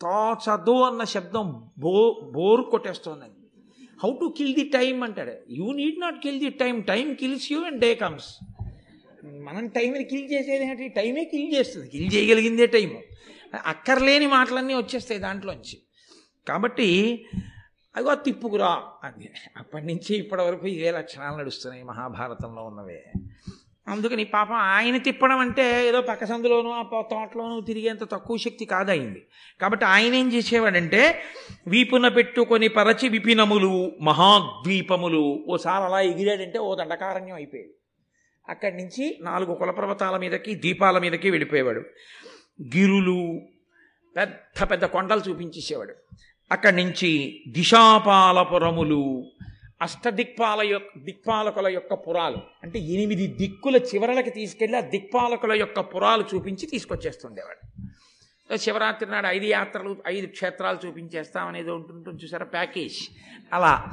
తోచదు 0.00 0.82
అన్న 0.82 1.04
శబ్దం 1.04 1.70
బో 1.78 2.20
bore 2.34 2.62
కొట్టేస్తోందండి 2.62 3.32
how 4.02 4.10
to 4.12 4.34
kill 4.38 4.54
the 4.54 4.64
time 4.64 5.02
అంటాడు. 5.02 5.34
You 5.50 5.72
need 5.72 6.00
not 6.00 6.22
kill 6.22 6.38
the 6.38 6.50
time 6.50 6.80
time 6.80 7.14
kills 7.14 7.52
you 7.52 7.60
and 7.62 7.80
day 7.80 7.94
comes 7.94 8.30
మనం 9.24 9.66
టైంని 9.66 10.04
కిల్ 10.04 10.32
చేసేది 10.32 10.64
ఏంటి? 10.64 10.88
టైమే 10.88 11.24
కిల్ 11.24 11.54
చేస్తుంది. 11.54 11.88
కిల్ 11.88 12.14
చేయగలిగిందే 12.14 12.66
టైము 12.66 13.02
అక్కర్లేని 13.64 14.26
మాటలన్నీ 14.26 14.74
వచ్చేస్తాయి 14.74 15.20
దాంట్లోంచి. 15.20 15.76
కాబట్టి 16.48 16.88
అగో 17.96 18.14
తిప్పుకురా 18.14 18.82
అంది. 19.04 19.32
అప్పటి 19.56 19.86
నుంచి 19.86 20.16
ఇప్పటి 20.16 20.42
వరకు 20.42 20.66
ఇవే 20.66 20.90
లక్షణాలు 20.90 21.36
నడుస్తున్నాయి 21.36 21.84
మహాభారతంలో 21.84 22.62
ఉన్నవే. 22.64 23.12
అందుకని 23.88 24.24
పాపం 24.24 24.54
ఆయన 24.54 24.96
తిప్పడం 24.96 25.38
అంటే 25.38 25.88
ఏదో 25.88 26.00
పక్క 26.00 26.24
సందులోనూ 26.24 26.70
ఆ 26.70 26.82
తోటలోనూ 26.82 27.60
తిరిగేంత 27.60 28.10
తక్కువ 28.12 28.36
శక్తి 28.36 28.64
కాదయింది. 28.64 29.26
కాబట్టి 29.60 29.84
ఆయన 29.84 30.14
ఏం 30.14 30.32
చేసేవాడంటే 30.32 31.22
వీపున 31.66 32.08
పెట్టుకొని 32.08 32.68
పరచి 32.68 33.08
విపినములు 33.08 33.92
మహాద్వీపములు 34.00 35.44
ఓసారి 35.48 35.84
అలా 35.84 36.00
ఎగిరాడంటే 36.00 36.58
ఓ 36.58 36.74
దండకారణ్యం 36.74 37.36
అయిపోయేది. 37.36 37.74
అక్కడి 38.48 38.76
నుంచి 38.76 39.18
నాలుగు 39.20 39.54
కులపర్వతాల 39.54 40.16
మీదకి 40.16 40.54
దీపాల 40.54 40.98
మీదకి 40.98 41.30
వెళ్ళిపోయేవాడు. 41.30 41.80
గిరులు 42.76 43.40
పెద్ద 44.16 44.62
పెద్ద 44.70 44.84
కొండలు 44.84 45.20
చూపించేసేవాడు. 45.20 45.94
అక్కడి 46.52 46.76
నుంచి 46.76 47.42
దిశాపాలపురములు 47.48 49.30
అష్టదిక్పాల 49.82 50.62
యొక్క 50.62 50.98
దిక్పాలకుల 50.98 51.68
యొక్క 51.68 51.94
పురాలు. 51.94 52.38
అంటే 52.62 52.78
ఎనిమిది 52.78 53.26
దిక్కుల 53.26 53.76
చివరలకి 53.76 54.30
తీసుకెళ్ళి 54.30 54.78
ఆ 54.78 54.80
దిక్పాలకుల 54.80 55.52
యొక్క 55.52 55.80
పురాలు 55.80 56.24
చూపించి 56.34 56.66
తీసుకొచ్చేస్తుండేవాడు. 56.66 57.86
శివరాత్రి 58.56 59.10
నాడు 59.10 59.26
ఐదు 59.26 59.44
యాత్రలు 59.44 59.96
ఐదు 60.06 60.26
క్షేత్రాలు 60.26 60.86
చూపించేస్తామనేది 60.86 61.70
ఉంటుంటుంది 61.70 62.24
చూసారా 62.24 62.46
ప్యాకేజ్. 62.46 62.98
అలా 63.52 63.86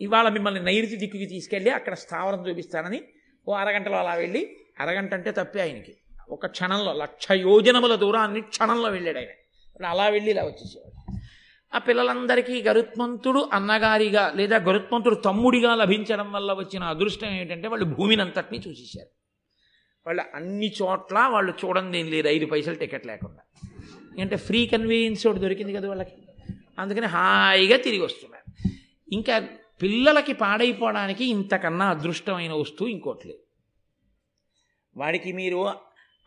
ఇవాళ 0.00 0.28
మిమ్మల్ని 0.28 0.62
నైరుతి 0.62 0.96
దిక్కుకి 0.96 1.26
తీసుకెళ్ళి 1.26 1.70
అక్కడ 1.70 1.94
స్థావరం 1.94 2.48
చూపిస్తానని 2.48 3.00
ఓ 3.48 3.52
అరగంటలో 3.52 3.98
అలా 3.98 4.14
వెళ్ళి 4.14 4.56
అరగంట 4.80 5.14
అంటే 5.14 5.30
తప్పే 5.30 5.60
ఆయనకి. 5.60 5.94
ఒక 6.30 6.46
క్షణంలో 6.46 6.92
లక్ష 6.92 7.30
యోజనముల 7.30 7.94
దూరాన్ని 7.94 8.40
క్షణంలో 8.40 8.88
వెళ్ళాడు 8.88 9.18
ఆయన. 9.18 9.86
అలా 9.86 10.08
వెళ్ళి 10.08 10.30
ఇలా 10.30 10.42
వచ్చేసేవాడు. 10.42 10.89
ఆ 11.74 11.78
పిల్లలందరికీ 11.78 12.62
గరుత్మంతుడు 12.62 13.48
అన్నగారిగా 13.52 14.32
లేదా 14.36 14.56
గరుత్మంతుడు 14.56 15.14
తమ్ముడిగా 15.14 15.74
లభించడం 15.74 16.32
వల్ల 16.32 16.52
వచ్చిన 16.52 16.82
అదృష్టం 16.82 17.28
ఏంటంటే 17.28 17.68
వాళ్ళు 17.68 17.84
భూమిని 17.84 18.22
అంతటినీ 18.22 18.62
చూసేశారు. 18.68 19.08
వాళ్ళు 20.06 20.22
అన్ని 20.34 20.72
చోట్ల 20.82 21.18
వాళ్ళు 21.18 21.52
చూడండి 21.64 21.98
ఏం 21.98 22.10
లేదు 22.10 22.28
ఐదు 22.28 22.46
పైసలు 22.46 22.74
టికెట్ 22.74 23.06
లేకుండా. 23.06 23.68
ఎందుకంటే 24.08 24.36
ఫ్రీ 24.36 24.66
కన్వీనియన్స్ 24.66 25.26
ఒకటి 25.26 25.40
దొరికింది 25.40 25.72
కదా 25.72 25.88
వాళ్ళకి. 25.88 26.12
అందుకని 26.78 27.06
హాయిగా 27.06 27.76
తిరిగి 27.76 28.02
వస్తున్నారు. 28.02 28.68
ఇంకా 29.12 29.48
పిల్లలకి 29.82 30.32
పాడైపోవడానికి 30.32 31.24
ఇంతకన్నా 31.24 31.86
అదృష్టమైన 31.86 32.52
వస్తువు 32.52 32.88
ఇంకోటి 32.88 33.28
లేదు. 33.28 33.40
వాడికి 34.96 35.32
మీరు 35.32 35.72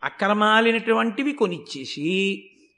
అక్రమాలినటువంటివి 0.04 1.32
కొనిచ్చేసి 1.32 2.08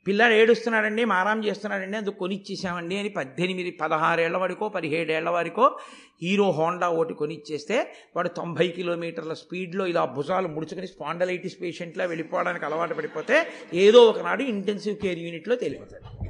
పిల్లాడు 0.07 0.35
ఏడుస్తున్నాడండి 0.35 1.05
మారాం 1.05 1.45
చేస్తున్నాడండి 1.45 1.97
అందుకు 1.97 2.19
కొనిచ్చేసామండి 2.19 2.99
అని 2.99 3.09
పద్దెనిమిది 3.09 3.71
పదహారేళ్ళ 3.71 4.37
వాడికో 4.37 4.69
పదిహేడేళ్ళ 4.69 5.31
వరకో 5.31 5.79
హీరో 6.23 6.51
హోండా 6.51 6.89
ఒకటి 6.89 7.15
కొనిచ్చేస్తే 7.15 7.95
వాడు 8.17 8.29
తొంభై 8.29 8.69
కిలోమీటర్ల 8.69 9.33
స్పీడ్లో 9.33 9.87
ఇలా 9.87 10.05
భుజాలు 10.05 10.49
ముడుచుకొని 10.49 10.87
స్పాండలైటిస్ 10.87 11.63
పేషెంట్లా 11.63 12.05
వెళ్ళిపోవడానికి 12.05 12.65
అలవాటు 12.65 12.95
పడిపోతే 12.95 13.47
ఏదో 13.75 14.05
ఒకనాడు 14.05 14.43
ఇంటెన్సివ్ 14.43 14.97
కేర్ 14.97 15.19
యూనిట్లో 15.19 15.57
తెలిపోతాడు. 15.57 16.27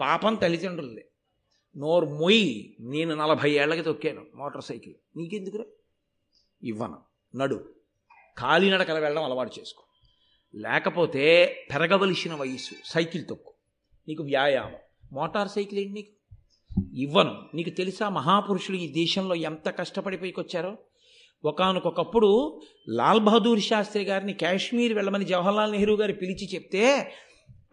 పాపం 0.00 0.34
తల్లిదండ్రులది. 0.34 1.04
నోరు 1.76 2.06
మొయ్యి 2.06 2.76
నేను 2.80 3.14
నలభై 3.14 3.50
ఏళ్ళకి 3.50 3.82
తొక్కాను 3.82 4.26
మోటార్ 4.34 4.64
సైకిల్. 4.64 4.94
నీకెందుకురా? 5.16 5.64
ఇవ్వను. 6.62 6.98
నడు. 7.36 7.74
కాలినడకల 8.38 8.98
వెళ్ళడం 8.98 9.24
అలవాటు 9.24 9.60
చేసుకో. 9.60 9.84
లేకపోతే 10.54 11.56
పెరగవలసిన 11.74 12.34
వయస్సు 12.34 12.74
సైకిల్ 12.84 13.26
తొక్కు. 13.28 13.52
నీకు 14.08 14.22
వ్యాయామం. 14.22 14.72
మోటార్ 15.12 15.48
సైకిల్ 15.48 15.80
ఏంటి 15.80 15.92
నీకు? 15.92 16.08
ఇవ్వను. 16.94 17.42
నీకు 17.54 17.70
తెలుసా 17.70 18.08
మహాపురుషులు 18.08 18.76
ఈ 18.76 18.92
దేశంలో 18.92 19.34
ఎంత 19.34 19.78
కష్టపడి 19.78 20.16
పైకొచ్చారో? 20.16 20.78
ఒకనకొకప్పుడు 21.44 22.60
లాల్ 22.88 23.20
బహదూర్ 23.20 23.60
శాస్త్రి 23.60 24.04
గారిని 24.04 24.32
కాశ్మీర్ 24.32 24.92
వెళ్ళమని 24.92 25.24
జవహర్లాల్ 25.24 25.72
నెహ్రూ 25.72 25.96
గారు 25.96 26.12
పిలిచి 26.12 26.48
చెప్తే 26.54 27.12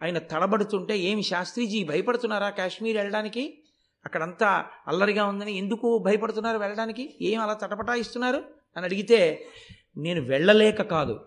ఆయన 0.02 0.18
తడబడుతుంటే 0.18 0.98
ఏమి 0.98 1.22
శాస్త్రిజీ 1.22 1.84
భయపడుతున్నారా 1.84 2.50
కాశ్మీర్ 2.50 2.96
వెళ్ళడానికి? 2.96 3.62
అక్కడంతా 4.04 4.66
అల్లరిగా 4.88 5.24
ఉందని 5.24 5.58
ఎందుకు 5.58 5.98
భయపడుతున్నారు 5.98 6.58
వెళ్ళడానికి? 6.58 7.16
ఏం 7.22 7.40
అలా 7.40 7.52
తటపటాయిస్తున్నారు? 7.52 8.44
అని 8.76 8.86
అడిగితే 8.86 9.46
నేను 9.96 10.22
వెళ్ళలేక 10.22 10.82
కాదు. 10.82 11.20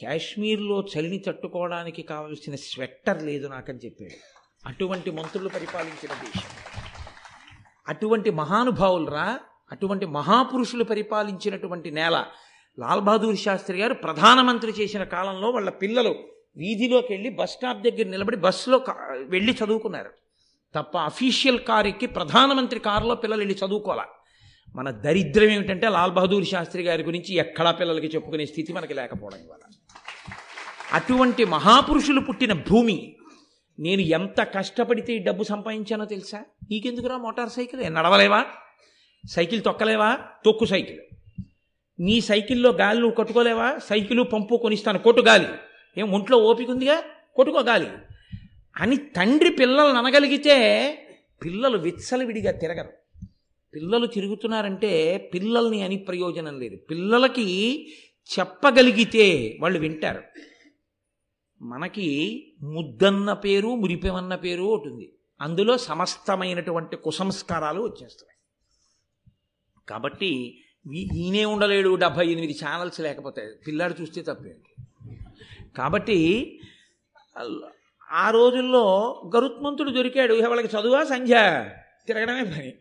కాశ్మీర్లో 0.00 0.86
చలిని 0.98 1.18
తట్టుకోవడానికి 1.18 2.02
కావలసిన 2.02 2.54
స్వెట్టర్ 2.54 3.22
లేదు 3.22 3.48
నాకని 3.48 3.78
చెప్పాడు. 3.78 4.12
అటువంటి 4.66 5.10
మంత్రులు 5.10 5.48
పరిపాలించిన 5.48 6.12
దేశం. 6.12 6.48
అటువంటి 7.88 8.30
మహానుభావులరా 8.30 9.40
అటువంటి 9.72 10.06
మహాపురుషులు 10.06 10.84
పరిపాలించినటువంటి 10.84 11.90
నేల. 11.90 12.24
లాల్ 12.78 13.00
బహదూర్ 13.00 13.36
శాస్త్రి 13.36 13.78
గారు 13.78 13.94
ప్రధానమంత్రి 13.94 14.72
చేసిన 14.72 15.04
కాలంలో 15.04 15.50
వాళ్ళ 15.50 15.70
పిల్లలు 15.70 16.14
వీధిలోకి 16.56 17.12
వెళ్ళి 17.12 17.30
బస్ 17.30 17.50
స్టాప్ 17.50 17.82
దగ్గర 17.82 18.06
నిలబడి 18.06 18.36
బస్సులో 18.36 18.78
కా- 18.78 19.28
వెళ్ళి 19.28 19.56
చదువుకున్నారు. 19.64 20.10
తప్ప 20.74 20.98
అఫీషియల్ 20.98 21.60
కార్ 21.60 21.86
ఎక్కి 21.86 22.06
ప్రధానమంత్రి 22.06 22.80
కారులో 22.80 23.14
పిల్లలు 23.14 23.40
వెళ్ళి 23.40 23.66
చదువుకోవాలి? 23.66 24.10
మన 24.74 24.90
దరిద్రం 24.90 25.50
ఏమిటంటే 25.50 25.88
లాల్ 25.88 26.12
బహదూర్ 26.12 26.44
శాస్త్రి 26.44 26.82
గారి 26.82 27.02
గురించి 27.02 27.34
ఎక్కడా 27.34 27.70
పిల్లలకి 27.70 28.06
చెప్పుకునే 28.06 28.46
స్థితి 28.46 28.72
మనకి 28.72 28.94
లేకపోవడం 28.94 29.38
ఇవాళ. 29.38 29.58
అటువంటి 30.92 31.44
మహాపురుషులు 31.44 32.20
పుట్టిన 32.20 32.52
భూమి. 32.52 33.16
నేను 33.78 34.00
ఎంత 34.00 34.40
కష్టపడితే 34.40 35.12
ఈ 35.12 35.18
డబ్బు 35.18 35.44
సంపాదించానో 35.44 36.04
తెలుసా? 36.04 36.38
నీకెందుకురా 36.70 37.16
మోటార్ 37.16 37.48
సైకిల్? 37.48 37.80
ఏ 37.80 37.88
నడవలేవా? 37.88 38.44
సైకిల్ 39.30 39.62
తొక్కలేవా? 39.62 40.18
తొక్కు 40.44 40.64
సైకిల్. 40.64 41.00
నీ 42.00 42.20
సైకిల్లో 42.20 42.70
గాలి 42.70 43.00
నువ్వు 43.00 43.14
కొట్టుకోలేవా? 43.14 43.78
సైకిలు 43.84 44.22
పంపు 44.22 44.56
కొనిస్తాను 44.56 44.98
కొట్టు 44.98 45.22
గాలి. 45.22 45.46
ఏం 45.98 46.12
ఒంట్లో 46.12 46.38
ఓపిక 46.38 46.70
ఉందిగా? 46.70 47.02
కొట్టుకో 47.34 47.60
గాలి. 47.60 47.88
అని 48.76 48.96
తండ్రి 48.96 49.50
పిల్లల్ని 49.50 49.98
అనగలిగితే 49.98 50.88
పిల్లలు 51.44 51.78
విచ్చలవిడిగా 51.78 52.52
తిరగరు. 52.52 52.92
పిల్లలు 53.74 54.06
తిరుగుతున్నారంటే 54.06 55.18
పిల్లల్ని 55.34 55.82
అని 55.82 55.96
ప్రయోజనం 55.96 56.60
లేదు. 56.60 56.76
పిల్లలకి 56.76 57.86
చెప్పగలిగితే 58.38 59.58
వాళ్ళు 59.60 59.78
వింటారు. 59.78 60.22
మనకి 61.62 62.46
ముద్దన్న 62.62 63.32
పేరు 63.32 63.74
మురిపెమన్న 63.74 64.34
పేరు 64.34 64.62
ఉంటుంది 64.62 65.12
అందులో 65.40 65.78
సమస్తమైనటువంటి 65.78 66.96
కుసంస్కారాలు 66.96 67.82
వచ్చేస్తున్నాయి. 67.82 68.38
కాబట్టి 69.88 70.64
ఈయనే 70.94 71.44
ఉండలేడు 71.44 71.94
డెబ్భై 71.94 72.26
ఎనిమిది 72.26 72.58
ఛానల్స్ 72.64 73.00
లేకపోతే 73.00 73.58
పిల్లాడు 73.66 74.02
చూస్తే 74.02 74.22
తప్పేంటి? 74.22 74.86
కాబట్టి 75.78 76.60
ఆ 78.10 78.30
రోజుల్లో 78.30 79.22
గరుత్మంతుడు 79.36 79.90
దొరికాడు. 79.90 80.34
వాళ్ళకి 80.34 80.76
చదువా 80.76 81.04
సంధ్య? 81.04 81.34
తిరగడమే 82.06 82.44
పని. 82.44 82.72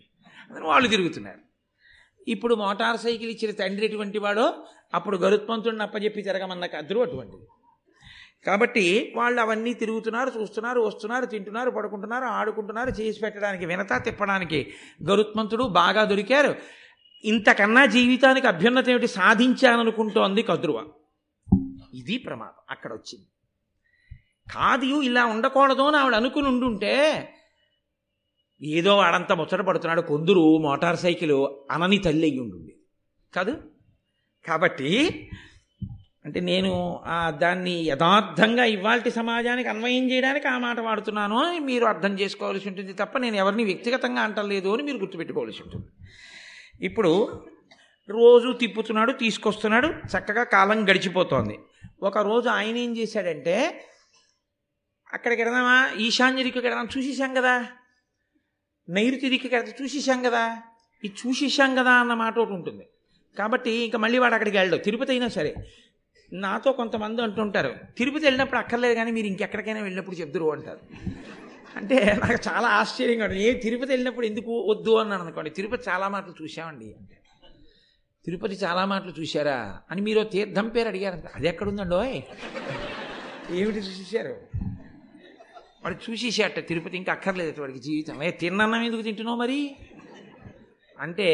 అని 0.55 0.67
వాళ్ళు 0.67 0.89
తిరుగుతున్నారు. 0.89 1.39
ఇప్పుడు 2.27 2.55
మోటార్ 2.55 2.97
సైకిల్ 2.97 3.29
ఇచ్చిన 3.29 3.51
తండ్రి 3.51 3.85
ఎటువంటి 3.85 4.17
వాడో 4.17 4.53
అప్పుడు 4.93 5.17
గరుత్మంతుడిని 5.17 5.83
అప్పచెప్పి 5.83 6.21
తిరగమన్న 6.21 6.65
కద్దరు 6.65 6.99
అటువంటిది. 6.99 7.43
కాబట్టి 8.45 9.13
వాళ్ళు 9.15 9.41
అవన్నీ 9.41 9.73
తిరుగుతున్నారు 9.73 10.31
చూస్తున్నారు 10.41 10.81
వస్తున్నారు 10.81 11.25
తింటున్నారు 11.25 11.71
పడుకుంటున్నారు 11.71 12.23
ఆడుకుంటున్నారు 12.23 12.89
చేసి 12.89 13.19
పెట్టడానికి 13.19 13.65
వినత 13.65 14.03
తిప్పడానికి 14.03 14.73
గరుత్మంతుడు 15.09 15.63
బాగా 15.63 16.03
దొరికారు. 16.03 16.55
ఇంతకన్నా 17.23 17.85
జీవితానికి 17.85 18.47
అభ్యున్నత 18.47 18.89
ఏమిటి 18.89 19.07
సాధించాననుకుంటోంది 19.07 20.43
కద్రువ. 20.43 20.85
ఇది 21.93 22.17
ప్రమాదం. 22.17 22.63
అక్కడ 22.69 22.93
వచ్చింది 22.93 23.25
కాదు 24.53 25.01
ఇలా 25.01 25.25
ఉండకూడదు 25.25 25.81
అని 25.81 25.97
ఆవిడ 25.97 26.15
అనుకుని 26.15 26.47
ఉండుంటే 26.47 26.93
ఏదో 28.61 28.97
వాడంతా 28.97 29.35
ముచ్చట 29.35 29.61
పడుతున్నాడు. 29.61 30.01
కొందరు 30.01 30.57
మోటార్ 30.57 30.97
సైకిల్ 30.97 31.31
అనని 31.71 31.97
తల్లి 31.97 32.23
అయ్యి 32.23 32.39
ఉండుండి 32.39 32.75
కాదు. 33.35 33.63
కాబట్టి 34.47 35.29
అంటే 36.25 36.39
నేను 36.39 37.01
ఆ 37.05 37.29
దాన్ని 37.29 37.71
యథార్థంగా 37.71 38.63
ఇవాల్టి 38.63 39.11
సమాజానికి 39.11 39.69
అన్వయం 39.69 40.11
చేయడానికి 40.11 40.47
ఆ 40.47 40.57
మాట 40.57 40.79
వాడుతున్నాను 40.79 41.43
అని 41.43 41.59
మీరు 41.59 41.85
అర్థం 41.85 42.19
చేసుకోవాల్సి 42.19 42.67
ఉంటుంది 42.67 42.93
తప్ప 42.93 43.17
నేను 43.17 43.35
ఎవరిని 43.35 43.63
వ్యక్తిగతంగా 43.63 44.21
అంటలేదు 44.21 44.73
అని 44.73 44.83
మీరు 44.83 44.97
గుర్తుపెట్టుకోవాల్సి 44.97 45.63
ఉంటుంది. 45.63 45.85
ఇప్పుడు 46.85 47.43
రోజు 48.09 48.57
తిప్పుతున్నాడు 48.59 49.11
తీసుకొస్తున్నాడు 49.11 49.87
చక్కగా 49.87 50.43
కాలం 50.43 50.89
గడిచిపోతోంది. 50.89 51.59
ఒకరోజు 52.03 52.49
ఆయన 52.49 52.77
ఏం 52.77 52.97
చేశాడంటే 52.97 53.85
అక్కడికి 55.13 55.41
వెడదామా 55.41 55.89
ఈశాన్య 55.97 56.43
దిక్కు 56.43 56.59
వెడదాం 56.59 56.87
చూసేసాం 56.97 57.33
కదా. 57.33 57.67
నైరుతి 58.89 59.29
దిక్కు 59.29 59.47
కడతా 59.47 59.71
చూసేసాం 59.83 60.23
కదా. 60.23 60.57
ఇది 61.03 61.13
చూసేసాం 61.27 61.75
కదా 61.75 61.91
అన్న 61.91 62.13
మాట 62.13 62.39
ఒకటి 62.39 62.53
ఉంటుంది. 62.53 62.87
కాబట్టి 63.37 63.71
ఇంకా 63.71 63.97
మళ్ళీ 63.97 64.17
వాడు 64.17 64.33
అక్కడికి 64.33 64.57
వెళ్ళడు. 64.57 64.81
తిరుపతి 64.81 65.11
అయినా 65.11 65.27
సరే. 65.27 65.55
నాతో 66.33 66.71
కొంతమంది 66.71 67.21
అంటుంటారు 67.21 67.75
తిరుపతి 67.97 68.25
వెళ్ళినప్పుడు 68.25 68.59
అక్కర్లేదు 68.59 68.93
కానీ 68.93 69.11
మీరు 69.11 69.27
ఇంకెక్కడికైనా 69.27 69.81
వెళ్ళినప్పుడు 69.81 70.15
చెప్తురు 70.15 70.51
అంటారు. 70.51 70.79
అంటే 71.75 72.17
నాకు 72.21 72.49
చాలా 72.49 72.67
ఆశ్చర్యంగా 72.67 73.23
ఉంటుంది. 73.23 73.43
ఏ 73.43 73.53
తిరుపతి 73.53 73.91
వెళ్ళినప్పుడు 73.91 74.25
ఎందుకు 74.25 74.67
వద్దు? 74.69 74.95
అన్నాను 74.95 75.23
అనుకోండి. 75.23 75.49
తిరుపతి 75.49 75.89
చాలా 75.89 76.07
మాటలు 76.07 76.43
చూసామండి 76.43 76.85
అంటే 76.85 77.17
తిరుపతి 78.25 78.55
చాలా 78.55 78.85
మాటలు 78.85 79.13
చూశారా? 79.21 79.79
అని 79.91 80.01
మీరు 80.01 80.23
తీర్థం 80.23 80.67
పేరు 80.67 80.87
అడిగారు 80.87 81.21
అది 81.35 81.47
ఎక్కడుందండో 81.47 82.03
ఏమిటి 82.03 83.77
చూసేశారు? 83.77 84.35
వాడు 85.83 86.11
చూసేసేట 86.11 86.67
తిరుపతి 86.67 86.97
ఇంకా 86.97 87.11
అక్కర్లేదు 87.11 87.61
వాడికి 87.61 87.79
జీవితం. 87.79 88.23
ఏ 88.23 88.31
తిన్నాం 88.31 88.75
ఎందుకు 88.75 89.01
తింటున్నావు 89.01 89.37
మరి? 89.37 89.75
అంటే 90.99 91.29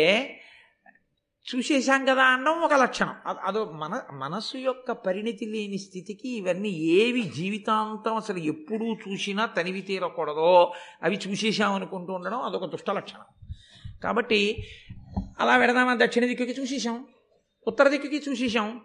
చూసేశాం 1.56 2.06
కదా 2.06 2.24
అనడం 2.24 2.62
ఒక 2.62 2.74
లక్షణం. 2.74 3.36
అదో 3.46 3.66
మన 3.66 4.02
మనస్సు 4.12 4.58
యొక్క 4.58 4.92
పరిణితి 4.92 5.46
లేని 5.46 5.78
స్థితికి 5.78 6.38
ఇవన్నీ 6.38 6.70
ఏవి 6.70 7.22
జీవితాంతం 7.22 8.16
అసలు 8.16 8.38
ఎప్పుడూ 8.38 8.94
చూసినా 8.94 9.46
తనివి 9.46 9.82
తీరకూడదో 9.82 10.74
అవి 11.04 11.20
చూసేసాం 11.28 11.74
అనుకుంటూ 11.74 12.14
ఉండడం 12.14 12.42
అదొక 12.42 12.66
దుష్ట 12.66 12.90
లక్షణం. 12.90 13.48
కాబట్టి 14.04 14.68
అలా 15.40 15.58
పెడదామా 15.58 15.98
దక్షిణ 16.02 16.26
దిక్కుకి 16.26 16.56
చూసేసాం 16.62 17.06
ఉత్తర 17.68 17.88
దిక్కుకి 17.88 18.24
చూసేసాం 18.30 18.82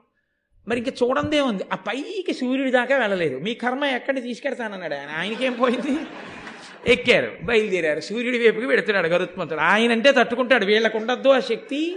మరి 0.69 0.79
ఇంకా 0.79 0.93
చూడందే 1.03 1.41
ఉంది. 1.41 1.65
ఆ 1.73 1.77
పైకి 1.77 2.35
సూర్యుడి 2.35 2.71
దాకా 2.71 2.97
వెళ్ళలేదు. 2.97 3.39
మీ 3.39 3.55
కర్మ 3.55 3.85
ఎక్కడిని 3.85 4.21
తీసుకెడతానన్నాడు 4.21 4.95
ఆయన? 4.95 5.11
ఆయనకేం 5.11 5.53
పోయింది? 5.53 6.07
ఎక్కారు 6.87 7.37
బయలుదేరారు. 7.43 8.01
సూర్యుడి 8.01 8.39
వైపుకి 8.39 8.67
పెడుతున్నాడు 8.67 9.07
గరుత్మంతుడు. 9.07 9.61
ఆయన 9.61 9.93
అంటే 9.93 10.13
తట్టుకుంటాడు. 10.13 10.65
వీళ్ళకు 10.65 10.99
ఉండద్దు 10.99 11.29
ఆ 11.29 11.41
శక్తి. 11.41 11.97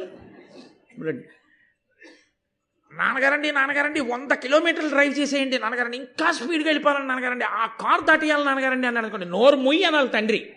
నాన్నగారండి 2.94 3.52
నాన్నగారండి 3.52 4.00
వంద 4.00 4.32
కిలోమీటర్లు 4.32 4.90
డ్రైవ్ 4.90 5.20
చేసేయండి. 5.20 5.60
నాన్నగారండి 5.60 5.98
ఇంకా 5.98 6.32
స్పీడ్గా 6.32 6.66
వెళ్ళిపోవాలని 6.66 7.08
నాన్నగారండి. 7.08 7.46
ఆ 7.46 7.66
కార్ 7.66 8.04
దాటియాలి 8.04 8.46
నాన్నగారండి 8.46 8.88
అన్నాడు 8.88 9.06
అనుకోండి. 9.06 9.30
నోరు 9.30 9.56
మొయ్యి 9.56 9.84
అనాలి 9.84 10.08
తండ్రి. 10.08 10.54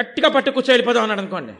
గట్టిగా 0.00 0.28
పట్టు 0.28 0.50
కూర్చో 0.50 0.72
వెళ్ళిపోదాం 0.72 1.02
అన్నాడు 1.02 1.20
అనుకోండి. 1.20 1.52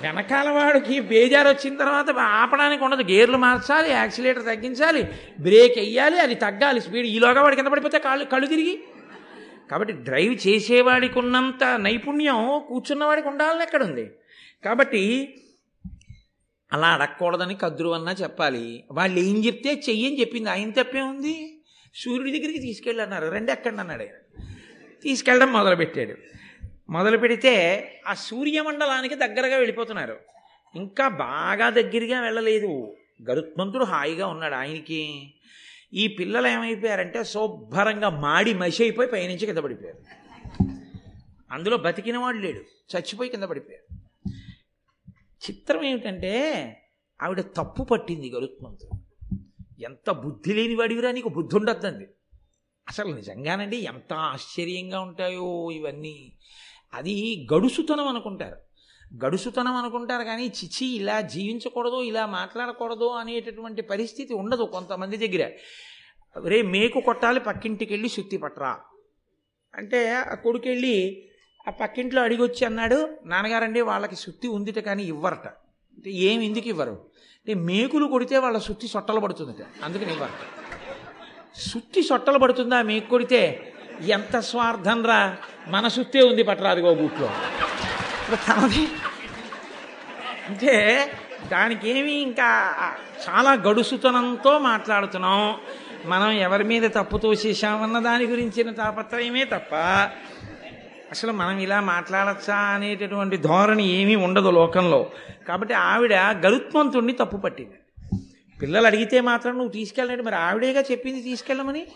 వెనకాల 0.00 0.48
వాడికి 0.48 1.00
బేజారు 1.00 1.48
వచ్చిన 1.48 1.76
తర్వాత 1.76 2.10
ఆపడానికి 2.18 2.84
ఉండదు. 2.84 3.02
గేర్లు 3.02 3.36
మార్చాలి 3.36 3.90
యాక్సిలేటర్ 3.90 4.44
తగ్గించాలి 4.44 5.02
బ్రేక్ 5.40 5.78
వెయ్యాలి 5.78 6.20
అది 6.20 6.34
తగ్గాలి 6.34 6.80
స్పీడ్. 6.80 7.06
ఈలోగా 7.06 7.42
వాడి 7.42 7.56
కింద 7.56 7.66
పడిపోతే 7.66 7.98
కాళ్ళు 7.98 8.24
కళ్ళు 8.24 8.46
తిరిగి. 8.46 8.84
కాబట్టి 9.70 9.92
డ్రైవ్ 9.92 10.36
చేసేవాడికి 10.46 11.18
ఉన్నంత 11.18 11.64
నైపుణ్యం 11.64 12.62
కూర్చున్నవాడికి 12.68 13.28
ఉండాలని 13.28 13.62
ఎక్కడుంది 13.62 14.10
కాబట్టి 14.64 15.34
అలా 16.72 16.88
అడగకూడదని 16.88 17.54
కద్రువన్నా 17.54 18.12
చెప్పాలి. 18.12 18.84
వాళ్ళు 18.92 19.18
ఏం 19.18 19.44
చెప్తే 19.44 19.82
చెయ్యని 19.88 20.20
చెప్పింది. 20.20 20.50
ఆయన 20.50 20.70
తప్పే 20.70 21.00
ఉంది. 21.00 21.60
సూర్యుడి 21.94 22.38
దగ్గరికి 22.38 22.58
తీసుకెళ్ళి 22.58 23.02
అన్నారు 23.02 23.26
రెండు 23.26 23.52
ఎక్కండి 23.52 23.80
అన్నాడు 23.80 24.02
ఆయన. 24.02 24.42
తీసుకెళ్ళడం 25.02 25.52
మొదలుపెట్టాడు. 25.52 26.14
మొదలు 26.90 27.18
పెడితే 27.18 27.80
ఆ 28.06 28.14
సూర్యమండలానికి 28.14 29.14
దగ్గరగా 29.14 29.56
వెళ్ళిపోతున్నారు. 29.56 30.16
ఇంకా 30.74 31.08
బాగా 31.08 31.70
దగ్గరగా 31.70 32.20
వెళ్ళలేదు. 32.20 32.96
గరుత్మంతుడు 33.30 33.84
హాయిగా 33.84 34.26
ఉన్నాడు 34.26 34.54
ఆయనకి. 34.54 35.34
ఈ 35.94 36.08
పిల్లలు 36.08 36.46
ఏమైపోయారంటే 36.48 37.24
శుభ్రంగా 37.24 38.08
మాడి 38.08 38.54
మసి 38.54 38.82
అయిపోయి 38.82 39.08
పైనుంచి 39.08 39.46
కింద 39.46 39.58
పడిపోయారు. 39.58 39.98
అందులో 41.50 41.76
బతికిన 41.76 42.18
వాడు 42.18 42.36
లేడు. 42.36 42.58
చచ్చిపోయి 42.96 43.30
కింద 43.30 43.42
పడిపోయారు. 43.42 43.83
చిత్రం 45.50 45.84
ఏమిటంటే 45.84 46.32
ఆవిడ 47.22 47.40
తప్పు 47.40 47.82
పట్టింది 47.82 48.30
గరుత్మంతుడు. 48.30 49.04
ఎంత 49.82 50.10
బుద్ధి 50.10 50.54
లేని 50.54 50.74
వాడివిరా 50.74 51.12
నీకు? 51.12 51.28
బుద్ధి 51.28 51.56
ఉండద్దండి 51.56 52.06
అసలు 52.88 53.14
నిజంగానండి 53.14 53.76
ఎంత 53.76 54.12
ఆశ్చర్యంగా 54.12 55.00
ఉంటాయో 55.00 55.70
ఇవన్నీ. 55.70 56.32
అది 56.94 57.46
గడుసుతనం 57.54 58.08
అనుకుంటారు. 58.08 58.56
గడుసుతనం 59.24 59.74
అనుకుంటారు 59.76 60.24
కానీ 60.24 60.44
చిచి 60.44 60.96
ఇలా 60.96 61.20
జీవించకూడదు 61.20 62.02
ఇలా 62.02 62.26
మాట్లాడకూడదు 62.26 63.04
అనేటటువంటి 63.04 63.82
పరిస్థితి 63.82 64.34
ఉండదు 64.34 64.62
కొంతమంది 64.62 65.28
దగ్గర. 65.28 65.50
రే 66.48 66.62
మేకు 66.62 67.00
కొట్టాలి 67.00 67.40
పక్కింటికి 67.40 67.92
వెళ్ళి 67.92 68.08
సుత్తి 68.08 68.36
పట్టరా 68.36 68.80
అంటే 69.74 70.10
ఆ 70.10 70.34
కొడుకు 70.34 70.68
వెళ్ళి 70.68 71.28
ఆ 71.68 71.70
పక్కింట్లో 71.70 72.22
అడిగొచ్చి 72.22 72.66
అన్నాడు 72.66 73.08
నాన్నగారండి 73.26 73.80
వాళ్ళకి 73.80 74.16
సుత్తి 74.16 74.48
ఉందిట 74.48 74.78
కానీ 74.78 75.02
ఇవ్వరట. 75.02 75.46
అంటే 75.96 76.10
ఏమి 76.10 76.46
ఎందుకు 76.46 76.68
ఇవ్వరు? 76.68 76.90
అంటే 76.90 77.54
మేకులు 77.54 78.06
కొడితే 78.06 78.38
వాళ్ళ 78.38 78.58
సుత్తి 78.58 78.88
సొట్టలు 78.88 79.20
పడుతుందట. 79.20 79.84
అందుకని 79.84 80.12
ఇవ్వరట. 80.12 80.64
సుత్తి 81.58 82.02
సొట్టలు 82.02 82.38
పడుతుందా 82.38 82.82
మేకు 82.82 83.10
కొడితే? 83.10 83.72
ఎంత 84.00 84.36
స్వార్థం 84.36 85.04
రా. 85.04 85.36
మన 85.68 85.88
సుత్తే 85.88 86.22
ఉంది 86.22 86.42
పట్టరాదుగో 86.42 86.94
బూట్లో. 86.94 87.30
తనది 88.34 88.88
అంటే 90.48 91.06
దానికేమి 91.52 92.12
ఇంకా 92.12 92.74
చాలా 93.28 93.52
గడుసుతనంతో 93.52 94.58
మాట్లాడుతున్నాం. 94.58 95.60
మనం 96.06 96.30
ఎవరి 96.30 96.64
మీద 96.64 96.90
తప్పు 96.90 97.16
తోసేసామన్న 97.16 97.98
దాని 97.98 98.24
గురించిన 98.24 98.70
తాపత్రయమే 98.70 99.44
తప్ప 99.44 99.74
అసలు 101.14 101.32
మనం 101.32 101.58
ఇలా 101.58 101.80
మాట్లాడచ్చా 101.80 102.56
అనేటటువంటి 102.56 103.36
ధోరణి 103.36 103.88
ఏమీ 103.88 104.14
ఉండదు 104.14 104.50
లోకంలో. 104.50 105.10
కాబట్టి 105.48 105.74
ఆవిడ 105.74 106.14
గరుత్మంతుణ్ణి 106.14 107.12
తప్పు 107.12 107.36
పట్టింది. 107.36 107.76
పిల్లలు 108.62 108.86
అడిగితే 108.86 109.20
మాత్రం 109.20 109.52
నువ్వు 109.52 109.72
తీసుకెళ్ళండి 109.72 110.22
మరి 110.22 110.34
ఆవిడేగా 110.34 110.80
చెప్పింది 110.80 111.22
తీసుకెళ్ళమని? 111.22 111.86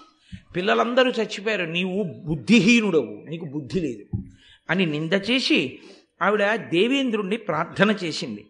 పిల్లలందరూ 0.56 1.10
చచ్చిపోయారు. 1.10 1.64
నీవు 1.64 2.02
బుద్ధిహీనుడవు 2.02 3.24
నీకు 3.30 3.44
బుద్ధి 3.44 3.80
లేదు 3.80 4.22
అని 4.70 4.86
నింద 4.86 5.12
చేసి 5.12 5.78
ఆవిడ 6.22 6.54
దేవేంద్రుణ్ణి 6.54 7.36
ప్రార్థన 7.36 7.90
చేసింది. 8.04 8.46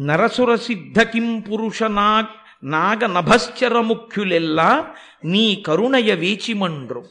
నరసుర 0.00 0.54
సిద్ధకిం 0.54 1.40
పురుష 1.40 1.82
నా 1.82 2.26
నాగ 2.64 3.06
నభశ్చర 3.06 3.80
ముఖ్యులెల్లా 3.80 4.86
నీ 5.24 5.64
కరుణయ 5.66 6.14
వేచిమండ్రు. 6.14 7.04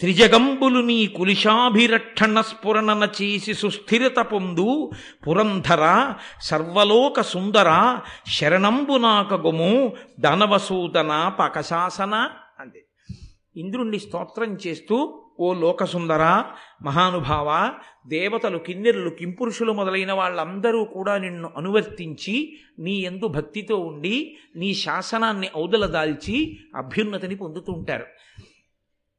త్రిజగంబులు 0.00 0.80
నీ 0.80 1.06
కులిశాభిరక్షణ 1.06 2.40
స్ఫురణన 2.40 3.08
చేసి 3.22 3.54
సుస్థిరత 3.54 4.18
పొందు. 4.20 4.90
పురంధర 5.26 6.14
సర్వలోక 6.40 7.20
సుందర 7.20 7.98
శరణంబు 8.26 8.96
నాకగుము 8.98 9.92
దానవసూదన 10.20 11.32
పకశాసన 11.40 12.14
అంది. 12.60 12.82
ఇంద్రుణ్ణి 13.56 13.98
స్తోత్రం 13.98 14.58
చేస్తూ 14.66 15.18
ఓ 15.40 15.54
లోకసుందర 15.54 16.22
మహానుభావ 16.82 17.48
దేవతలు 18.06 18.58
కిన్నెరులు 18.58 19.10
కింపురుషులు 19.10 19.72
మొదలైన 19.72 20.12
వాళ్ళందరూ 20.12 20.84
కూడా 20.84 21.18
నిన్ను 21.18 21.50
అనువర్తించి 21.56 22.56
నీ 22.78 22.94
ఎందు 23.00 23.26
భక్తితో 23.26 23.76
ఉండి 23.76 24.36
నీ 24.56 24.74
శాసనాన్ని 24.74 25.48
ఔదలదాల్చి 25.56 26.58
అభ్యున్నతిని 26.76 27.34
పొందుతూ 27.34 27.72
ఉంటారు. 27.72 28.06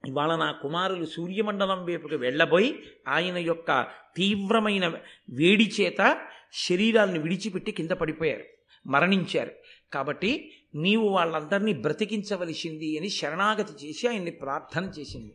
ఇవాళ 0.08 0.36
నా 0.36 0.52
కుమారులు 0.52 1.06
సూర్యమండలం 1.06 1.86
వైపుకి 1.86 2.16
వెళ్ళబోయి 2.16 2.84
ఆయన 3.08 3.38
యొక్క 3.38 3.88
తీవ్రమైన 4.16 4.88
వేడి 5.30 5.72
చేత 5.82 6.22
శరీరాలను 6.54 7.20
విడిచిపెట్టి 7.20 7.72
కింద 7.72 7.92
పడిపోయారు 7.92 8.44
మరణించారు. 8.88 9.52
కాబట్టి 9.94 10.52
నీవు 10.76 11.10
వాళ్ళందరినీ 11.10 11.74
బ్రతికించవలసింది 11.74 12.98
అని 12.98 13.10
శరణాగతి 13.10 13.88
చేసి 13.88 14.08
ఆయన్ని 14.08 14.32
ప్రార్థన 14.32 14.84
చేసింది. 15.00 15.34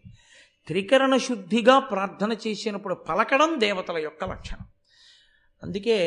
త్రికరణ 0.66 1.16
శుద్ధిగా 1.16 1.78
ప్రార్థన 1.78 2.36
చేసినప్పుడు 2.46 2.94
పలకడం 2.94 3.54
దేవతల 3.58 3.98
యొక్క 3.98 4.24
లక్షణం. 4.24 4.66
అందుకే 5.62 5.98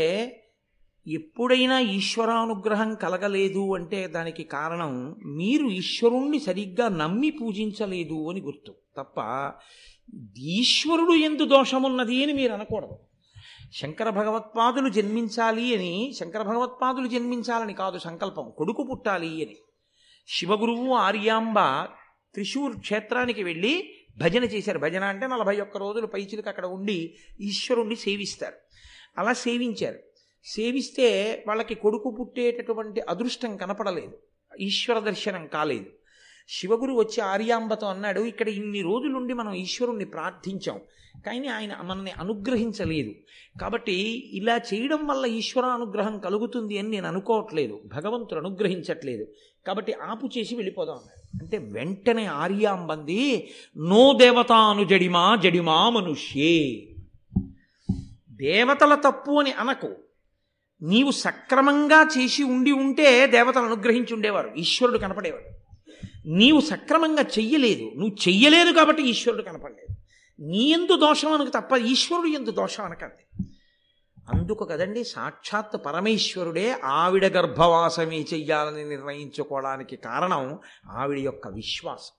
ఎప్పుడైనా 1.08 1.80
ఈశ్వరానుగ్రహం 1.80 2.96
కలగలేదు 2.96 3.76
అంటే 3.76 4.08
దానికి 4.08 4.44
కారణం 4.44 5.16
మీరు 5.26 5.68
ఈశ్వరుణ్ణి 5.68 6.40
సరిగ్గా 6.40 6.90
నమ్మి 6.90 7.30
పూజించలేదు 7.30 8.30
అని 8.30 8.42
గుర్తు. 8.42 8.76
తప్ప 8.98 9.52
ఈశ్వరుడు 10.38 11.14
ఎందు 11.14 11.46
దోషమున్నది 11.46 12.24
అని 12.24 12.34
మీరు 12.34 12.54
అనకూడదు. 12.54 13.00
శంకర 13.74 14.10
భగవత్పాదులు 14.10 14.90
జన్మించాలి 14.90 15.76
అని 15.76 16.14
శంకర 16.20 16.42
భగవత్పాదులు 16.42 17.08
జన్మించాలని 17.08 17.74
కాదు 17.74 18.00
సంకల్పం. 18.00 18.52
కొడుకు 18.58 18.84
పుట్టాలి 18.84 19.28
అని. 19.28 19.58
శివగురువు 20.28 20.94
ఆర్యాంబ 20.94 21.60
త్రిశూర్ 22.34 22.80
క్షేత్రానికి 22.80 23.44
వెళ్ళి 23.44 23.94
భజన 24.18 24.44
చేశారు. 24.44 24.80
భజన 24.80 25.04
అంటే 25.04 25.28
నలభై 25.28 25.62
ఒక్క 25.62 25.78
రోజులు 25.78 26.08
పైచిలకు 26.08 26.50
అక్కడ 26.50 26.66
ఉండి 26.66 27.16
ఈశ్వరుణ్ణి 27.42 27.96
సేవిస్తారు. 27.96 28.56
అలా 29.18 29.34
సేవించారు. 29.34 30.00
సేవిస్తే 30.46 31.44
వాళ్ళకి 31.48 31.76
కొడుకు 31.76 32.10
పుట్టేటటువంటి 32.20 33.02
అదృష్టం 33.02 33.58
కనపడలేదు. 33.58 34.18
ఈశ్వర 34.60 35.00
దర్శనం 35.00 35.48
కాలేదు. 35.48 35.86
శివగురు 36.50 36.94
వచ్చి 36.94 37.22
ఆర్యాంబతో 37.22 37.88
అన్నాడు 37.88 38.22
ఇక్కడ 38.22 38.50
ఇన్ని 38.50 38.82
రోజులుండి 38.82 39.34
మనం 39.34 39.54
ఈశ్వరుణ్ణి 39.54 40.06
ప్రార్థించాం 40.06 40.80
కానీ 41.26 41.48
ఆయన 41.48 41.78
మనల్ని 41.84 42.12
అనుగ్రహించలేదు. 42.12 43.16
కాబట్టి 43.62 44.30
ఇలా 44.38 44.58
చేయడం 44.58 45.08
వల్ల 45.08 45.26
ఈశ్వరానుగ్రహం 45.26 46.20
కలుగుతుంది 46.20 46.78
అని 46.78 46.90
నేను 46.90 47.08
అనుకోవట్లేదు 47.08 47.82
భగవంతుడు 47.86 48.40
అనుగ్రహించట్లేదు. 48.40 49.28
కాబట్టి 49.68 49.94
ఆపు 49.94 50.30
చేసి 50.38 50.56
వెళ్ళిపోదాం 50.56 50.96
అన్నాడు. 50.96 51.44
అంటే 51.44 51.58
వెంటనే 51.58 52.26
ఆర్యాంబంది 52.26 53.50
నో 53.78 54.14
దేవతాను 54.14 54.84
జడిమా 54.84 55.36
జడిమా 55.36 55.90
మనుష్యే. 55.90 56.88
దేవతల 58.30 58.96
తప్పు 58.96 59.32
అని 59.32 59.52
అనకు. 59.52 59.96
నీవు 60.82 61.12
సక్రమంగా 61.12 62.10
చేసి 62.18 62.44
ఉండి 62.44 62.72
ఉంటే 62.72 63.28
దేవతలు 63.28 63.64
అనుగ్రహించి 63.64 64.14
ఉండేవారు 64.14 64.54
ఈశ్వరుడు 64.58 64.98
కనపడేవాడు. 64.98 65.62
నీవు 66.26 66.62
సక్రమంగా 66.62 67.24
చెయ్యలేదు 67.24 67.92
నువ్వు 67.96 68.16
చెయ్యలేదు 68.28 68.72
కాబట్టి 68.72 69.04
ఈశ్వరుడు 69.04 69.42
కనపడలేదు. 69.42 69.96
నీ 70.40 70.72
ఎందు 70.72 70.96
దోషం 70.96 71.32
అనకు 71.32 71.50
తప్ప 71.50 71.78
ఈశ్వరుడు 71.78 72.28
ఎందు 72.28 72.52
దోషం 72.52 72.84
అనకండి. 72.84 73.44
అందుకు 74.34 74.66
కదండి 74.66 75.04
సాక్షాత్ 75.04 75.86
పరమేశ్వరుడే 75.86 76.76
ఆవిడ 76.84 77.26
గర్భవాసమే 77.26 78.26
చెయ్యాలని 78.34 78.90
నిర్ణయించుకోవడానికి 78.90 79.96
కారణం 79.96 80.60
ఆవిడ 80.92 81.18
యొక్క 81.18 81.48
విశ్వాసం. 81.48 82.14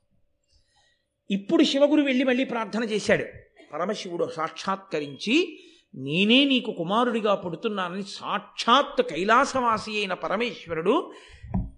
ఇప్పుడు 1.31 1.65
శివగురు 1.65 2.03
వెళ్ళి 2.03 2.25
మళ్ళీ 2.25 2.45
ప్రార్థన 2.45 2.85
చేశాడు. 2.85 3.25
పరమశివుడు 3.73 4.31
సాక్షాత్కరించి 4.37 5.65
నేనే 5.95 6.41
నీకు 6.45 6.71
కుమారుడిగా 6.73 7.33
పుడుతున్నానని 7.43 8.05
సాక్షాత్ 8.13 9.03
కైలాసవాసి 9.11 9.93
అయిన 9.99 10.15
పరమేశ్వరుడు 10.23 10.95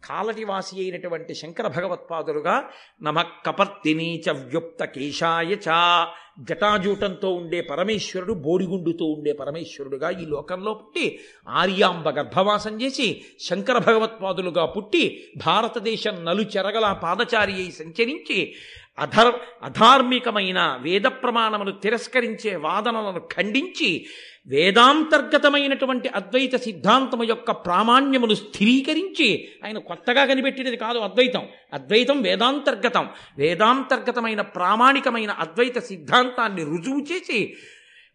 కాలటివాసి 0.04 0.74
అయినటువంటి 0.80 1.32
శంకర 1.34 1.66
భగవత్పాదులుగా 1.68 2.54
నమ 3.02 3.18
కపర్తిని 3.46 4.10
చ 4.26 4.34
వ్యుప్త 4.42 4.84
కేశాయ 4.94 5.56
చ 5.64 5.78
జటాజూటంతో 6.40 7.28
ఉండే 7.30 7.60
పరమేశ్వరుడు 7.62 8.34
బోడిగుండుతో 8.44 9.06
ఉండే 9.06 9.32
పరమేశ్వరుడుగా 9.32 10.08
ఈ 10.18 10.24
లోకంలో 10.26 10.72
పుట్టి 10.74 11.04
ఆర్యాంబ 11.54 12.08
గర్భవాసం 12.10 12.74
చేసి 12.80 13.08
శంకర 13.40 13.78
భగవత్పాదులుగా 13.78 14.64
పుట్టి 14.66 15.04
భారతదేశం 15.44 16.16
నలుచెరగల 16.24 16.88
పాదచారి 17.02 17.54
అయి 17.54 17.72
సంచరించి 17.72 18.38
అధర్ 18.98 19.34
అధార్మికమైన 19.62 20.78
వేద 20.82 21.02
ప్రమాణమును 21.02 21.72
తిరస్కరించే 21.72 22.56
వాదనలను 22.56 23.18
ఖండించి 23.18 24.06
వేదాంతర్గతమైనటువంటి 24.46 26.08
అద్వైత 26.08 26.56
సిద్ధాంతము 26.56 27.24
యొక్క 27.24 27.50
ప్రామాణ్యమును 27.50 28.34
స్థిరీకరించి 28.34 29.48
ఆయన 29.64 29.78
కొత్తగా 29.78 30.24
కనిపెట్టినది 30.24 30.76
కాదు 30.76 30.98
అద్వైతం. 30.98 31.48
అద్వైతం 31.72 32.22
వేదాంతర్గతం. 32.22 33.08
వేదాంతర్గతమైన 33.38 34.40
ప్రామాణికమైన 34.40 35.30
అద్వైత 35.30 35.78
సిద్ధాంతాన్ని 35.78 36.64
రుజువు 36.64 37.00
చేసి 37.12 37.56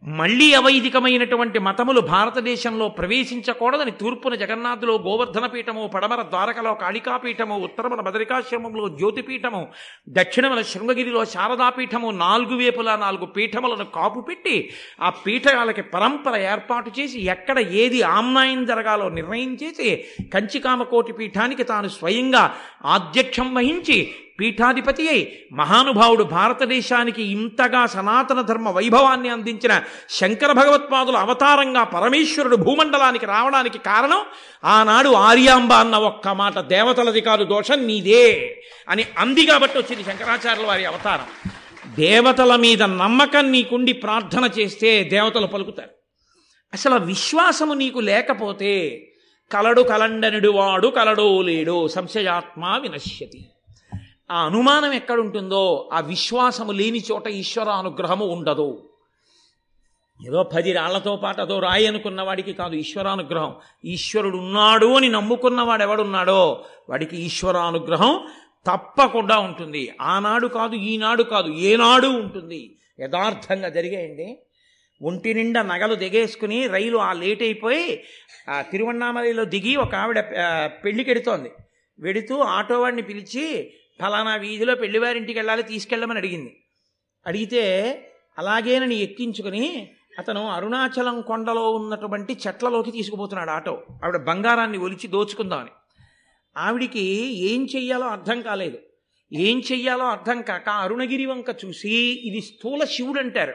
మళ్ళీ 0.04 0.46
అవైదికమైనటువంటి 0.54 1.60
మతములు 1.60 2.02
భారతదేశంలో 2.10 2.86
ప్రవేశించకూడదని 2.90 3.94
తూర్పున 4.00 4.36
జగన్నాథులో 4.36 4.94
గోవర్ధన 4.98 5.46
పీఠము 5.46 5.84
పడమర 5.88 6.22
ద్వారకలో 6.30 6.72
కాళికాపీఠము 6.74 7.56
ఉత్తరమున 7.64 8.02
బదరికాశ్రమంలో 8.02 8.86
జ్యోతిపీఠము 8.96 9.62
దక్షిణమున 10.10 10.62
శృంగగిరిలో 10.70 11.24
శారదాపీఠము 11.26 12.12
నాలుగు 12.22 12.56
వేపులా 12.56 12.96
నాలుగు 12.96 13.28
పీఠములను 13.36 13.88
కాపు 13.96 14.22
పెట్టి 14.22 14.56
ఆ 15.02 15.12
పీఠాలకి 15.20 15.86
పరంపర 15.90 16.38
ఏర్పాటు 16.48 16.92
చేసి 17.00 17.20
ఎక్కడ 17.28 17.60
ఏది 17.78 18.02
ఆమ్నాయం 18.14 18.64
జరగాలో 18.66 19.10
నిర్ణయం 19.10 19.54
చేసి 19.56 19.90
కంచికామకోటి 20.34 21.14
పీఠానికి 21.14 21.66
తాను 21.66 21.92
స్వయంగా 21.98 22.46
ఆధ్యక్షం 22.88 23.50
వహించి 23.54 24.00
పీఠాధిపతి 24.40 25.10
అయి 25.10 25.46
మహానుభావుడు 25.54 26.24
భారతదేశానికి 26.24 27.24
ఇంతగా 27.24 27.86
సనాతన 27.86 28.42
ధర్మ 28.42 28.70
వైభవాన్ని 28.70 29.30
అందించిన 29.30 29.82
శంకర 30.10 30.52
భగవత్పాదుల 30.52 31.18
అవతారంగా 31.18 31.84
పరమేశ్వరుడు 31.84 32.56
భూమండలానికి 32.56 33.26
రావడానికి 33.26 33.78
కారణం 33.78 34.22
ఆనాడు 34.64 35.10
ఆర్యాంబ 35.10 35.74
అన్న 35.74 35.96
ఒక్క 35.96 36.28
మాట 36.28 36.60
దేవతలది 36.60 37.22
కాదు 37.22 37.44
దోషం 37.44 37.88
నీదే 37.88 38.62
అని 38.90 39.06
అంది 39.18 39.46
కాబట్టి 39.46 39.78
వచ్చింది 39.78 40.04
శంకరాచార్యుల 40.04 40.68
వారి 40.68 40.86
అవతారం. 40.86 41.26
దేవతల 41.94 42.56
మీద 42.56 42.84
నమ్మకం 42.84 43.52
నీకుండి 43.52 43.94
ప్రార్థన 43.94 44.50
చేస్తే 44.60 45.04
దేవతలు 45.04 45.48
పలుకుతారు. 45.48 45.90
అసలు 46.74 46.96
విశ్వాసము 46.96 47.74
నీకు 47.74 48.00
లేకపోతే 48.00 49.06
కలడు 49.52 49.82
కలండనుడు 49.82 50.50
వాడు 50.50 50.88
కలడో 50.88 51.42
లేడో 51.42 51.88
సంశయాత్మ 51.88 52.80
వినశ్యతి. 52.82 53.46
ఆ 54.30 54.46
అనుమానం 54.46 54.94
ఎక్కడుంటుందో 54.94 55.90
ఆ 55.94 56.00
విశ్వాసము 56.00 56.72
లేని 56.72 57.04
చోట 57.12 57.28
ఈశ్వర 57.28 57.70
అనుగ్రహము 57.70 58.26
ఉండదు. 58.26 58.70
ఏదో 60.20 60.44
పది 60.44 60.74
రాళ్ళతో 60.74 61.16
పాటు 61.16 61.42
అదో 61.42 61.60
రాయి 61.60 61.88
అనుకున్న 61.88 62.22
వాడికి 62.22 62.54
కాదు 62.54 62.76
ఈశ్వరానుగ్రహం 62.76 63.56
ఈశ్వరుడు 63.86 64.38
ఉన్నాడు 64.38 64.86
అని 64.86 65.10
నమ్ముకున్నవాడు 65.10 65.84
ఎవడున్నాడో 65.84 66.66
వాడికి 66.90 67.18
ఈశ్వరానుగ్రహం 67.18 68.14
తప్పకుండా 68.66 69.40
ఉంటుంది. 69.40 69.94
ఆనాడు 70.02 70.48
కాదు 70.48 70.76
ఈనాడు 70.76 71.24
కాదు 71.24 71.50
ఏనాడు 71.50 72.08
ఉంటుంది. 72.08 72.78
యథార్థంగా 73.00 73.70
జరిగాయండి. 73.70 74.38
ఒంటి 75.02 75.34
నిండా 75.34 75.62
నగలు 75.62 75.96
దిగేసుకుని 75.96 76.68
రైలు 76.68 76.98
ఆ 76.98 77.14
లేట్ 77.14 77.42
అయిపోయి 77.42 78.04
ఆ 78.50 78.62
తిరువన్నామలలో 78.62 79.46
దిగి 79.46 79.76
ఒక 79.76 79.96
ఆవిడ 79.96 80.20
ఆ, 80.40 80.68
పెళ్ళికి 80.84 81.32
వెడుతూ 82.00 82.40
ఆటో 82.50 82.82
వాడిని 82.82 83.02
పిలిచి 83.02 83.46
ఫలానా 84.02 84.36
వీధిలో 84.36 84.76
పెళ్ళివారింటికి 84.76 85.40
వెళ్ళాలి 85.40 85.64
తీసుకెళ్ళమని 85.64 86.20
అడిగింది. 86.20 86.64
అడిగితే 87.28 87.62
అలాగేనని 88.38 88.96
ఎక్కించుకుని 88.96 89.92
అతను 90.20 90.48
అరుణాచలం 90.48 91.22
కొండలో 91.22 91.72
ఉన్నటువంటి 91.72 92.38
చెట్లలోకి 92.48 92.92
తీసుకుపోతున్నాడు 92.92 93.50
ఆటో. 93.50 93.84
ఆవిడ 94.04 94.18
బంగారాన్ని 94.18 94.78
ఒలిచి 94.78 95.08
దోచుకుందామని. 95.08 95.70
ఆవిడికి 96.58 97.04
ఏం 97.54 97.68
చెయ్యాలో 97.76 98.08
అర్థం 98.08 98.42
కాలేదు. 98.42 98.78
ఏం 99.34 99.62
చెయ్యాలో 99.72 100.06
అర్థం 100.06 100.42
కాక 100.42 100.70
అరుణగిరి 100.70 101.26
వంక 101.26 101.56
చూసి 101.66 102.22
ఇది 102.24 102.42
స్థూల 102.42 102.84
శివుడు 102.84 103.20
అంటారు 103.20 103.54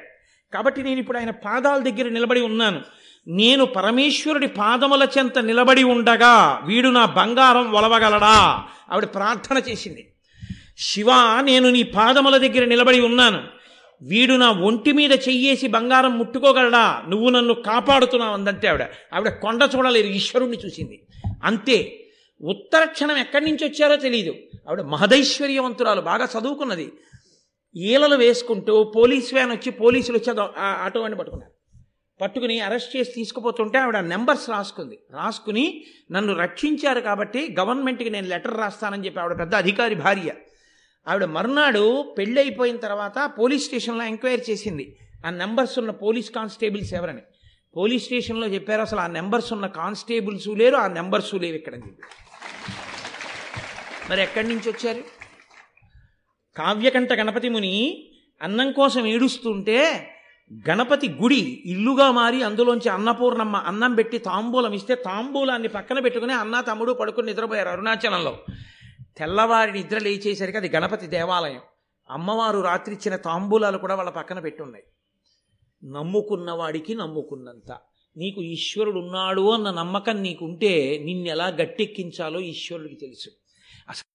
కాబట్టి 0.54 0.82
నేను 0.82 1.00
ఇప్పుడు 1.00 1.18
ఆయన 1.18 1.30
పాదాల 1.30 1.82
దగ్గర 1.82 2.08
నిలబడి 2.08 2.40
ఉన్నాను. 2.40 2.82
నేను 3.26 3.64
పరమేశ్వరుడి 3.64 4.46
పాదముల 4.46 5.08
చెంత 5.18 5.38
నిలబడి 5.38 5.82
ఉండగా 5.82 6.60
వీడు 6.64 6.88
నా 6.88 7.04
బంగారం 7.04 7.72
ఒలవగలడా? 7.72 8.64
ఆవిడ 8.92 9.04
ప్రార్థన 9.04 9.58
చేసింది. 9.58 10.13
శివ 10.78 11.40
నేను 11.40 11.70
నీ 11.70 11.82
పాదముల 11.82 12.36
దగ్గర 12.36 12.64
నిలబడి 12.64 13.00
ఉన్నాను. 13.00 13.42
వీడు 14.02 14.34
నా 14.34 14.50
ఒంటి 14.50 14.92
మీద 14.92 15.12
చెయ్యేసి 15.12 15.66
బంగారం 15.66 16.18
ముట్టుకోగలడా? 16.18 17.04
నువ్వు 17.08 17.30
నన్ను 17.30 17.54
కాపాడుతున్నావు 17.54 18.32
అందంతే 18.32 18.68
ఆవిడ. 18.68 18.82
ఆవిడ 19.14 19.28
కొండ 19.28 19.68
చూడలేదు 19.76 20.06
ఈశ్వరుణ్ణి 20.06 20.56
చూసింది. 20.66 21.06
అంతే. 21.44 22.00
ఉత్తర 22.42 22.84
క్షణం 22.84 23.16
ఎక్కడి 23.16 23.44
నుంచి 23.44 23.64
వచ్చారో 23.64 23.96
తెలియదు 23.96 24.34
ఆవిడ 24.68 24.80
మహదైశ్వర్యవంతురాలు 24.80 26.00
బాగా 26.00 26.28
చదువుకున్నది. 26.38 26.92
ఈలలు 27.76 28.16
వేసుకుంటూ 28.16 28.84
పోలీస్ 28.84 29.34
వ్యాన్ 29.34 29.50
వచ్చి 29.50 29.70
పోలీసులు 29.70 30.18
వచ్చి 30.18 30.40
ఆ 30.58 30.84
ఆటో 30.84 31.00
వాడిని 31.00 31.18
పట్టుకున్నారు. 31.18 31.52
పట్టుకుని 32.20 32.60
అరెస్ట్ 32.60 32.96
చేసి 32.96 33.12
తీసుకుపోతుంటే 33.12 33.78
ఆవిడ 33.78 33.96
నెంబర్స్ 33.96 34.50
రాసుకుంది. 34.50 34.98
రాసుకుని 35.12 35.84
నన్ను 36.10 36.34
రక్షించారు 36.34 37.00
కాబట్టి 37.00 37.56
గవర్నమెంట్కి 37.60 38.10
నేను 38.10 38.28
లెటర్ 38.28 38.58
రాస్తానని 38.58 39.06
చెప్పి 39.06 39.20
ఆవిడ 39.20 39.38
పెద్ద 39.38 39.54
అధికారి 39.54 39.94
భార్య. 39.94 40.30
ఆవిడ 41.08 41.24
మర్నాడు 41.24 42.14
పెళ్ళి 42.18 42.40
అయిపోయిన 42.40 42.76
తర్వాత 42.76 43.30
పోలీస్ 43.38 43.64
స్టేషన్లో 43.64 44.04
ఎంక్వైరీ 44.04 44.42
చేసింది. 44.50 44.96
ఆ 45.26 45.30
నెంబర్స్ 45.30 45.78
ఉన్న 45.78 45.90
పోలీస్ 45.90 46.30
కానిస్టేబుల్స్ 46.30 46.94
ఎవరని. 46.94 47.22
పోలీస్ 47.76 48.04
స్టేషన్లో 48.04 48.46
చెప్పారు 48.46 48.80
అసలు 48.80 49.00
ఆ 49.00 49.06
నెంబర్స్ 49.06 49.52
ఉన్న 49.52 49.66
కానిస్టేబుల్స్ 49.66 50.48
లేరు 50.48 50.76
ఆ 50.76 50.86
నెంబర్స్ 50.86 51.34
లేవు 51.34 51.54
ఇక్కడ 51.54 51.74
చెప్పి. 51.74 52.02
మరి 54.10 54.22
ఎక్కడి 54.22 54.48
నుంచి 54.48 54.70
వచ్చారు? 54.70 55.04
కావ్యకంఠ 56.56 57.12
గణపతి 57.12 57.48
ముని 57.48 58.08
అన్నం 58.42 58.72
కోసం 58.72 59.06
ఏడుస్తుంటే 59.06 60.10
గణపతి 60.70 61.08
గుడి 61.08 61.62
ఇల్లుగా 61.66 62.10
మారి 62.10 62.42
అందులోంచి 62.42 62.88
అన్నపూర్ణమ్మ 62.88 63.56
అన్నం 63.56 63.94
పెట్టి 63.94 64.18
తాంబూలం 64.18 64.72
ఇస్తే 64.72 64.94
తాంబూలాన్ని 64.94 65.68
పక్కన 65.68 65.98
పెట్టుకుని 65.98 66.32
అన్న 66.32 66.60
తమ్ముడు 66.60 66.92
పడుకుని 66.92 67.26
నిద్రపోయారు 67.26 67.68
అరుణాచలంలో. 67.68 68.38
తెల్లవారి 69.16 69.72
నిద్ర 69.72 69.98
లేచేసరికి 69.98 70.58
అది 70.58 70.68
గణపతి 70.68 71.06
దేవాలయం. 71.06 71.60
అమ్మవారు 72.10 72.60
రాత్రి 72.60 72.94
ఇచ్చిన 72.94 73.16
తాంబూలాలు 73.16 73.78
కూడా 73.78 73.94
వాళ్ళ 73.94 74.10
పక్కన 74.10 74.38
పెట్టున్నాయి. 74.40 74.84
నమ్ముకున్నవాడికి 75.92 76.94
నమ్ముకున్నంత. 76.94 77.78
నీకు 78.16 78.42
ఈశ్వరుడు 78.42 78.98
ఉన్నాడు 78.98 79.50
అన్న 79.50 79.70
నమ్మకం 79.70 80.22
నీకుంటే 80.22 80.98
నిన్నెలా 81.04 81.46
గట్టెక్కించాలో 81.46 82.40
ఈశ్వరుడికి 82.40 82.94
తెలుసు. 82.94 83.30